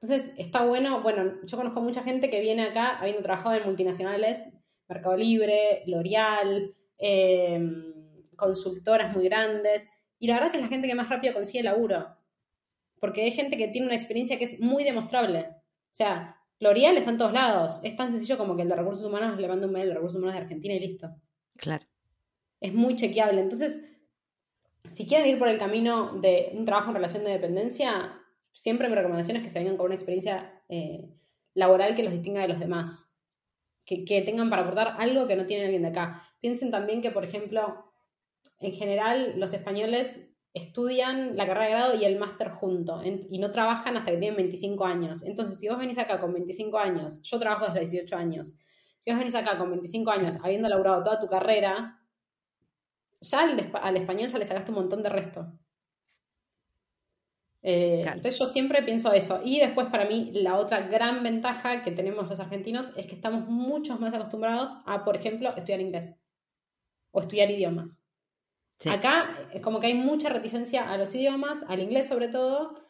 Entonces, 0.00 0.32
está 0.38 0.64
bueno, 0.64 1.02
bueno, 1.02 1.34
yo 1.44 1.56
conozco 1.56 1.82
mucha 1.82 2.02
gente 2.02 2.30
que 2.30 2.40
viene 2.40 2.62
acá 2.62 2.98
habiendo 2.98 3.22
trabajado 3.22 3.54
en 3.54 3.64
multinacionales, 3.64 4.46
Mercado 4.88 5.16
Libre, 5.16 5.82
L'Oreal, 5.86 6.74
em, 6.96 7.94
consultoras 8.34 9.14
muy 9.14 9.24
grandes, 9.24 9.88
y 10.18 10.26
la 10.26 10.34
verdad 10.34 10.50
que 10.50 10.56
es 10.56 10.62
la 10.62 10.68
gente 10.68 10.88
que 10.88 10.94
más 10.94 11.10
rápido 11.10 11.34
consigue 11.34 11.62
laburo, 11.62 12.16
porque 12.98 13.22
hay 13.22 13.30
gente 13.30 13.58
que 13.58 13.68
tiene 13.68 13.86
una 13.86 13.96
experiencia 13.96 14.38
que 14.38 14.44
es 14.44 14.60
muy 14.60 14.84
demostrable. 14.84 15.48
O 15.50 15.92
sea, 15.94 16.36
L'Oreal 16.60 16.96
está 16.96 17.10
en 17.10 17.18
todos 17.18 17.32
lados, 17.32 17.80
es 17.84 17.94
tan 17.94 18.10
sencillo 18.10 18.38
como 18.38 18.56
que 18.56 18.62
el 18.62 18.68
de 18.68 18.76
recursos 18.76 19.04
humanos 19.04 19.38
le 19.38 19.48
manda 19.48 19.66
un 19.66 19.72
mail 19.72 19.88
de 19.88 19.94
recursos 19.94 20.16
humanos 20.16 20.34
de 20.34 20.42
Argentina 20.42 20.74
y 20.74 20.80
listo. 20.80 21.10
Claro. 21.56 21.84
Es 22.60 22.74
muy 22.74 22.96
chequeable. 22.96 23.40
Entonces, 23.40 23.89
si 24.86 25.06
quieren 25.06 25.26
ir 25.28 25.38
por 25.38 25.48
el 25.48 25.58
camino 25.58 26.18
de 26.20 26.52
un 26.54 26.64
trabajo 26.64 26.88
en 26.88 26.94
relación 26.94 27.24
de 27.24 27.30
dependencia, 27.30 28.20
siempre 28.50 28.88
mi 28.88 28.94
recomendación 28.94 29.36
es 29.36 29.42
que 29.42 29.48
se 29.48 29.58
vengan 29.58 29.76
con 29.76 29.86
una 29.86 29.94
experiencia 29.94 30.62
eh, 30.68 31.08
laboral 31.54 31.94
que 31.94 32.02
los 32.02 32.12
distinga 32.12 32.42
de 32.42 32.48
los 32.48 32.58
demás, 32.58 33.14
que, 33.84 34.22
tengan 34.22 34.50
para 34.50 34.62
aportar 34.62 34.96
algo 34.98 35.26
que 35.26 35.36
no 35.36 35.46
tiene 35.46 35.64
alguien 35.64 35.82
de 35.82 35.88
acá. 35.88 36.22
Piensen 36.40 36.70
también 36.70 37.02
que, 37.02 37.10
por 37.10 37.24
ejemplo, 37.24 37.92
en 38.60 38.72
general 38.72 39.38
los 39.38 39.52
españoles 39.52 40.28
estudian 40.52 41.36
la 41.36 41.46
carrera 41.46 41.66
de 41.66 41.70
grado 41.70 41.94
y 41.96 42.04
el 42.04 42.18
máster 42.18 42.50
junto 42.50 43.02
y 43.04 43.38
no 43.38 43.50
trabajan 43.52 43.96
hasta 43.96 44.10
que 44.10 44.18
tienen 44.18 44.36
25 44.36 44.84
años. 44.84 45.22
Entonces, 45.24 45.58
si 45.58 45.68
vos 45.68 45.78
venís 45.78 45.98
acá 45.98 46.20
con 46.20 46.32
25 46.32 46.78
años, 46.78 47.22
yo 47.22 47.38
trabajo 47.38 47.66
desde 47.66 47.80
los 47.80 47.90
18 47.90 48.16
años, 48.16 48.58
si 49.00 49.10
vos 49.10 49.18
venís 49.18 49.34
acá 49.34 49.56
con 49.56 49.70
25 49.70 50.10
años 50.10 50.38
habiendo 50.42 50.68
laburado 50.68 51.02
toda 51.02 51.20
tu 51.20 51.26
carrera, 51.26 51.99
ya 53.20 53.40
al, 53.40 53.96
español 53.96 54.28
ya 54.28 54.38
le 54.38 54.44
sacaste 54.44 54.70
un 54.70 54.78
montón 54.78 55.02
de 55.02 55.08
resto. 55.08 55.52
Eh, 57.62 58.02
entonces 58.06 58.38
yo 58.38 58.46
siempre 58.46 58.82
pienso 58.82 59.12
eso. 59.12 59.42
Y 59.44 59.60
después 59.60 59.88
para 59.88 60.06
mí 60.06 60.30
la 60.32 60.56
otra 60.56 60.80
gran 60.88 61.22
ventaja 61.22 61.82
que 61.82 61.90
tenemos 61.90 62.28
los 62.28 62.40
argentinos 62.40 62.92
es 62.96 63.06
que 63.06 63.14
estamos 63.14 63.46
mucho 63.46 63.98
más 63.98 64.14
acostumbrados 64.14 64.76
a, 64.86 65.04
por 65.04 65.16
ejemplo, 65.16 65.54
estudiar 65.56 65.80
inglés 65.80 66.14
o 67.12 67.20
estudiar 67.20 67.50
idiomas. 67.50 68.06
Acá 68.88 69.48
es 69.52 69.60
como 69.60 69.78
que 69.78 69.88
hay 69.88 69.94
mucha 69.94 70.30
reticencia 70.30 70.90
a 70.90 70.96
los 70.96 71.14
idiomas, 71.14 71.64
al 71.68 71.80
inglés 71.80 72.08
sobre 72.08 72.28
todo. 72.28 72.80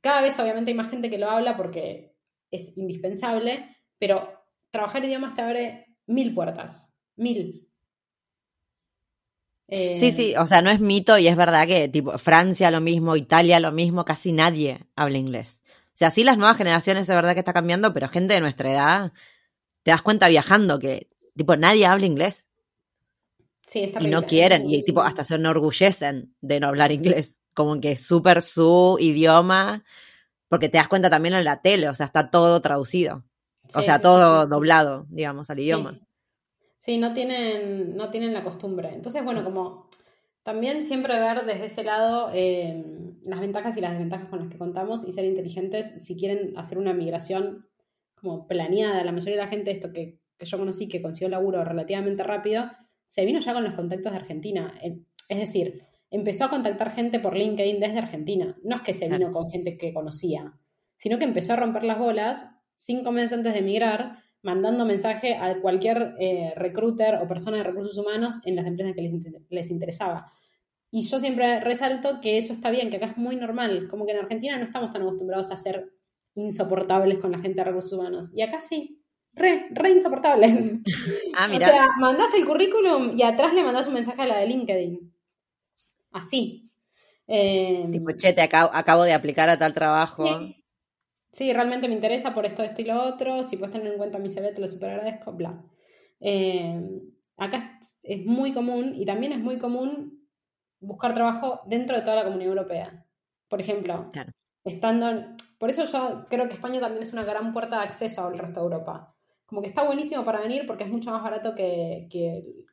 Cada 0.00 0.22
vez 0.22 0.38
obviamente 0.40 0.72
hay 0.72 0.76
más 0.76 0.90
gente 0.90 1.08
que 1.08 1.18
lo 1.18 1.30
habla 1.30 1.56
porque 1.56 2.16
es 2.50 2.76
indispensable, 2.76 3.76
pero 3.98 4.28
trabajar 4.70 5.04
idiomas 5.04 5.34
te 5.34 5.42
abre 5.42 5.96
mil 6.06 6.34
puertas, 6.34 6.96
mil. 7.14 7.69
Sí, 9.72 10.10
sí, 10.10 10.34
o 10.36 10.46
sea, 10.46 10.62
no 10.62 10.70
es 10.70 10.80
mito 10.80 11.16
y 11.16 11.28
es 11.28 11.36
verdad 11.36 11.66
que 11.66 11.88
tipo 11.88 12.18
Francia 12.18 12.70
lo 12.70 12.80
mismo, 12.80 13.14
Italia 13.14 13.60
lo 13.60 13.70
mismo, 13.70 14.04
casi 14.04 14.32
nadie 14.32 14.86
habla 14.96 15.18
inglés. 15.18 15.62
O 15.66 15.96
sea, 16.00 16.10
sí 16.10 16.24
las 16.24 16.38
nuevas 16.38 16.56
generaciones 16.56 17.08
es 17.08 17.14
verdad 17.14 17.34
que 17.34 17.40
está 17.40 17.52
cambiando, 17.52 17.92
pero 17.92 18.08
gente 18.08 18.34
de 18.34 18.40
nuestra 18.40 18.72
edad, 18.72 19.12
te 19.82 19.92
das 19.92 20.02
cuenta 20.02 20.28
viajando 20.28 20.78
que 20.78 21.08
tipo 21.36 21.56
nadie 21.56 21.86
habla 21.86 22.06
inglés. 22.06 22.48
Sí, 23.66 23.80
está 23.84 24.02
y 24.02 24.08
no 24.08 24.26
quieren, 24.26 24.68
y 24.68 24.82
tipo 24.82 25.02
hasta 25.02 25.22
se 25.22 25.36
enorgullecen 25.36 26.34
de 26.40 26.58
no 26.58 26.66
hablar 26.66 26.90
inglés, 26.90 27.38
como 27.54 27.80
que 27.80 27.92
es 27.92 28.04
súper 28.04 28.42
su 28.42 28.96
idioma, 28.98 29.84
porque 30.48 30.68
te 30.68 30.78
das 30.78 30.88
cuenta 30.88 31.10
también 31.10 31.34
en 31.34 31.44
la 31.44 31.62
tele, 31.62 31.88
o 31.88 31.94
sea, 31.94 32.06
está 32.06 32.30
todo 32.30 32.60
traducido. 32.60 33.24
o 33.72 33.82
sea, 33.82 34.00
todo 34.00 34.48
doblado, 34.48 35.06
digamos, 35.10 35.48
al 35.50 35.60
idioma. 35.60 36.00
Sí, 36.80 36.96
no 36.96 37.12
tienen, 37.12 37.94
no 37.94 38.10
tienen 38.10 38.32
la 38.32 38.42
costumbre. 38.42 38.88
Entonces, 38.94 39.22
bueno, 39.22 39.44
como 39.44 39.86
también 40.42 40.82
siempre 40.82 41.18
ver 41.20 41.44
desde 41.44 41.66
ese 41.66 41.84
lado 41.84 42.30
eh, 42.32 42.82
las 43.22 43.38
ventajas 43.38 43.76
y 43.76 43.82
las 43.82 43.92
desventajas 43.92 44.30
con 44.30 44.38
las 44.38 44.48
que 44.48 44.56
contamos 44.56 45.06
y 45.06 45.12
ser 45.12 45.26
inteligentes 45.26 46.02
si 46.02 46.16
quieren 46.16 46.56
hacer 46.56 46.78
una 46.78 46.94
migración 46.94 47.68
como 48.14 48.48
planeada. 48.48 49.04
La 49.04 49.12
mayoría 49.12 49.36
de 49.36 49.44
la 49.44 49.50
gente, 49.50 49.70
esto 49.70 49.92
que, 49.92 50.20
yo 50.40 50.56
conocí, 50.56 50.88
que 50.88 51.02
consiguió 51.02 51.28
laburo 51.28 51.62
relativamente 51.64 52.22
rápido, 52.22 52.70
se 53.04 53.26
vino 53.26 53.40
ya 53.40 53.52
con 53.52 53.62
los 53.62 53.74
contactos 53.74 54.12
de 54.12 54.18
Argentina. 54.18 54.72
Es 55.28 55.38
decir, 55.38 55.84
empezó 56.10 56.46
a 56.46 56.50
contactar 56.50 56.94
gente 56.94 57.20
por 57.20 57.36
LinkedIn 57.36 57.78
desde 57.78 57.98
Argentina. 57.98 58.56
No 58.64 58.76
es 58.76 58.80
que 58.80 58.94
se 58.94 59.06
vino 59.06 59.32
con 59.32 59.50
gente 59.50 59.76
que 59.76 59.92
conocía, 59.92 60.58
sino 60.96 61.18
que 61.18 61.24
empezó 61.24 61.52
a 61.52 61.56
romper 61.56 61.84
las 61.84 61.98
bolas 61.98 62.56
cinco 62.74 63.12
meses 63.12 63.34
antes 63.34 63.52
de 63.52 63.58
emigrar 63.58 64.29
mandando 64.42 64.84
mensaje 64.84 65.34
a 65.34 65.60
cualquier 65.60 66.14
eh, 66.18 66.52
recruiter 66.56 67.16
o 67.16 67.28
persona 67.28 67.58
de 67.58 67.64
recursos 67.64 67.96
humanos 67.98 68.36
en 68.44 68.56
las 68.56 68.66
empresas 68.66 68.94
que 68.94 69.02
les, 69.50 69.70
interesaba. 69.70 70.32
Y 70.90 71.02
yo 71.02 71.18
siempre 71.18 71.60
resalto 71.60 72.20
que 72.20 72.38
eso 72.38 72.52
está 72.52 72.70
bien, 72.70 72.90
que 72.90 72.96
acá 72.96 73.06
es 73.06 73.16
muy 73.16 73.36
normal, 73.36 73.88
como 73.88 74.06
que 74.06 74.12
en 74.12 74.18
Argentina 74.18 74.56
no 74.56 74.64
estamos 74.64 74.90
tan 74.90 75.02
acostumbrados 75.02 75.50
a 75.50 75.56
ser 75.56 75.92
insoportables 76.34 77.18
con 77.18 77.32
la 77.32 77.38
gente 77.38 77.60
de 77.60 77.64
recursos 77.64 77.92
humanos. 77.92 78.30
Y 78.34 78.42
acá 78.42 78.60
sí, 78.60 79.02
re, 79.34 79.66
re 79.70 79.90
insoportables. 79.90 80.74
Ah, 81.36 81.48
mira. 81.48 81.68
O 81.68 81.70
sea, 81.70 81.86
mandás 81.98 82.34
el 82.34 82.44
currículum 82.44 83.16
y 83.16 83.22
atrás 83.22 83.54
le 83.54 83.62
mandás 83.62 83.86
un 83.86 83.94
mensaje 83.94 84.20
a 84.22 84.26
la 84.26 84.38
de 84.38 84.46
LinkedIn. 84.46 85.14
Así. 86.12 86.68
Eh, 87.26 87.86
tipo, 87.92 88.10
che, 88.16 88.32
te 88.32 88.42
acabo, 88.42 89.04
de 89.04 89.12
aplicar 89.12 89.48
a 89.48 89.58
tal 89.58 89.72
trabajo 89.72 90.26
sí, 90.26 90.59
realmente 91.38 91.88
me 91.88 91.94
interesa 91.94 92.34
por 92.34 92.46
esto, 92.46 92.62
esto 92.62 92.82
y 92.82 92.86
lo 92.86 93.02
otro, 93.02 93.42
si 93.42 93.56
puedes 93.56 93.72
tener 93.72 93.92
en 93.92 93.98
cuenta 93.98 94.18
mi 94.18 94.30
CV 94.30 94.52
te 94.52 94.60
lo 94.60 94.68
super 94.68 94.90
agradezco, 94.90 95.32
bla. 95.32 95.62
Eh, 96.20 96.80
acá 97.36 97.78
es 98.02 98.26
muy 98.26 98.52
común 98.52 98.92
y 98.94 99.04
también 99.04 99.32
es 99.32 99.38
muy 99.38 99.58
común 99.58 100.20
buscar 100.80 101.14
trabajo 101.14 101.60
dentro 101.66 101.96
de 101.96 102.02
toda 102.02 102.16
la 102.16 102.24
Comunidad 102.24 102.52
Europea. 102.52 103.06
Por 103.48 103.60
ejemplo, 103.60 104.10
estando... 104.64 105.36
Por 105.58 105.68
eso 105.68 105.84
yo 105.84 106.26
creo 106.30 106.48
que 106.48 106.54
España 106.54 106.80
también 106.80 107.02
es 107.02 107.12
una 107.12 107.24
gran 107.24 107.52
puerta 107.52 107.76
de 107.76 107.84
acceso 107.84 108.26
al 108.26 108.38
resto 108.38 108.60
de 108.60 108.64
Europa. 108.64 109.14
Como 109.44 109.60
que 109.60 109.68
está 109.68 109.84
buenísimo 109.84 110.24
para 110.24 110.40
venir 110.40 110.66
porque 110.66 110.84
es 110.84 110.90
mucho 110.90 111.10
más 111.10 111.22
barato 111.22 111.54
que, 111.54 112.08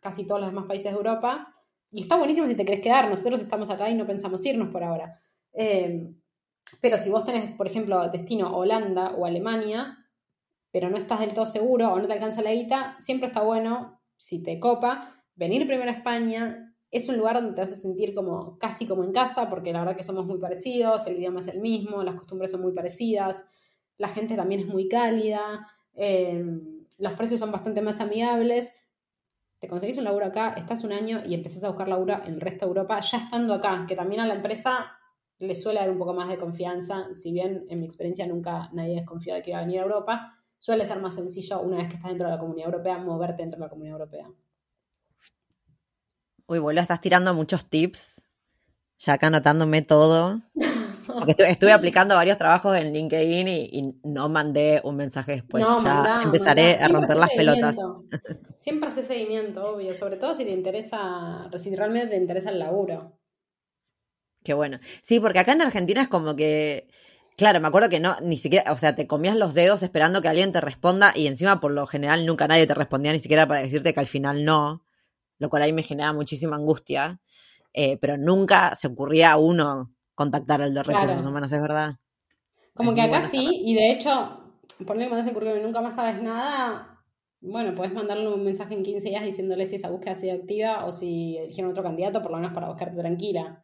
casi 0.01 0.25
todos 0.25 0.39
los 0.39 0.49
demás 0.49 0.65
países 0.67 0.91
de 0.91 0.97
Europa. 0.97 1.53
Y 1.91 2.01
está 2.01 2.15
buenísimo 2.15 2.47
si 2.47 2.55
te 2.55 2.63
querés 2.63 2.81
quedar. 2.81 3.09
Nosotros 3.09 3.41
estamos 3.41 3.69
acá 3.69 3.89
y 3.89 3.95
no 3.95 4.07
pensamos 4.07 4.45
irnos 4.45 4.69
por 4.69 4.83
ahora. 4.83 5.19
Eh, 5.53 6.13
pero 6.81 6.97
si 6.97 7.09
vos 7.09 7.23
tenés, 7.23 7.51
por 7.51 7.67
ejemplo, 7.67 8.09
destino 8.09 8.55
Holanda 8.55 9.11
o 9.17 9.25
Alemania, 9.25 10.07
pero 10.71 10.89
no 10.89 10.97
estás 10.97 11.19
del 11.21 11.33
todo 11.33 11.45
seguro 11.45 11.91
o 11.91 11.99
no 11.99 12.07
te 12.07 12.13
alcanza 12.13 12.41
la 12.41 12.53
guita, 12.53 12.95
siempre 12.99 13.27
está 13.27 13.41
bueno, 13.41 14.01
si 14.17 14.43
te 14.43 14.59
copa, 14.59 15.23
venir 15.35 15.65
primero 15.67 15.89
a 15.89 15.93
España. 15.93 16.75
Es 16.91 17.09
un 17.09 17.17
lugar 17.17 17.35
donde 17.35 17.53
te 17.53 17.61
hace 17.61 17.75
sentir 17.75 18.13
como 18.13 18.57
casi 18.59 18.85
como 18.85 19.03
en 19.03 19.11
casa, 19.11 19.49
porque 19.49 19.73
la 19.73 19.79
verdad 19.79 19.95
que 19.95 20.03
somos 20.03 20.25
muy 20.25 20.39
parecidos, 20.39 21.07
el 21.07 21.17
idioma 21.17 21.39
es 21.39 21.47
el 21.47 21.59
mismo, 21.59 22.03
las 22.03 22.15
costumbres 22.15 22.51
son 22.51 22.61
muy 22.61 22.73
parecidas, 22.73 23.45
la 23.97 24.09
gente 24.09 24.35
también 24.35 24.61
es 24.61 24.67
muy 24.67 24.87
cálida, 24.87 25.67
eh, 25.93 26.43
los 26.97 27.13
precios 27.13 27.39
son 27.39 27.51
bastante 27.51 27.81
más 27.81 27.99
amigables. 27.99 28.73
Te 29.59 29.67
conseguís 29.67 29.97
un 29.97 30.03
laburo 30.03 30.27
acá, 30.27 30.53
estás 30.57 30.83
un 30.83 30.91
año 30.91 31.23
y 31.25 31.33
empezás 31.33 31.63
a 31.63 31.69
buscar 31.69 31.87
laburo 31.87 32.21
en 32.25 32.35
el 32.35 32.41
resto 32.41 32.65
de 32.65 32.69
Europa, 32.69 32.99
ya 32.99 33.17
estando 33.17 33.55
acá, 33.55 33.85
que 33.87 33.95
también 33.95 34.21
a 34.21 34.27
la 34.27 34.35
empresa 34.35 34.96
le 35.39 35.55
suele 35.55 35.79
dar 35.79 35.89
un 35.89 35.97
poco 35.97 36.13
más 36.13 36.29
de 36.29 36.37
confianza, 36.37 37.13
si 37.13 37.31
bien 37.31 37.65
en 37.69 37.79
mi 37.79 37.85
experiencia 37.85 38.25
nunca 38.27 38.69
nadie 38.73 38.95
desconfió 38.95 39.35
de 39.35 39.41
que 39.41 39.51
iba 39.51 39.59
a 39.59 39.63
venir 39.63 39.79
a 39.79 39.83
Europa, 39.83 40.37
suele 40.57 40.85
ser 40.85 40.99
más 40.99 41.15
sencillo 41.15 41.61
una 41.61 41.77
vez 41.77 41.89
que 41.89 41.95
estás 41.95 42.09
dentro 42.09 42.27
de 42.27 42.33
la 42.33 42.39
comunidad 42.39 42.69
europea, 42.69 42.97
moverte 42.97 43.43
dentro 43.43 43.59
de 43.59 43.65
la 43.65 43.69
comunidad 43.69 43.99
europea. 43.99 44.27
Uy, 46.47 46.59
boludo, 46.59 46.81
estás 46.81 47.01
tirando 47.01 47.33
muchos 47.33 47.69
tips, 47.69 48.23
ya 48.99 49.13
acá 49.13 49.27
anotándome 49.27 49.81
todo. 49.81 50.41
Porque 51.07 51.35
estuve, 51.47 51.71
aplicando 51.71 52.15
varios 52.15 52.37
trabajos 52.37 52.75
en 52.77 52.91
LinkedIn 52.91 53.47
y, 53.47 53.99
no 54.03 54.29
mandé 54.29 54.81
un 54.83 54.97
mensaje 54.97 55.33
después. 55.33 55.63
No, 55.63 55.81
ya 55.83 56.19
empezaré 56.21 56.75
a 56.75 56.87
romper 56.89 57.15
las 57.15 57.29
pelotas. 57.31 57.77
Siempre 58.57 58.89
hace 58.89 59.03
seguimiento, 59.03 59.75
obvio, 59.75 59.93
sobre 59.93 60.17
todo 60.17 60.33
si 60.33 60.43
te 60.43 60.51
interesa, 60.51 61.49
si 61.57 61.75
realmente 61.75 62.09
te 62.09 62.17
interesa 62.17 62.49
el 62.49 62.59
laburo. 62.59 63.17
Qué 64.47 64.53
bueno. 64.53 64.79
Sí, 65.01 65.19
porque 65.19 65.39
acá 65.39 65.51
en 65.51 65.61
Argentina 65.61 66.01
es 66.01 66.07
como 66.07 66.33
que. 66.37 66.87
Claro, 67.35 67.59
me 67.59 67.67
acuerdo 67.67 67.89
que 67.89 67.99
no, 67.99 68.15
ni 68.21 68.37
siquiera, 68.37 68.71
o 68.71 68.77
sea, 68.77 68.95
te 68.95 69.05
comías 69.05 69.35
los 69.35 69.53
dedos 69.53 69.83
esperando 69.83 70.21
que 70.21 70.29
alguien 70.29 70.53
te 70.53 70.61
responda 70.61 71.11
y 71.13 71.27
encima 71.27 71.59
por 71.59 71.71
lo 71.71 71.85
general 71.85 72.25
nunca 72.25 72.47
nadie 72.47 72.65
te 72.65 72.73
respondía 72.73 73.11
ni 73.11 73.19
siquiera 73.19 73.45
para 73.45 73.59
decirte 73.59 73.93
que 73.93 73.99
al 73.99 74.05
final 74.05 74.45
no, 74.45 74.85
lo 75.37 75.49
cual 75.49 75.63
ahí 75.63 75.73
me 75.73 75.83
genera 75.83 76.13
muchísima 76.13 76.55
angustia, 76.55 77.19
eh, 77.73 77.97
pero 77.97 78.15
nunca 78.15 78.73
se 78.77 78.87
ocurría 78.87 79.33
a 79.33 79.37
uno 79.37 79.91
contactar 80.15 80.61
al 80.61 80.73
de 80.73 80.81
recursos 80.81 81.25
humanos, 81.25 81.51
es 81.51 81.61
verdad. 81.61 81.97
Como 82.73 82.95
que 82.95 83.01
acá 83.01 83.21
sí, 83.23 83.63
y 83.65 83.75
de 83.75 83.91
hecho, 83.91 84.39
ponerle 84.85 85.07
que 85.07 85.09
mandas 85.09 85.27
el 85.27 85.33
currículum 85.33 85.59
y 85.59 85.63
nunca 85.63 85.81
más 85.81 85.95
sabes 85.95 86.21
nada, 86.21 87.03
bueno, 87.41 87.75
puedes 87.75 87.93
mandarle 87.93 88.33
un 88.33 88.45
mensaje 88.45 88.73
en 88.73 88.83
15 88.83 89.09
días 89.09 89.25
diciéndole 89.25 89.65
si 89.65 89.75
esa 89.75 89.89
búsqueda 89.89 90.13
ha 90.13 90.15
sido 90.15 90.35
activa 90.35 90.85
o 90.85 90.91
si 90.93 91.37
eligieron 91.37 91.71
otro 91.71 91.83
candidato, 91.83 92.21
por 92.21 92.31
lo 92.31 92.37
menos 92.37 92.53
para 92.53 92.69
buscarte 92.69 92.97
tranquila. 92.97 93.63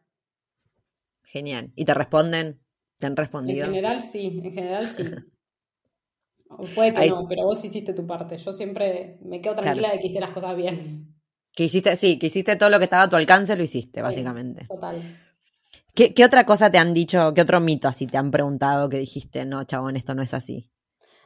Genial. 1.34 1.72
¿Y 1.74 1.84
te 1.84 1.94
responden? 1.94 2.60
¿Te 2.96 3.06
han 3.08 3.16
respondido? 3.16 3.64
En 3.64 3.72
general 3.72 4.00
sí, 4.00 4.40
en 4.44 4.52
general 4.52 4.86
sí. 4.86 5.02
puede 6.76 6.94
que 6.94 7.08
no, 7.08 7.26
pero 7.28 7.42
vos 7.42 7.64
hiciste 7.64 7.92
tu 7.92 8.06
parte. 8.06 8.36
Yo 8.36 8.52
siempre 8.52 9.18
me 9.20 9.40
quedo 9.40 9.56
tranquila 9.56 9.90
de 9.90 9.98
que 9.98 10.06
hice 10.06 10.20
las 10.20 10.30
cosas 10.30 10.54
bien. 10.54 11.12
Que 11.52 11.64
hiciste, 11.64 11.96
sí, 11.96 12.20
que 12.20 12.26
hiciste 12.26 12.54
todo 12.54 12.70
lo 12.70 12.78
que 12.78 12.84
estaba 12.84 13.02
a 13.02 13.08
tu 13.08 13.16
alcance, 13.16 13.56
lo 13.56 13.64
hiciste, 13.64 14.00
básicamente. 14.00 14.68
total. 14.68 15.02
¿Qué, 15.92 16.14
¿Qué, 16.14 16.24
otra 16.24 16.46
cosa 16.46 16.70
te 16.70 16.78
han 16.78 16.94
dicho, 16.94 17.34
qué 17.34 17.42
otro 17.42 17.58
mito 17.58 17.88
así 17.88 18.06
te 18.06 18.16
han 18.16 18.30
preguntado 18.30 18.88
que 18.88 18.98
dijiste, 18.98 19.44
no, 19.44 19.64
chabón, 19.64 19.96
esto 19.96 20.14
no 20.14 20.22
es 20.22 20.34
así? 20.34 20.70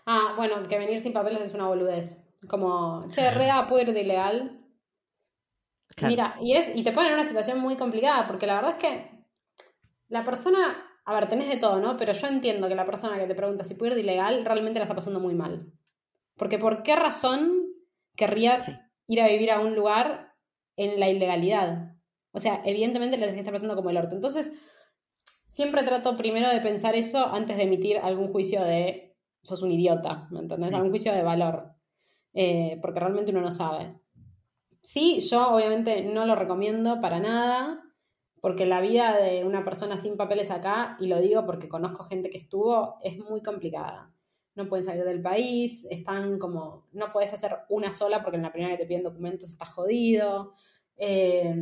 Ah, 0.06 0.32
bueno, 0.38 0.66
que 0.68 0.78
venir 0.78 1.00
sin 1.00 1.12
papeles 1.12 1.42
es 1.42 1.52
una 1.52 1.66
boludez. 1.66 2.26
Como, 2.48 3.10
che, 3.10 3.30
rea, 3.30 3.68
puedo 3.68 3.82
ir 3.82 3.92
de 3.92 4.00
ilegal. 4.00 4.58
Mira, 6.00 6.36
y, 6.40 6.54
es, 6.54 6.74
y 6.74 6.82
te 6.82 6.92
pone 6.92 7.08
en 7.08 7.14
una 7.14 7.24
situación 7.24 7.60
muy 7.60 7.76
complicada, 7.76 8.26
porque 8.26 8.46
la 8.46 8.54
verdad 8.54 8.78
es 8.78 8.78
que 8.78 9.17
la 10.08 10.24
persona, 10.24 10.84
a 11.04 11.14
ver, 11.14 11.28
tenés 11.28 11.48
de 11.48 11.56
todo, 11.56 11.80
¿no? 11.80 11.96
Pero 11.96 12.12
yo 12.12 12.26
entiendo 12.26 12.68
que 12.68 12.74
la 12.74 12.86
persona 12.86 13.18
que 13.18 13.26
te 13.26 13.34
pregunta 13.34 13.64
si 13.64 13.74
puede 13.74 13.92
ir 13.92 13.94
de 13.96 14.02
ilegal 14.02 14.44
realmente 14.44 14.78
la 14.78 14.84
está 14.84 14.94
pasando 14.94 15.20
muy 15.20 15.34
mal. 15.34 15.72
Porque 16.36 16.58
¿por 16.58 16.82
qué 16.82 16.96
razón 16.96 17.66
querrías 18.16 18.70
ir 19.06 19.20
a 19.20 19.28
vivir 19.28 19.50
a 19.50 19.60
un 19.60 19.74
lugar 19.74 20.34
en 20.76 20.98
la 20.98 21.08
ilegalidad? 21.08 21.96
O 22.32 22.40
sea, 22.40 22.62
evidentemente 22.64 23.16
le 23.16 23.32
que 23.32 23.38
estar 23.38 23.52
pasando 23.52 23.76
como 23.76 23.90
el 23.90 23.96
orto. 23.96 24.14
Entonces, 24.14 24.52
siempre 25.46 25.82
trato 25.82 26.16
primero 26.16 26.48
de 26.48 26.60
pensar 26.60 26.94
eso 26.94 27.26
antes 27.26 27.56
de 27.56 27.64
emitir 27.64 27.98
algún 27.98 28.28
juicio 28.32 28.62
de 28.62 29.16
sos 29.42 29.62
un 29.62 29.72
idiota, 29.72 30.28
¿me 30.30 30.40
entendés? 30.40 30.72
Algún 30.72 30.90
juicio 30.90 31.12
de 31.12 31.22
valor. 31.22 31.74
Eh, 32.34 32.78
porque 32.80 33.00
realmente 33.00 33.32
uno 33.32 33.40
no 33.40 33.50
sabe. 33.50 33.98
Sí, 34.82 35.20
yo 35.20 35.48
obviamente 35.48 36.02
no 36.04 36.26
lo 36.26 36.34
recomiendo 36.34 37.00
para 37.00 37.18
nada 37.18 37.82
porque 38.40 38.66
la 38.66 38.80
vida 38.80 39.16
de 39.16 39.44
una 39.44 39.64
persona 39.64 39.96
sin 39.96 40.16
papeles 40.16 40.50
acá, 40.50 40.96
y 41.00 41.06
lo 41.06 41.20
digo 41.20 41.44
porque 41.44 41.68
conozco 41.68 42.04
gente 42.04 42.30
que 42.30 42.36
estuvo, 42.36 42.96
es 43.02 43.18
muy 43.18 43.42
complicada. 43.42 44.12
No 44.54 44.68
pueden 44.68 44.84
salir 44.84 45.04
del 45.04 45.22
país, 45.22 45.86
están 45.90 46.38
como, 46.38 46.86
no 46.92 47.12
puedes 47.12 47.32
hacer 47.32 47.56
una 47.68 47.90
sola 47.90 48.22
porque 48.22 48.36
en 48.36 48.42
la 48.42 48.52
primera 48.52 48.76
que 48.76 48.82
te 48.82 48.88
piden 48.88 49.04
documentos 49.04 49.48
estás 49.48 49.68
jodido. 49.68 50.52
Eh, 50.96 51.54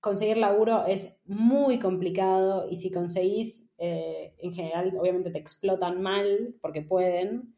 conseguir 0.00 0.38
laburo 0.38 0.84
es 0.86 1.20
muy 1.26 1.78
complicado 1.78 2.66
y 2.68 2.76
si 2.76 2.90
conseguís, 2.90 3.70
eh, 3.78 4.34
en 4.38 4.52
general, 4.52 4.94
obviamente 4.98 5.30
te 5.30 5.38
explotan 5.38 6.00
mal 6.00 6.54
porque 6.60 6.82
pueden. 6.82 7.54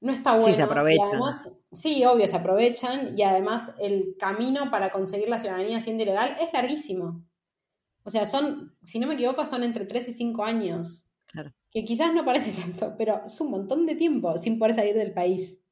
no 0.00 0.12
está 0.12 0.32
bueno. 0.32 0.46
Sí, 0.46 0.54
se 0.54 0.62
aprovechan. 0.62 1.08
Además, 1.08 1.52
sí, 1.72 2.04
obvio, 2.04 2.26
se 2.26 2.36
aprovechan 2.36 3.18
y 3.18 3.22
además 3.22 3.74
el 3.78 4.16
camino 4.18 4.70
para 4.70 4.90
conseguir 4.90 5.28
la 5.28 5.38
ciudadanía 5.38 5.80
siendo 5.80 6.02
ilegal 6.02 6.36
es 6.40 6.52
larguísimo. 6.52 7.24
O 8.04 8.10
sea, 8.10 8.24
son, 8.24 8.76
si 8.82 8.98
no 8.98 9.06
me 9.06 9.14
equivoco, 9.14 9.44
son 9.44 9.62
entre 9.62 9.84
3 9.84 10.08
y 10.08 10.12
5 10.12 10.44
años. 10.44 11.06
Claro. 11.26 11.52
Que 11.70 11.84
quizás 11.84 12.12
no 12.14 12.24
parece 12.24 12.52
tanto, 12.60 12.94
pero 12.96 13.22
es 13.24 13.40
un 13.40 13.50
montón 13.50 13.86
de 13.86 13.94
tiempo 13.94 14.36
sin 14.38 14.58
poder 14.58 14.74
salir 14.74 14.94
del 14.94 15.12
país. 15.12 15.62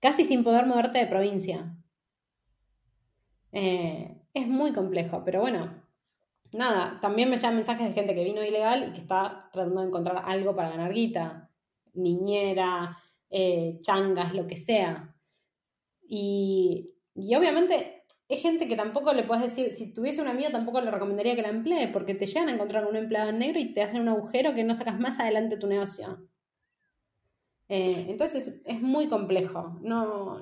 Casi 0.00 0.24
sin 0.24 0.42
poder 0.42 0.66
moverte 0.66 0.98
de 0.98 1.06
provincia. 1.06 1.76
Eh, 3.52 4.18
es 4.34 4.48
muy 4.48 4.72
complejo, 4.72 5.22
pero 5.24 5.40
bueno, 5.40 5.82
nada, 6.52 6.98
también 7.00 7.30
me 7.30 7.36
llegan 7.36 7.54
mensajes 7.54 7.86
de 7.86 7.94
gente 7.94 8.14
que 8.14 8.24
vino 8.24 8.42
ilegal 8.42 8.88
y 8.88 8.92
que 8.92 9.00
está 9.00 9.50
tratando 9.52 9.80
de 9.80 9.88
encontrar 9.88 10.22
algo 10.26 10.56
para 10.56 10.70
ganar 10.70 10.92
guita, 10.92 11.50
niñera, 11.94 12.98
eh, 13.30 13.78
changas, 13.80 14.34
lo 14.34 14.46
que 14.46 14.56
sea. 14.56 15.14
Y, 16.02 16.94
y 17.14 17.34
obviamente 17.34 18.01
es 18.32 18.42
gente 18.42 18.68
que 18.68 18.76
tampoco 18.76 19.12
le 19.12 19.24
puedes 19.24 19.42
decir, 19.42 19.72
si 19.72 19.92
tuviese 19.92 20.22
un 20.22 20.28
amigo 20.28 20.50
tampoco 20.50 20.80
le 20.80 20.90
recomendaría 20.90 21.34
que 21.34 21.42
la 21.42 21.48
emplee, 21.48 21.88
porque 21.88 22.14
te 22.14 22.26
llegan 22.26 22.48
a 22.48 22.52
encontrar 22.52 22.86
un 22.86 22.96
empleado 22.96 23.30
en 23.30 23.38
negro 23.38 23.58
y 23.58 23.72
te 23.72 23.82
hacen 23.82 24.00
un 24.00 24.08
agujero 24.08 24.54
que 24.54 24.64
no 24.64 24.74
sacas 24.74 24.98
más 24.98 25.20
adelante 25.20 25.56
tu 25.56 25.66
negocio. 25.66 26.26
Eh, 27.68 28.06
entonces 28.08 28.62
es 28.64 28.80
muy 28.80 29.08
complejo. 29.08 29.78
No, 29.82 30.40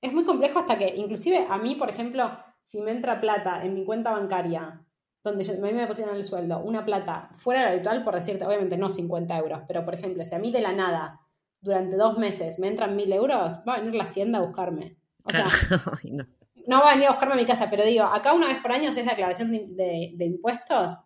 es 0.00 0.12
muy 0.12 0.24
complejo 0.24 0.58
hasta 0.58 0.78
que, 0.78 0.94
inclusive 0.96 1.46
a 1.48 1.58
mí, 1.58 1.74
por 1.74 1.90
ejemplo, 1.90 2.30
si 2.62 2.80
me 2.80 2.90
entra 2.90 3.20
plata 3.20 3.64
en 3.64 3.74
mi 3.74 3.84
cuenta 3.84 4.10
bancaria, 4.10 4.82
donde 5.22 5.50
a 5.50 5.54
mí 5.54 5.72
me 5.72 5.80
depositan 5.80 6.14
el 6.14 6.24
sueldo, 6.24 6.60
una 6.60 6.84
plata 6.84 7.30
fuera 7.32 7.60
de 7.60 7.66
lo 7.66 7.72
habitual, 7.72 8.04
por 8.04 8.14
decirte, 8.14 8.44
obviamente 8.44 8.76
no 8.76 8.88
50 8.88 9.36
euros, 9.38 9.62
pero 9.66 9.84
por 9.84 9.94
ejemplo, 9.94 10.24
si 10.24 10.34
a 10.34 10.38
mí 10.38 10.50
de 10.52 10.60
la 10.60 10.72
nada, 10.72 11.20
durante 11.60 11.96
dos 11.96 12.18
meses, 12.18 12.58
me 12.58 12.68
entran 12.68 12.94
mil 12.94 13.12
euros, 13.12 13.62
va 13.68 13.74
a 13.74 13.78
venir 13.80 13.94
la 13.94 14.04
hacienda 14.04 14.38
a 14.38 14.42
buscarme. 14.42 14.96
O 15.24 15.30
sea. 15.30 15.48
no. 16.66 16.80
va 16.80 16.90
a 16.90 16.94
venir 16.94 17.08
a 17.08 17.12
buscarme 17.12 17.34
a 17.34 17.38
mi 17.38 17.46
casa, 17.46 17.68
pero 17.70 17.84
digo, 17.84 18.04
acá 18.04 18.32
una 18.32 18.48
vez 18.48 18.58
por 18.58 18.72
año 18.72 18.88
es 18.88 18.96
la 18.96 19.02
declaración 19.02 19.50
de, 19.50 19.66
de, 19.68 20.12
de 20.14 20.24
impuestos. 20.24 20.96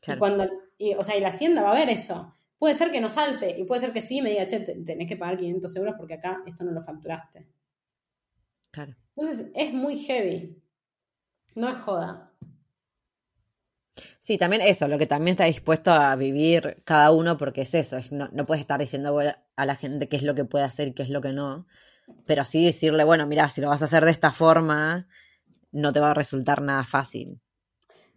Claro. 0.00 0.16
Y 0.16 0.18
cuando, 0.18 0.48
y, 0.78 0.94
o 0.94 1.02
sea, 1.02 1.16
y 1.16 1.20
la 1.20 1.28
hacienda 1.28 1.62
va 1.62 1.72
a 1.72 1.74
ver 1.74 1.90
eso. 1.90 2.34
Puede 2.58 2.74
ser 2.74 2.90
que 2.90 3.00
no 3.00 3.08
salte 3.08 3.58
y 3.58 3.64
puede 3.64 3.80
ser 3.80 3.92
que 3.92 4.00
sí 4.00 4.20
me 4.20 4.30
diga, 4.30 4.46
che, 4.46 4.60
tenés 4.60 5.08
que 5.08 5.16
pagar 5.16 5.38
500 5.38 5.76
euros 5.76 5.94
porque 5.96 6.14
acá 6.14 6.42
esto 6.46 6.64
no 6.64 6.72
lo 6.72 6.82
facturaste. 6.82 7.46
Claro. 8.70 8.96
Entonces 9.16 9.50
es 9.54 9.72
muy 9.72 9.96
heavy. 9.96 10.60
No 11.54 11.68
es 11.68 11.78
joda. 11.78 12.32
Sí, 14.20 14.38
también 14.38 14.62
eso, 14.62 14.86
lo 14.88 14.98
que 14.98 15.06
también 15.06 15.32
está 15.32 15.44
dispuesto 15.44 15.90
a 15.90 16.14
vivir 16.14 16.82
cada 16.84 17.10
uno, 17.12 17.36
porque 17.36 17.62
es 17.62 17.74
eso, 17.74 17.96
es, 17.96 18.12
no, 18.12 18.28
no 18.32 18.46
puedes 18.46 18.60
estar 18.60 18.78
diciendo 18.78 19.18
a 19.18 19.66
la 19.66 19.76
gente 19.76 20.08
qué 20.08 20.16
es 20.16 20.22
lo 20.22 20.34
que 20.34 20.44
puede 20.44 20.64
hacer 20.64 20.88
y 20.88 20.92
qué 20.92 21.02
es 21.02 21.08
lo 21.08 21.20
que 21.20 21.32
no, 21.32 21.66
pero 22.26 22.44
sí 22.44 22.64
decirle, 22.64 23.04
bueno, 23.04 23.26
mira, 23.26 23.48
si 23.48 23.60
lo 23.60 23.68
vas 23.68 23.82
a 23.82 23.86
hacer 23.86 24.04
de 24.04 24.10
esta 24.10 24.32
forma, 24.32 25.08
no 25.72 25.92
te 25.92 26.00
va 26.00 26.10
a 26.10 26.14
resultar 26.14 26.62
nada 26.62 26.84
fácil. 26.84 27.40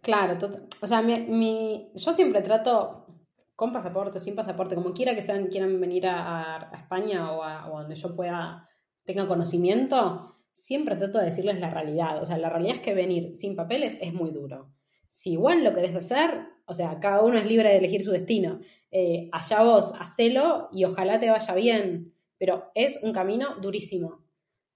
Claro, 0.00 0.36
o 0.80 0.86
sea, 0.86 1.00
mi, 1.00 1.90
yo 1.94 2.12
siempre 2.12 2.42
trato 2.42 3.06
con 3.54 3.72
pasaporte, 3.72 4.18
sin 4.18 4.34
pasaporte, 4.34 4.74
como 4.74 4.92
quiera 4.92 5.14
que 5.14 5.22
sean, 5.22 5.46
quieran 5.46 5.80
venir 5.80 6.06
a, 6.08 6.70
España 6.74 7.30
o 7.32 7.44
a, 7.44 7.68
o 7.68 7.78
a 7.78 7.82
donde 7.82 7.94
yo 7.94 8.16
pueda, 8.16 8.68
tenga 9.04 9.28
conocimiento, 9.28 10.36
siempre 10.52 10.96
trato 10.96 11.18
de 11.18 11.26
decirles 11.26 11.60
la 11.60 11.70
realidad. 11.70 12.20
O 12.20 12.26
sea, 12.26 12.38
la 12.38 12.48
realidad 12.48 12.76
es 12.76 12.80
que 12.80 12.94
venir 12.94 13.36
sin 13.36 13.56
papeles 13.56 13.96
es 14.00 14.12
muy 14.12 14.30
duro. 14.30 14.72
Si 15.08 15.32
igual 15.32 15.62
lo 15.62 15.74
querés 15.74 15.94
hacer, 15.94 16.46
o 16.66 16.74
sea, 16.74 16.98
cada 17.00 17.22
uno 17.22 17.38
es 17.38 17.46
libre 17.46 17.68
de 17.68 17.76
elegir 17.76 18.02
su 18.02 18.12
destino. 18.12 18.60
Eh, 18.90 19.28
allá 19.32 19.62
vos, 19.62 19.94
hacelo 19.98 20.68
y 20.72 20.84
ojalá 20.84 21.18
te 21.18 21.30
vaya 21.30 21.54
bien. 21.54 22.14
Pero 22.42 22.72
es 22.74 22.98
un 23.04 23.12
camino 23.12 23.54
durísimo. 23.60 24.24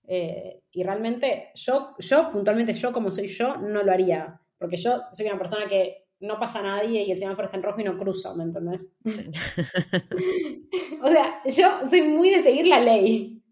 Eh, 0.06 0.62
y 0.70 0.84
realmente, 0.84 1.50
yo, 1.56 1.96
yo, 1.98 2.30
puntualmente, 2.30 2.72
yo 2.74 2.92
como 2.92 3.10
soy 3.10 3.26
yo, 3.26 3.56
no 3.56 3.82
lo 3.82 3.90
haría. 3.90 4.40
Porque 4.56 4.76
yo 4.76 5.02
soy 5.10 5.26
una 5.26 5.36
persona 5.36 5.66
que 5.66 6.06
no 6.20 6.38
pasa 6.38 6.60
a 6.60 6.62
nadie 6.62 7.02
y 7.02 7.10
el 7.10 7.18
semáforo 7.18 7.46
está 7.46 7.56
en 7.56 7.64
rojo 7.64 7.80
y 7.80 7.82
no 7.82 7.98
cruzo, 7.98 8.36
¿me 8.36 8.44
entendés? 8.44 8.94
o 11.02 11.08
sea, 11.08 11.42
yo 11.44 11.84
soy 11.84 12.02
muy 12.02 12.30
de 12.30 12.44
seguir 12.44 12.68
la 12.68 12.78
ley. 12.78 13.42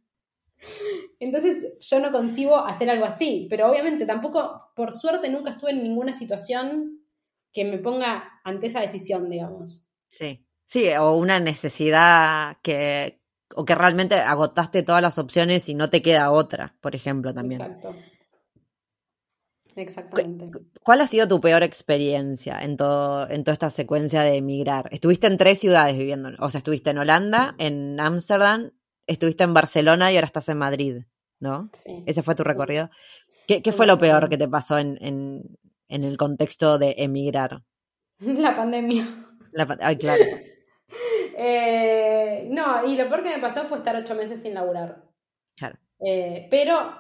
Entonces 1.19 1.77
yo 1.81 1.99
no 1.99 2.13
concibo 2.13 2.57
hacer 2.57 2.89
algo 2.91 3.07
así, 3.07 3.49
pero 3.51 3.69
obviamente 3.69 4.07
tampoco, 4.07 4.71
por 4.77 4.93
suerte, 4.93 5.29
nunca 5.29 5.51
estuve 5.51 5.73
en 5.73 5.83
ninguna 5.83 6.13
situación 6.13 7.01
que 7.53 7.65
me 7.65 7.79
ponga 7.79 8.41
ante 8.45 8.69
esa 8.69 8.81
decisión, 8.81 9.29
digamos. 9.29 9.85
Sí, 10.09 10.47
sí, 10.67 10.87
o 11.01 11.17
una 11.17 11.41
necesidad 11.41 12.59
que, 12.63 13.24
o 13.55 13.65
que 13.65 13.75
realmente 13.75 14.15
agotaste 14.17 14.83
todas 14.83 15.03
las 15.03 15.19
opciones 15.19 15.69
y 15.69 15.75
no 15.75 15.91
te 15.91 16.03
queda 16.03 16.31
otra, 16.31 16.77
por 16.81 16.95
ejemplo, 16.95 17.35
también. 17.35 17.61
Exacto. 17.61 17.95
Exactamente. 19.77 20.51
¿Cuál 20.85 21.01
ha 21.01 21.07
sido 21.07 21.27
tu 21.27 21.41
peor 21.41 21.63
experiencia 21.63 22.61
en, 22.63 22.77
todo, 22.77 23.29
en 23.29 23.43
toda 23.43 23.55
esta 23.55 23.71
secuencia 23.71 24.23
de 24.23 24.37
emigrar? 24.37 24.89
Estuviste 24.93 25.27
en 25.27 25.37
tres 25.37 25.59
ciudades 25.59 25.97
viviendo, 25.99 26.31
o 26.39 26.49
sea, 26.49 26.59
estuviste 26.59 26.91
en 26.91 26.99
Holanda, 26.99 27.57
en 27.59 27.99
Ámsterdam, 27.99 28.71
estuviste 29.07 29.43
en 29.43 29.53
Barcelona 29.55 30.13
y 30.13 30.17
ahora 30.17 30.27
estás 30.27 30.49
en 30.49 30.59
Madrid, 30.59 31.03
¿no? 31.41 31.71
Sí. 31.73 32.05
Ese 32.07 32.23
fue 32.23 32.37
tu 32.37 32.45
recorrido. 32.45 32.91
¿Qué, 33.47 33.61
fue 33.73 33.87
lo 33.87 33.99
peor 33.99 34.29
que 34.29 34.39
te 34.39 34.49
pasó 34.49 34.79
en, 34.79 34.97
en, 35.01 35.59
en 35.89 36.05
el 36.05 36.17
contexto 36.17 36.79
de 36.79 36.95
emigrar? 36.99 37.63
La 38.21 38.57
pandemia. 38.57 39.07
La 39.51 39.77
ay, 39.81 39.97
claro. 39.99 40.25
Eh, 41.37 42.49
no, 42.53 42.87
y 42.87 42.97
lo 42.97 43.09
peor 43.09 43.25
que 43.25 43.35
me 43.35 43.41
pasó 43.41 43.65
fue 43.65 43.79
estar 43.79 43.97
ocho 43.97 44.15
meses 44.15 44.41
sin 44.41 44.55
laburar. 44.55 45.03
Claro. 45.57 45.77
Eh, 45.99 46.47
pero 46.49 46.99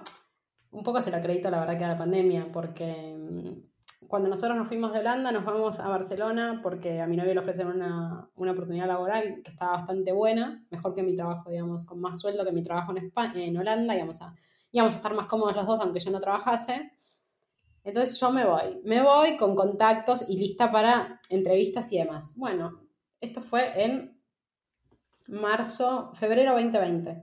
un 0.72 0.82
poco 0.82 1.01
se 1.01 1.11
lo 1.11 1.18
acredito 1.18 1.51
la 1.51 1.61
verdad 1.61 1.78
que 1.78 1.84
a 1.84 1.88
la 1.88 1.99
pandemia, 1.99 2.51
porque 2.53 3.14
mm, 3.16 4.09
cuando 4.09 4.28
nosotros 4.28 4.57
nos 4.57 4.68
fuimos 4.68 4.92
de 4.92 5.01
Holanda 5.01 5.32
nos 5.32 5.45
vamos 5.45 5.80
a 5.80 5.88
Barcelona 5.88 6.61
porque 6.62 7.01
a 7.01 7.07
mi 7.07 7.16
novio 7.16 7.34
le 7.34 7.40
ofrecen 7.40 7.68
una, 7.68 8.28
una 8.34 8.53
oportunidad 8.53 8.86
laboral 8.86 9.40
que 9.42 9.51
estaba 9.51 9.72
bastante 9.72 10.12
buena, 10.12 10.64
mejor 10.70 10.95
que 10.95 11.03
mi 11.03 11.14
trabajo, 11.14 11.51
digamos, 11.51 11.84
con 11.84 12.01
más 12.01 12.20
sueldo 12.20 12.45
que 12.45 12.53
mi 12.53 12.62
trabajo 12.62 12.92
en, 12.92 12.99
España, 12.99 13.42
en 13.42 13.57
Holanda, 13.57 13.97
íbamos 13.97 14.20
a, 14.22 14.34
íbamos 14.72 14.95
a 14.95 14.97
estar 14.97 15.14
más 15.14 15.26
cómodos 15.26 15.55
los 15.57 15.66
dos 15.66 15.80
aunque 15.80 16.01
yo 16.01 16.11
no 16.11 16.18
trabajase. 16.18 16.90
Entonces 17.84 18.18
yo 18.18 18.30
me 18.32 18.47
voy, 18.47 18.80
me 18.84 19.03
voy 19.03 19.36
con 19.36 19.55
contactos 19.55 20.28
y 20.28 20.38
lista 20.38 20.72
para 20.72 21.20
entrevistas 21.28 21.92
y 21.92 21.99
demás. 21.99 22.34
Bueno, 22.36 22.84
esto 23.25 23.41
fue 23.41 23.83
en 23.83 24.14
marzo, 25.27 26.12
febrero 26.14 26.53
2020. 26.53 27.22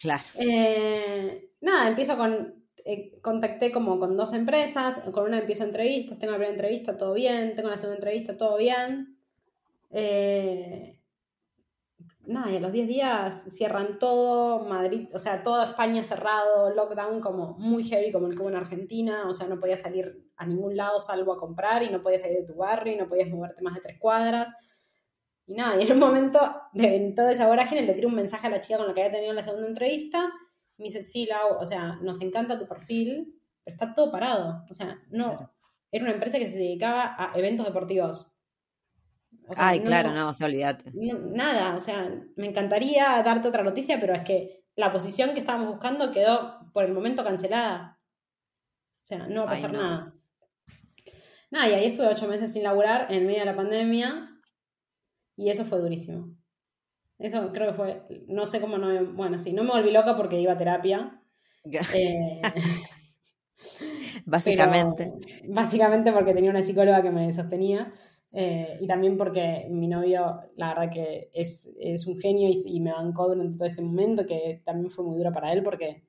Claro. 0.00 0.22
Eh, 0.34 1.50
nada, 1.60 1.88
empiezo 1.88 2.16
con. 2.16 2.54
eh, 2.84 3.18
contacté 3.20 3.70
como 3.72 3.98
con 3.98 4.16
dos 4.16 4.32
empresas. 4.32 5.00
Con 5.12 5.24
una 5.24 5.38
empiezo 5.38 5.64
entrevistas. 5.64 6.18
Tengo 6.18 6.32
la 6.32 6.38
primera 6.38 6.54
entrevista, 6.54 6.96
todo 6.96 7.14
bien. 7.14 7.54
Tengo 7.54 7.68
la 7.68 7.76
segunda 7.76 7.96
entrevista, 7.96 8.36
todo 8.36 8.56
bien. 8.58 9.18
Eh, 9.90 11.00
nada, 12.26 12.52
y 12.52 12.56
a 12.56 12.60
los 12.60 12.72
10 12.72 12.86
días 12.86 13.44
cierran 13.48 13.98
todo. 13.98 14.64
Madrid, 14.64 15.08
o 15.12 15.18
sea, 15.18 15.42
toda 15.42 15.64
España 15.64 16.02
cerrado. 16.04 16.70
Lockdown 16.74 17.20
como 17.20 17.54
muy 17.58 17.84
heavy, 17.84 18.12
como 18.12 18.28
el 18.28 18.34
que 18.34 18.42
hubo 18.42 18.50
en 18.50 18.56
Argentina. 18.56 19.28
O 19.28 19.32
sea, 19.32 19.48
no 19.48 19.58
podías 19.58 19.80
salir 19.80 20.30
a 20.36 20.46
ningún 20.46 20.76
lado 20.76 21.00
salvo 21.00 21.32
a 21.32 21.38
comprar. 21.38 21.82
Y 21.82 21.90
no 21.90 22.02
podías 22.02 22.20
salir 22.22 22.38
de 22.38 22.46
tu 22.46 22.54
barrio. 22.54 22.92
Y 22.92 22.96
no 22.96 23.08
podías 23.08 23.28
moverte 23.28 23.62
más 23.62 23.74
de 23.74 23.80
tres 23.80 23.98
cuadras. 23.98 24.54
Y 25.48 25.54
nada, 25.54 25.80
y 25.80 25.86
en 25.86 25.92
un 25.94 25.98
momento 25.98 26.38
de 26.74 27.12
toda 27.16 27.32
esa 27.32 27.46
vorágine 27.48 27.80
le 27.82 27.94
tiro 27.94 28.08
un 28.08 28.14
mensaje 28.14 28.46
a 28.46 28.50
la 28.50 28.60
chica 28.60 28.76
con 28.76 28.86
la 28.86 28.92
que 28.94 29.02
había 29.02 29.14
tenido 29.16 29.32
la 29.32 29.42
segunda 29.42 29.66
entrevista. 29.66 30.30
Me 30.76 30.84
dice, 30.84 31.02
sí, 31.02 31.24
Lau, 31.26 31.56
o 31.58 31.64
sea, 31.64 31.96
nos 32.02 32.20
encanta 32.20 32.58
tu 32.58 32.68
perfil, 32.68 33.34
pero 33.64 33.74
está 33.74 33.94
todo 33.94 34.12
parado. 34.12 34.64
O 34.70 34.74
sea, 34.74 35.00
no. 35.10 35.30
Claro. 35.30 35.52
Era 35.90 36.04
una 36.04 36.12
empresa 36.12 36.38
que 36.38 36.46
se 36.46 36.58
dedicaba 36.58 37.14
a 37.18 37.32
eventos 37.38 37.64
deportivos. 37.64 38.36
O 39.48 39.54
sea, 39.54 39.68
Ay, 39.68 39.80
claro, 39.80 40.12
no, 40.12 40.28
o 40.28 40.34
sea, 40.34 40.46
olvídate. 40.48 40.90
no- 40.92 41.18
nada, 41.34 41.74
o 41.74 41.80
sea, 41.80 42.10
me 42.36 42.46
encantaría 42.46 43.22
darte 43.24 43.48
otra 43.48 43.62
noticia, 43.62 43.98
pero 43.98 44.12
es 44.12 44.20
que 44.20 44.62
la 44.76 44.92
posición 44.92 45.32
que 45.32 45.40
estábamos 45.40 45.68
buscando 45.68 46.12
quedó 46.12 46.70
por 46.74 46.84
el 46.84 46.92
momento 46.92 47.24
cancelada. 47.24 47.98
O 49.02 49.04
sea, 49.08 49.26
no 49.28 49.46
va 49.46 49.52
a 49.52 49.54
Ay, 49.54 49.62
pasar 49.62 49.72
no. 49.72 49.82
nada. 49.82 50.14
Nada, 51.50 51.68
y 51.70 51.72
ahí 51.72 51.86
estuve 51.86 52.06
ocho 52.08 52.28
meses 52.28 52.52
sin 52.52 52.62
laburar 52.62 53.10
en 53.10 53.26
medio 53.26 53.40
de 53.40 53.46
la 53.46 53.56
pandemia 53.56 54.27
y 55.38 55.50
eso 55.50 55.64
fue 55.64 55.80
durísimo. 55.80 56.36
Eso 57.18 57.52
creo 57.52 57.68
que 57.68 57.74
fue, 57.74 58.02
no 58.28 58.46
sé 58.46 58.60
cómo 58.60 58.78
no 58.78 58.88
me, 58.88 59.02
bueno, 59.02 59.38
sí, 59.38 59.52
no 59.52 59.64
me 59.64 59.70
volví 59.72 59.90
loca 59.92 60.16
porque 60.16 60.40
iba 60.40 60.52
a 60.52 60.58
terapia. 60.58 61.22
eh, 61.94 62.42
Básicamente. 64.26 65.12
pero 65.12 65.54
básicamente 65.54 66.12
porque 66.12 66.34
tenía 66.34 66.50
una 66.50 66.62
psicóloga 66.62 67.02
que 67.02 67.10
me 67.10 67.32
sostenía 67.32 67.92
eh, 68.32 68.78
y 68.80 68.86
también 68.86 69.16
porque 69.16 69.66
mi 69.70 69.88
novio, 69.88 70.40
la 70.56 70.68
verdad 70.74 70.90
que 70.92 71.30
es, 71.32 71.70
es 71.80 72.06
un 72.06 72.18
genio 72.20 72.48
y, 72.48 72.54
y 72.66 72.80
me 72.80 72.92
bancó 72.92 73.28
durante 73.28 73.56
todo 73.56 73.66
ese 73.66 73.82
momento, 73.82 74.26
que 74.26 74.60
también 74.64 74.90
fue 74.90 75.04
muy 75.04 75.16
duro 75.18 75.32
para 75.32 75.52
él 75.52 75.62
porque 75.62 76.04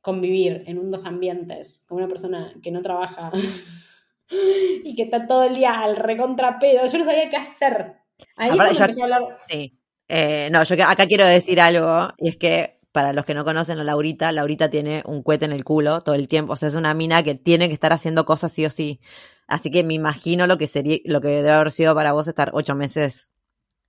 convivir 0.00 0.64
en 0.66 0.78
un 0.78 0.90
dos 0.90 1.06
ambientes 1.06 1.84
con 1.88 1.98
una 1.98 2.08
persona 2.08 2.52
que 2.62 2.70
no 2.72 2.82
trabaja 2.82 3.32
y 4.84 4.94
que 4.94 5.02
está 5.04 5.26
todo 5.26 5.44
el 5.44 5.54
día 5.54 5.80
al 5.82 5.96
recontrapedo, 5.96 6.86
yo 6.86 6.98
no 6.98 7.04
sabía 7.04 7.30
qué 7.30 7.36
hacer. 7.36 8.01
Ahí 8.36 8.50
Aparte, 8.50 8.74
yo- 8.74 8.78
cuando 8.78 8.82
empecé 8.84 9.00
a 9.00 9.04
hablar, 9.04 9.22
Sí. 9.48 9.72
Eh, 10.08 10.48
no, 10.50 10.62
yo 10.64 10.74
acá 10.86 11.06
quiero 11.06 11.26
decir 11.26 11.60
algo, 11.60 12.08
y 12.18 12.28
es 12.28 12.36
que 12.36 12.78
para 12.92 13.12
los 13.14 13.24
que 13.24 13.32
no 13.34 13.44
conocen 13.44 13.78
a 13.78 13.84
Laurita, 13.84 14.30
Laurita 14.32 14.68
tiene 14.68 15.02
un 15.06 15.22
cohete 15.22 15.46
en 15.46 15.52
el 15.52 15.64
culo 15.64 16.02
todo 16.02 16.14
el 16.14 16.28
tiempo. 16.28 16.52
O 16.52 16.56
sea, 16.56 16.68
es 16.68 16.74
una 16.74 16.92
mina 16.92 17.22
que 17.22 17.34
tiene 17.34 17.68
que 17.68 17.74
estar 17.74 17.92
haciendo 17.92 18.26
cosas 18.26 18.52
sí 18.52 18.66
o 18.66 18.70
sí. 18.70 19.00
Así 19.46 19.70
que 19.70 19.82
me 19.84 19.94
imagino 19.94 20.46
lo 20.46 20.58
que 20.58 20.66
sería, 20.66 20.98
lo 21.06 21.20
que 21.22 21.28
debe 21.28 21.50
haber 21.50 21.70
sido 21.70 21.94
para 21.94 22.12
vos 22.12 22.28
estar 22.28 22.50
ocho 22.52 22.74
meses 22.74 23.32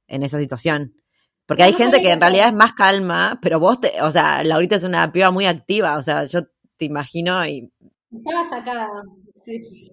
en 0.08 0.24
esa 0.24 0.40
situación. 0.40 0.94
Porque 1.46 1.64
hay 1.64 1.74
gente 1.74 2.02
que 2.02 2.12
en 2.12 2.22
realidad 2.22 2.48
es 2.48 2.54
más 2.54 2.72
calma, 2.74 3.40
pero 3.42 3.60
vos, 3.60 3.82
te, 3.82 4.02
o 4.02 4.10
sea, 4.12 4.44
Laurita 4.46 4.78
es 4.78 4.84
una 4.86 5.12
piba 5.12 5.30
muy 5.32 5.46
activa, 5.46 5.98
o 5.98 6.02
sea, 6.02 6.24
yo 6.26 6.44
te 6.78 6.86
imagino 6.86 7.46
y... 7.46 7.70
Estaba 8.12 8.44
sacada, 8.46 8.88
sí, 9.44 9.60
sí. 9.60 9.90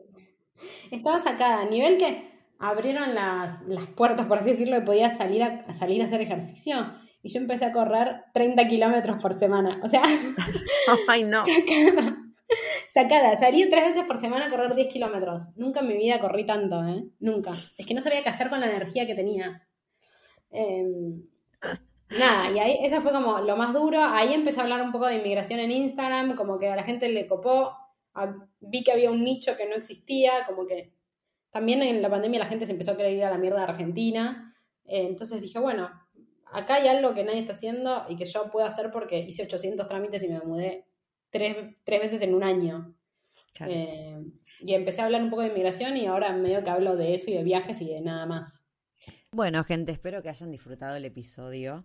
Estaba 0.93 1.19
sacada, 1.19 1.63
a 1.63 1.65
nivel 1.65 1.99
que 1.99 2.31
abrieron 2.61 3.15
las, 3.15 3.63
las 3.63 3.87
puertas, 3.87 4.27
por 4.27 4.39
así 4.39 4.51
decirlo, 4.51 4.77
y 4.77 4.83
podía 4.83 5.09
salir 5.09 5.43
a, 5.43 5.73
salir 5.73 6.03
a 6.03 6.05
hacer 6.05 6.21
ejercicio. 6.21 6.77
Y 7.23 7.31
yo 7.31 7.41
empecé 7.41 7.65
a 7.65 7.73
correr 7.73 8.25
30 8.35 8.69
kilómetros 8.69 9.21
por 9.21 9.35
semana. 9.35 9.81
O 9.83 9.89
sea, 9.89 10.03
Ay, 11.09 11.25
no. 11.25 11.43
sacada. 11.43 12.19
Sacada. 12.87 13.37
Salí 13.37 13.69
tres 13.69 13.85
veces 13.85 14.05
por 14.05 14.19
semana 14.19 14.47
a 14.47 14.51
correr 14.51 14.75
10 14.75 14.93
kilómetros. 14.93 15.57
Nunca 15.57 15.81
en 15.81 15.89
mi 15.89 15.97
vida 15.97 16.21
corrí 16.21 16.45
tanto, 16.45 16.87
¿eh? 16.87 17.05
Nunca. 17.19 17.53
Es 17.53 17.87
que 17.87 17.95
no 17.95 18.01
sabía 18.01 18.23
qué 18.23 18.29
hacer 18.29 18.51
con 18.51 18.61
la 18.61 18.67
energía 18.67 19.07
que 19.07 19.15
tenía. 19.15 19.67
Em, 20.51 21.23
nada, 22.19 22.51
y 22.51 22.59
ahí 22.59 22.79
eso 22.83 23.01
fue 23.01 23.13
como 23.13 23.39
lo 23.41 23.57
más 23.57 23.73
duro. 23.73 24.03
Ahí 24.03 24.35
empecé 24.35 24.61
a 24.61 24.65
hablar 24.65 24.83
un 24.83 24.93
poco 24.93 25.07
de 25.07 25.17
inmigración 25.17 25.61
en 25.61 25.71
Instagram, 25.71 26.37
como 26.37 26.59
que 26.59 26.69
a 26.69 26.77
la 26.77 26.83
gente 26.83 27.09
le 27.09 27.27
copó. 27.27 27.73
Vi 28.61 28.83
que 28.83 28.93
había 28.93 29.11
un 29.11 29.25
nicho 29.25 29.57
que 29.57 29.67
no 29.67 29.77
existía, 29.77 30.45
como 30.47 30.67
que 30.67 30.93
también 31.51 31.83
en 31.83 32.01
la 32.01 32.11
pandemia 32.11 32.39
la 32.39 32.47
gente 32.47 32.67
se 32.67 32.73
empezó 32.73 32.93
a 32.93 32.97
querer 32.97 33.13
ir 33.13 33.25
a 33.25 33.31
la 33.31 33.39
mierda 33.39 33.59
de 33.59 33.65
Argentina. 33.65 34.55
Eh, 34.85 35.07
entonces 35.07 35.41
dije, 35.41 35.59
bueno, 35.59 35.91
acá 36.53 36.77
hay 36.77 36.89
algo 36.89 37.15
que 37.15 37.25
nadie 37.25 37.41
está 37.41 37.53
haciendo 37.53 38.05
y 38.09 38.17
que 38.17 38.25
yo 38.25 38.51
puedo 38.51 38.67
hacer 38.67 38.91
porque 38.91 39.19
hice 39.21 39.43
800 39.43 39.87
trámites 39.87 40.23
y 40.23 40.29
me 40.29 40.41
mudé 40.41 40.87
tres, 41.31 41.77
veces 41.87 42.23
en 42.23 42.35
un 42.35 42.45
año. 42.45 42.95
Eh, 43.67 44.17
y 44.61 44.75
empecé 44.75 45.03
a 45.03 45.05
hablar 45.05 45.23
un 45.23 45.31
poco 45.31 45.43
de 45.43 45.49
inmigración 45.49 45.97
y 45.97 46.07
ahora 46.07 46.33
medio 46.33 46.63
que 46.63 46.71
hablo 46.71 46.97
de 46.97 47.15
eso 47.15 47.31
y 47.31 47.35
de 47.35 47.43
viajes 47.43 47.81
y 47.81 47.87
de 47.87 48.01
nada 48.01 48.25
más. 48.27 48.69
Bueno, 49.33 49.63
gente, 49.65 49.93
espero 49.93 50.23
que 50.23 50.29
hayan 50.29 50.51
disfrutado 50.51 50.97
el 50.97 51.05
episodio. 51.05 51.85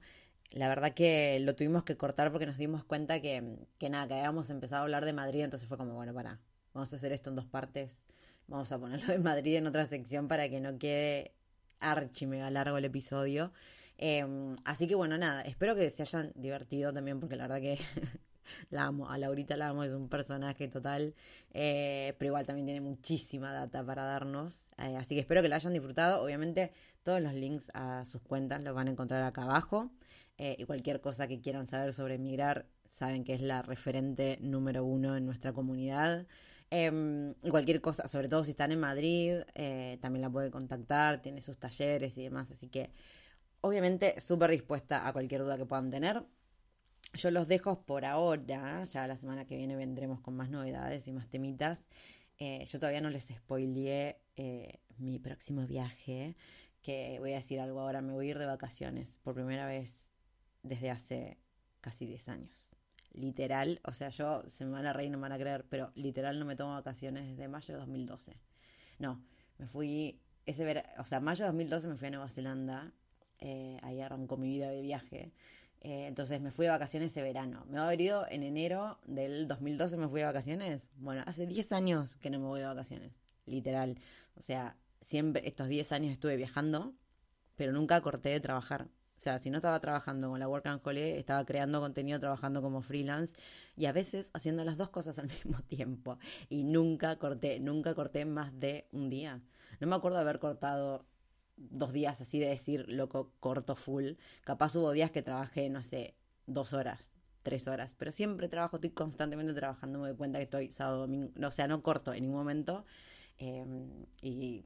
La 0.52 0.70
verdad 0.70 0.94
que 0.94 1.40
lo 1.42 1.56
tuvimos 1.56 1.84
que 1.84 1.98
cortar 1.98 2.32
porque 2.32 2.46
nos 2.46 2.58
dimos 2.58 2.86
cuenta 2.86 3.20
que, 3.20 3.58
que 3.78 3.90
nada, 3.90 4.08
que 4.08 4.14
habíamos 4.14 4.50
empezado 4.50 4.82
a 4.82 4.84
hablar 4.84 5.06
de 5.06 5.14
Madrid, 5.14 5.42
entonces 5.42 5.68
fue 5.68 5.78
como, 5.78 5.96
bueno, 5.96 6.14
para, 6.14 6.40
vamos 6.74 6.94
a 6.94 6.96
hacer 6.96 7.12
esto 7.12 7.30
en 7.30 7.36
dos 7.36 7.46
partes. 7.46 8.06
Vamos 8.48 8.72
a 8.72 8.78
ponerlo 8.78 9.12
de 9.12 9.18
Madrid 9.18 9.56
en 9.56 9.68
otra 9.68 9.86
sección 9.88 10.28
para 10.28 10.50
que 10.50 10.60
no 10.60 10.78
quede 10.78 11.32
archi 11.80 12.28
mega 12.28 12.50
largo 12.52 12.78
el 12.78 12.86
episodio. 12.86 13.52
Em, 13.98 14.56
así 14.66 14.88
que 14.88 14.94
bueno, 14.94 15.18
nada, 15.18 15.42
espero 15.42 15.76
que 15.76 15.90
se 15.90 16.04
hayan 16.04 16.32
divertido 16.36 16.94
también 16.94 17.20
porque 17.20 17.36
la 17.36 17.48
verdad 17.48 17.62
que 17.62 17.80
la 18.70 18.84
amo, 18.84 19.10
a 19.10 19.18
Laurita 19.18 19.58
la 19.58 19.70
amo, 19.70 19.84
es 19.84 19.94
un 19.94 20.10
personaje 20.10 20.68
total, 20.68 21.16
eh, 21.54 22.14
pero 22.20 22.30
igual 22.30 22.46
también 22.46 22.68
tiene 22.68 22.82
muchísima 22.82 23.52
data 23.52 23.84
para 23.84 24.04
darnos, 24.04 24.70
eh, 24.78 24.96
así 24.98 25.16
que 25.16 25.22
espero 25.22 25.42
que 25.42 25.50
la 25.50 25.56
hayan 25.56 25.74
disfrutado, 25.74 26.24
obviamente 26.24 26.72
todos 27.04 27.22
los 27.22 27.34
links 27.34 27.72
a 27.74 28.06
sus 28.06 28.22
cuentas 28.22 28.64
los 28.64 28.76
van 28.76 28.88
a 28.90 28.92
encontrar 28.92 29.24
acá 29.24 29.44
abajo. 29.44 29.92
Eh, 30.38 30.58
y 30.60 30.66
cualquier 30.66 31.00
cosa 31.00 31.28
que 31.28 31.40
quieran 31.40 31.66
saber 31.66 31.94
sobre 31.94 32.16
emigrar, 32.16 32.66
saben 32.88 33.24
que 33.24 33.34
es 33.34 33.42
la 33.42 33.62
referente 33.62 34.38
número 34.42 34.84
uno 34.84 35.16
en 35.16 35.26
nuestra 35.26 35.54
comunidad. 35.54 36.26
Em, 36.72 37.34
cualquier 37.50 37.82
cosa, 37.82 38.08
sobre 38.08 38.28
todo 38.28 38.44
si 38.44 38.52
están 38.52 38.72
en 38.72 38.80
Madrid, 38.80 39.42
eh, 39.54 39.98
también 40.02 40.22
la 40.22 40.30
puede 40.30 40.52
contactar, 40.52 41.22
tiene 41.22 41.42
sus 41.42 41.58
talleres 41.58 42.18
y 42.18 42.24
demás. 42.24 42.52
Así 42.52 42.68
que, 42.70 42.92
obviamente, 43.62 44.20
súper 44.22 44.52
dispuesta 44.52 45.08
a 45.08 45.14
cualquier 45.14 45.42
duda 45.42 45.58
que 45.58 45.66
puedan 45.66 45.90
tener. 45.90 46.24
Yo 47.14 47.32
los 47.32 47.48
dejo 47.48 47.84
por 47.84 48.06
ahora, 48.06 48.84
ya 48.86 49.08
la 49.08 49.16
semana 49.18 49.46
que 49.46 49.56
viene 49.56 49.76
vendremos 49.76 50.20
con 50.22 50.36
más 50.36 50.50
novedades 50.50 51.08
y 51.08 51.14
más 51.14 51.30
temitas. 51.30 51.80
Eh, 52.40 52.66
yo 52.70 52.80
todavía 52.80 53.02
no 53.02 53.10
les 53.10 53.26
spoileé 53.26 54.20
mi 54.98 55.20
próximo 55.20 55.66
viaje 55.66 56.36
que 56.82 57.18
voy 57.20 57.34
a 57.34 57.38
decir 57.38 57.60
algo 57.60 57.80
ahora, 57.80 58.02
me 58.02 58.14
voy 58.14 58.28
a 58.28 58.30
ir 58.32 58.40
de 58.40 58.46
vacaciones 58.46 59.20
por 59.24 59.34
primera 59.34 59.66
vez 59.66 60.08
desde 60.62 60.92
hace 60.92 61.40
casi 61.82 62.06
10 62.06 62.30
años. 62.30 62.65
Literal, 63.16 63.80
o 63.84 63.94
sea, 63.94 64.10
yo 64.10 64.44
se 64.50 64.66
me 64.66 64.72
van 64.72 64.86
a 64.86 64.94
reír, 64.94 65.10
no 65.10 65.18
me 65.18 65.24
van 65.24 65.32
a 65.32 65.38
creer, 65.38 65.66
pero 65.70 65.92
literal 65.96 66.38
no 66.38 66.46
me 66.46 66.56
tomo 66.56 66.74
vacaciones 66.74 67.28
desde 67.30 67.48
mayo 67.48 67.74
de 67.74 67.80
2012. 67.80 68.34
No, 69.00 69.22
me 69.58 69.68
fui, 69.68 70.20
ese 70.46 70.66
ver 70.66 70.86
o 70.98 71.06
sea, 71.06 71.20
mayo 71.22 71.46
de 71.46 71.48
2012 71.48 71.88
me 71.88 71.96
fui 71.96 72.08
a 72.10 72.12
Nueva 72.12 72.28
Zelanda, 72.28 72.92
eh, 73.40 73.80
ahí 73.84 74.02
arrancó 74.02 74.38
mi 74.38 74.50
vida 74.50 74.70
de 74.70 74.82
viaje. 74.82 75.32
Eh, 75.82 76.08
entonces 76.08 76.42
me 76.42 76.52
fui 76.52 76.66
de 76.66 76.72
vacaciones 76.72 77.12
ese 77.12 77.22
verano. 77.22 77.64
Me 77.70 77.78
va 77.78 77.84
a 77.84 77.88
haber 77.88 78.02
ido 78.02 78.26
en 78.30 78.44
enero 78.44 78.98
del 79.06 79.48
2012, 79.48 79.98
me 79.98 80.08
fui 80.08 80.20
de 80.20 80.26
vacaciones. 80.26 80.90
Bueno, 80.98 81.24
hace 81.26 81.46
10 81.46 81.72
años 81.74 82.18
que 82.18 82.30
no 82.30 82.40
me 82.40 82.48
voy 82.48 82.60
de 82.60 82.66
vacaciones, 82.66 83.14
literal. 83.46 84.00
O 84.36 84.42
sea, 84.42 84.76
siempre, 85.02 85.48
estos 85.48 85.68
10 85.68 85.92
años 85.92 86.12
estuve 86.12 86.36
viajando, 86.38 86.94
pero 87.56 87.72
nunca 87.72 88.02
corté 88.02 88.30
de 88.30 88.40
trabajar. 88.40 88.88
O 89.18 89.20
sea, 89.20 89.40
si 89.40 89.50
no 89.50 89.58
estaba 89.58 89.80
trabajando 89.80 90.30
con 90.30 90.40
la 90.40 90.48
Work 90.48 90.68
and 90.68 90.82
Holiday, 90.84 91.18
estaba 91.18 91.46
creando 91.46 91.80
contenido, 91.80 92.20
trabajando 92.20 92.62
como 92.62 92.82
freelance 92.82 93.36
y 93.76 93.86
a 93.86 93.92
veces 93.92 94.30
haciendo 94.34 94.64
las 94.64 94.78
dos 94.78 94.90
cosas 94.90 95.18
al 95.20 95.28
mismo 95.30 95.62
tiempo. 95.64 96.20
Y 96.50 96.64
nunca 96.64 97.18
corté, 97.18 97.60
nunca 97.60 97.96
corté 97.96 98.26
más 98.26 98.58
de 98.60 98.88
un 98.92 99.10
día. 99.10 99.42
No 99.80 99.88
me 99.88 99.96
acuerdo 99.96 100.18
de 100.18 100.24
haber 100.24 100.40
cortado 100.40 101.06
dos 101.58 101.94
días 101.94 102.20
así 102.22 102.40
de 102.40 102.48
decir, 102.48 102.86
loco, 102.90 103.32
corto 103.40 103.76
full. 103.76 104.14
Capaz 104.44 104.76
hubo 104.76 104.92
días 104.92 105.12
que 105.12 105.22
trabajé, 105.22 105.70
no 105.70 105.84
sé, 105.84 106.16
dos 106.48 106.74
horas, 106.74 107.12
tres 107.44 107.68
horas, 107.68 107.96
pero 107.98 108.12
siempre 108.12 108.50
trabajo, 108.50 108.78
estoy 108.78 108.92
constantemente 108.92 109.54
trabajando, 109.54 110.00
me 110.00 110.10
doy 110.10 110.18
cuenta 110.18 110.40
que 110.40 110.44
estoy 110.44 110.72
sábado, 110.72 111.02
domingo, 111.02 111.32
o 111.46 111.52
sea, 111.52 111.68
no 111.68 111.82
corto 111.82 112.14
en 112.14 112.24
ningún 112.24 112.40
momento. 112.40 112.86
Em, 113.38 114.06
y 114.22 114.64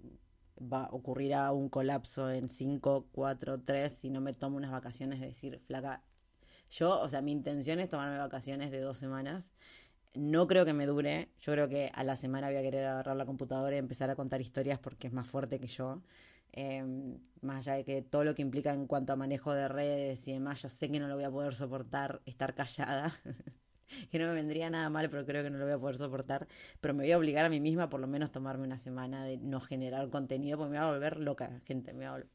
va, 0.62 0.90
ocurrirá 0.92 1.52
un 1.52 1.70
colapso 1.70 2.32
en 2.32 2.50
5, 2.50 3.08
4, 3.12 3.62
3 3.62 3.94
si 3.94 4.10
no 4.10 4.22
me 4.22 4.34
tomo 4.34 4.58
unas 4.58 4.72
vacaciones, 4.72 5.20
de 5.20 5.28
decir, 5.28 5.60
flaca, 5.68 6.04
yo, 6.70 7.00
o 7.00 7.08
sea, 7.08 7.22
mi 7.22 7.32
intención 7.32 7.80
es 7.80 7.90
tomarme 7.90 8.18
vacaciones 8.18 8.72
de 8.72 8.80
dos 8.82 8.98
semanas. 8.98 9.52
No 10.14 10.48
creo 10.48 10.66
que 10.66 10.74
me 10.74 10.86
dure. 10.86 11.30
Yo 11.40 11.54
creo 11.54 11.70
que 11.70 11.92
a 11.94 12.04
la 12.04 12.16
semana 12.16 12.48
voy 12.48 12.58
a 12.58 12.62
querer 12.62 12.86
agarrar 12.86 13.16
la 13.16 13.26
computadora 13.26 13.76
y 13.76 13.80
empezar 13.80 14.10
a 14.10 14.16
contar 14.16 14.42
historias 14.42 14.80
porque 14.80 15.08
es 15.08 15.14
más 15.14 15.28
fuerte 15.28 15.60
que 15.60 15.68
yo. 15.68 16.02
Em, 16.52 17.20
más 17.42 17.68
allá 17.68 17.78
de 17.78 17.86
que 17.86 18.02
todo 18.02 18.24
lo 18.24 18.36
que 18.36 18.42
implica 18.42 18.74
en 18.74 18.88
cuanto 18.88 19.14
a 19.14 19.16
manejo 19.16 19.54
de 19.54 19.68
redes 19.68 20.28
y 20.28 20.34
demás, 20.34 20.62
yo 20.62 20.70
sé 20.70 20.92
que 20.92 21.00
no 21.00 21.08
lo 21.08 21.16
voy 21.16 21.24
a 21.26 21.32
poder 21.32 21.56
soportar 21.56 22.22
estar 22.26 22.56
callada. 22.56 23.14
que 24.12 24.20
no 24.20 24.28
me 24.28 24.34
vendría 24.34 24.70
nada 24.70 24.90
mal, 24.90 25.10
pero 25.10 25.26
creo 25.26 25.44
que 25.44 25.50
no 25.50 25.58
lo 25.58 25.66
voy 25.66 25.74
a 25.74 25.80
poder 25.80 25.98
soportar. 25.98 26.48
Pero 26.82 26.94
me 26.94 27.04
voy 27.04 27.12
a 27.12 27.18
obligar 27.18 27.46
a 27.46 27.50
mí 27.50 27.60
misma 27.60 27.90
por 27.90 28.00
lo 28.00 28.08
menos 28.08 28.32
tomarme 28.32 28.66
una 28.66 28.80
semana 28.80 29.24
de 29.26 29.38
no 29.38 29.60
generar 29.62 30.10
contenido, 30.10 30.58
porque 30.58 30.72
me 30.72 30.80
voy 30.80 30.88
a 30.88 30.92
volver 30.92 31.20
loca, 31.20 31.62
gente, 31.66 31.94
me 31.94 32.00
voy 32.00 32.06
a 32.06 32.12
volver 32.12 32.28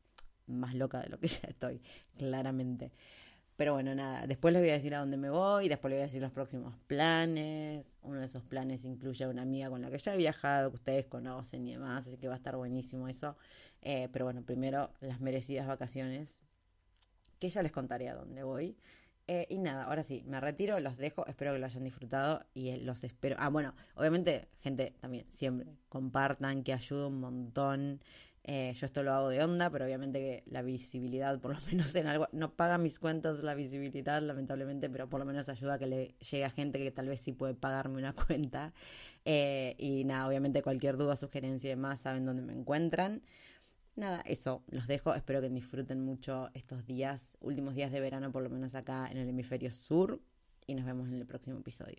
más 0.47 0.75
loca 0.75 1.01
de 1.01 1.09
lo 1.09 1.19
que 1.19 1.29
ya 1.29 1.49
estoy, 1.49 1.81
claramente. 2.17 2.93
Pero 3.57 3.75
bueno, 3.75 3.95
nada, 3.95 4.27
después 4.27 4.53
les 4.53 4.63
voy 4.63 4.71
a 4.71 4.75
decir 4.75 4.95
a 4.97 4.99
dónde 4.99 5.17
me 5.17 5.31
voy, 5.31 5.69
después 5.69 5.91
les 5.91 5.99
voy 5.99 6.03
a 6.03 6.07
decir 6.07 6.21
los 6.21 6.33
próximos 6.33 6.75
planes. 6.89 7.93
Uno 8.03 8.19
de 8.19 8.27
esos 8.27 8.43
planes 8.43 8.85
incluye 8.85 9.25
a 9.25 9.29
una 9.29 9.43
amiga 9.43 9.71
con 9.71 9.81
la 9.81 9.91
que 9.91 9.99
ya 9.99 10.15
he 10.15 10.17
viajado, 10.17 10.71
que 10.71 10.77
ustedes 10.77 11.07
conocen 11.07 11.67
y 11.69 11.73
demás, 11.73 12.07
así 12.07 12.17
que 12.17 12.27
va 12.27 12.35
a 12.35 12.37
estar 12.37 12.57
buenísimo 12.57 13.07
eso. 13.07 13.37
Eh, 13.83 14.09
pero 14.13 14.25
bueno, 14.25 14.43
primero 14.43 14.91
las 15.01 15.21
merecidas 15.21 15.69
vacaciones, 15.69 16.41
que 17.39 17.49
ya 17.49 17.63
les 17.63 17.71
contaré 17.71 18.09
a 18.09 18.15
dónde 18.15 18.43
voy. 18.43 18.77
Eh, 19.27 19.47
y 19.49 19.57
nada, 19.59 19.85
ahora 19.85 20.03
sí, 20.03 20.23
me 20.27 20.39
retiro, 20.39 20.79
los 20.81 20.99
dejo, 20.99 21.27
espero 21.27 21.55
que 21.55 21.59
lo 21.59 21.65
hayan 21.65 21.85
disfrutado 21.85 22.45
y 22.53 22.69
eh, 22.69 22.79
los 22.79 23.05
espero. 23.05 23.37
Ah, 23.39 23.49
bueno, 23.49 23.75
obviamente, 23.95 24.49
gente, 24.61 24.95
también, 25.01 25.25
siempre, 25.31 25.67
compartan, 25.89 26.63
que 26.63 26.75
ayuda 26.75 27.07
un 27.07 27.21
montón. 27.21 28.01
Eh, 28.47 28.75
yo 28.79 28.85
esto 28.85 29.03
lo 29.03 29.15
hago 29.15 29.31
de 29.31 29.43
onda, 29.43 29.71
pero 29.71 29.87
obviamente 29.87 30.19
que 30.19 30.45
la 30.51 30.61
visibilidad, 30.61 31.41
por 31.41 31.55
lo 31.55 31.61
menos 31.71 31.95
en 31.97 32.07
algo, 32.07 32.29
no 32.33 32.53
paga 32.53 32.77
mis 32.77 32.99
cuentas 32.99 33.43
la 33.43 33.55
visibilidad, 33.55 34.21
lamentablemente, 34.21 34.91
pero 34.91 35.09
por 35.09 35.21
lo 35.21 35.25
menos 35.25 35.49
ayuda 35.49 35.75
a 35.75 35.79
que 35.79 35.87
le 35.87 36.15
llegue 36.31 36.45
a 36.45 36.51
gente 36.51 36.79
que 36.79 36.91
tal 36.91 37.09
vez 37.09 37.23
sí 37.23 37.33
puede 37.33 37.55
pagarme 37.55 37.97
una 37.97 38.13
cuenta. 38.27 38.75
y 39.25 40.03
nada, 40.05 40.29
obviamente 40.29 40.63
cualquier 40.63 40.99
duda, 40.99 41.17
sugerencia 41.17 41.69
y 41.69 41.71
demás, 41.71 42.01
saben 42.01 42.27
dónde 42.27 42.43
me 42.43 42.53
encuentran 42.53 43.23
nada, 43.97 44.21
eso, 44.27 44.63
los 44.69 44.87
dejo. 44.87 45.15
Espero 45.15 45.41
que 45.41 45.49
disfruten 45.49 46.05
mucho 46.05 46.51
estos 46.55 46.85
días, 46.87 47.33
últimos 47.41 47.75
días 47.75 47.93
de 47.93 48.01
verano, 48.01 48.33
por 48.33 48.43
lo 48.43 48.51
menos 48.51 48.75
acá 48.75 49.09
en 49.11 49.19
el 49.19 49.29
hemisferio 49.29 49.73
sur. 49.73 50.21
Y 50.67 50.75
nos 50.75 50.87
vemos 50.87 51.09
en 51.09 51.15
el 51.15 51.27
próximo 51.27 51.59
episodio. 51.59 51.99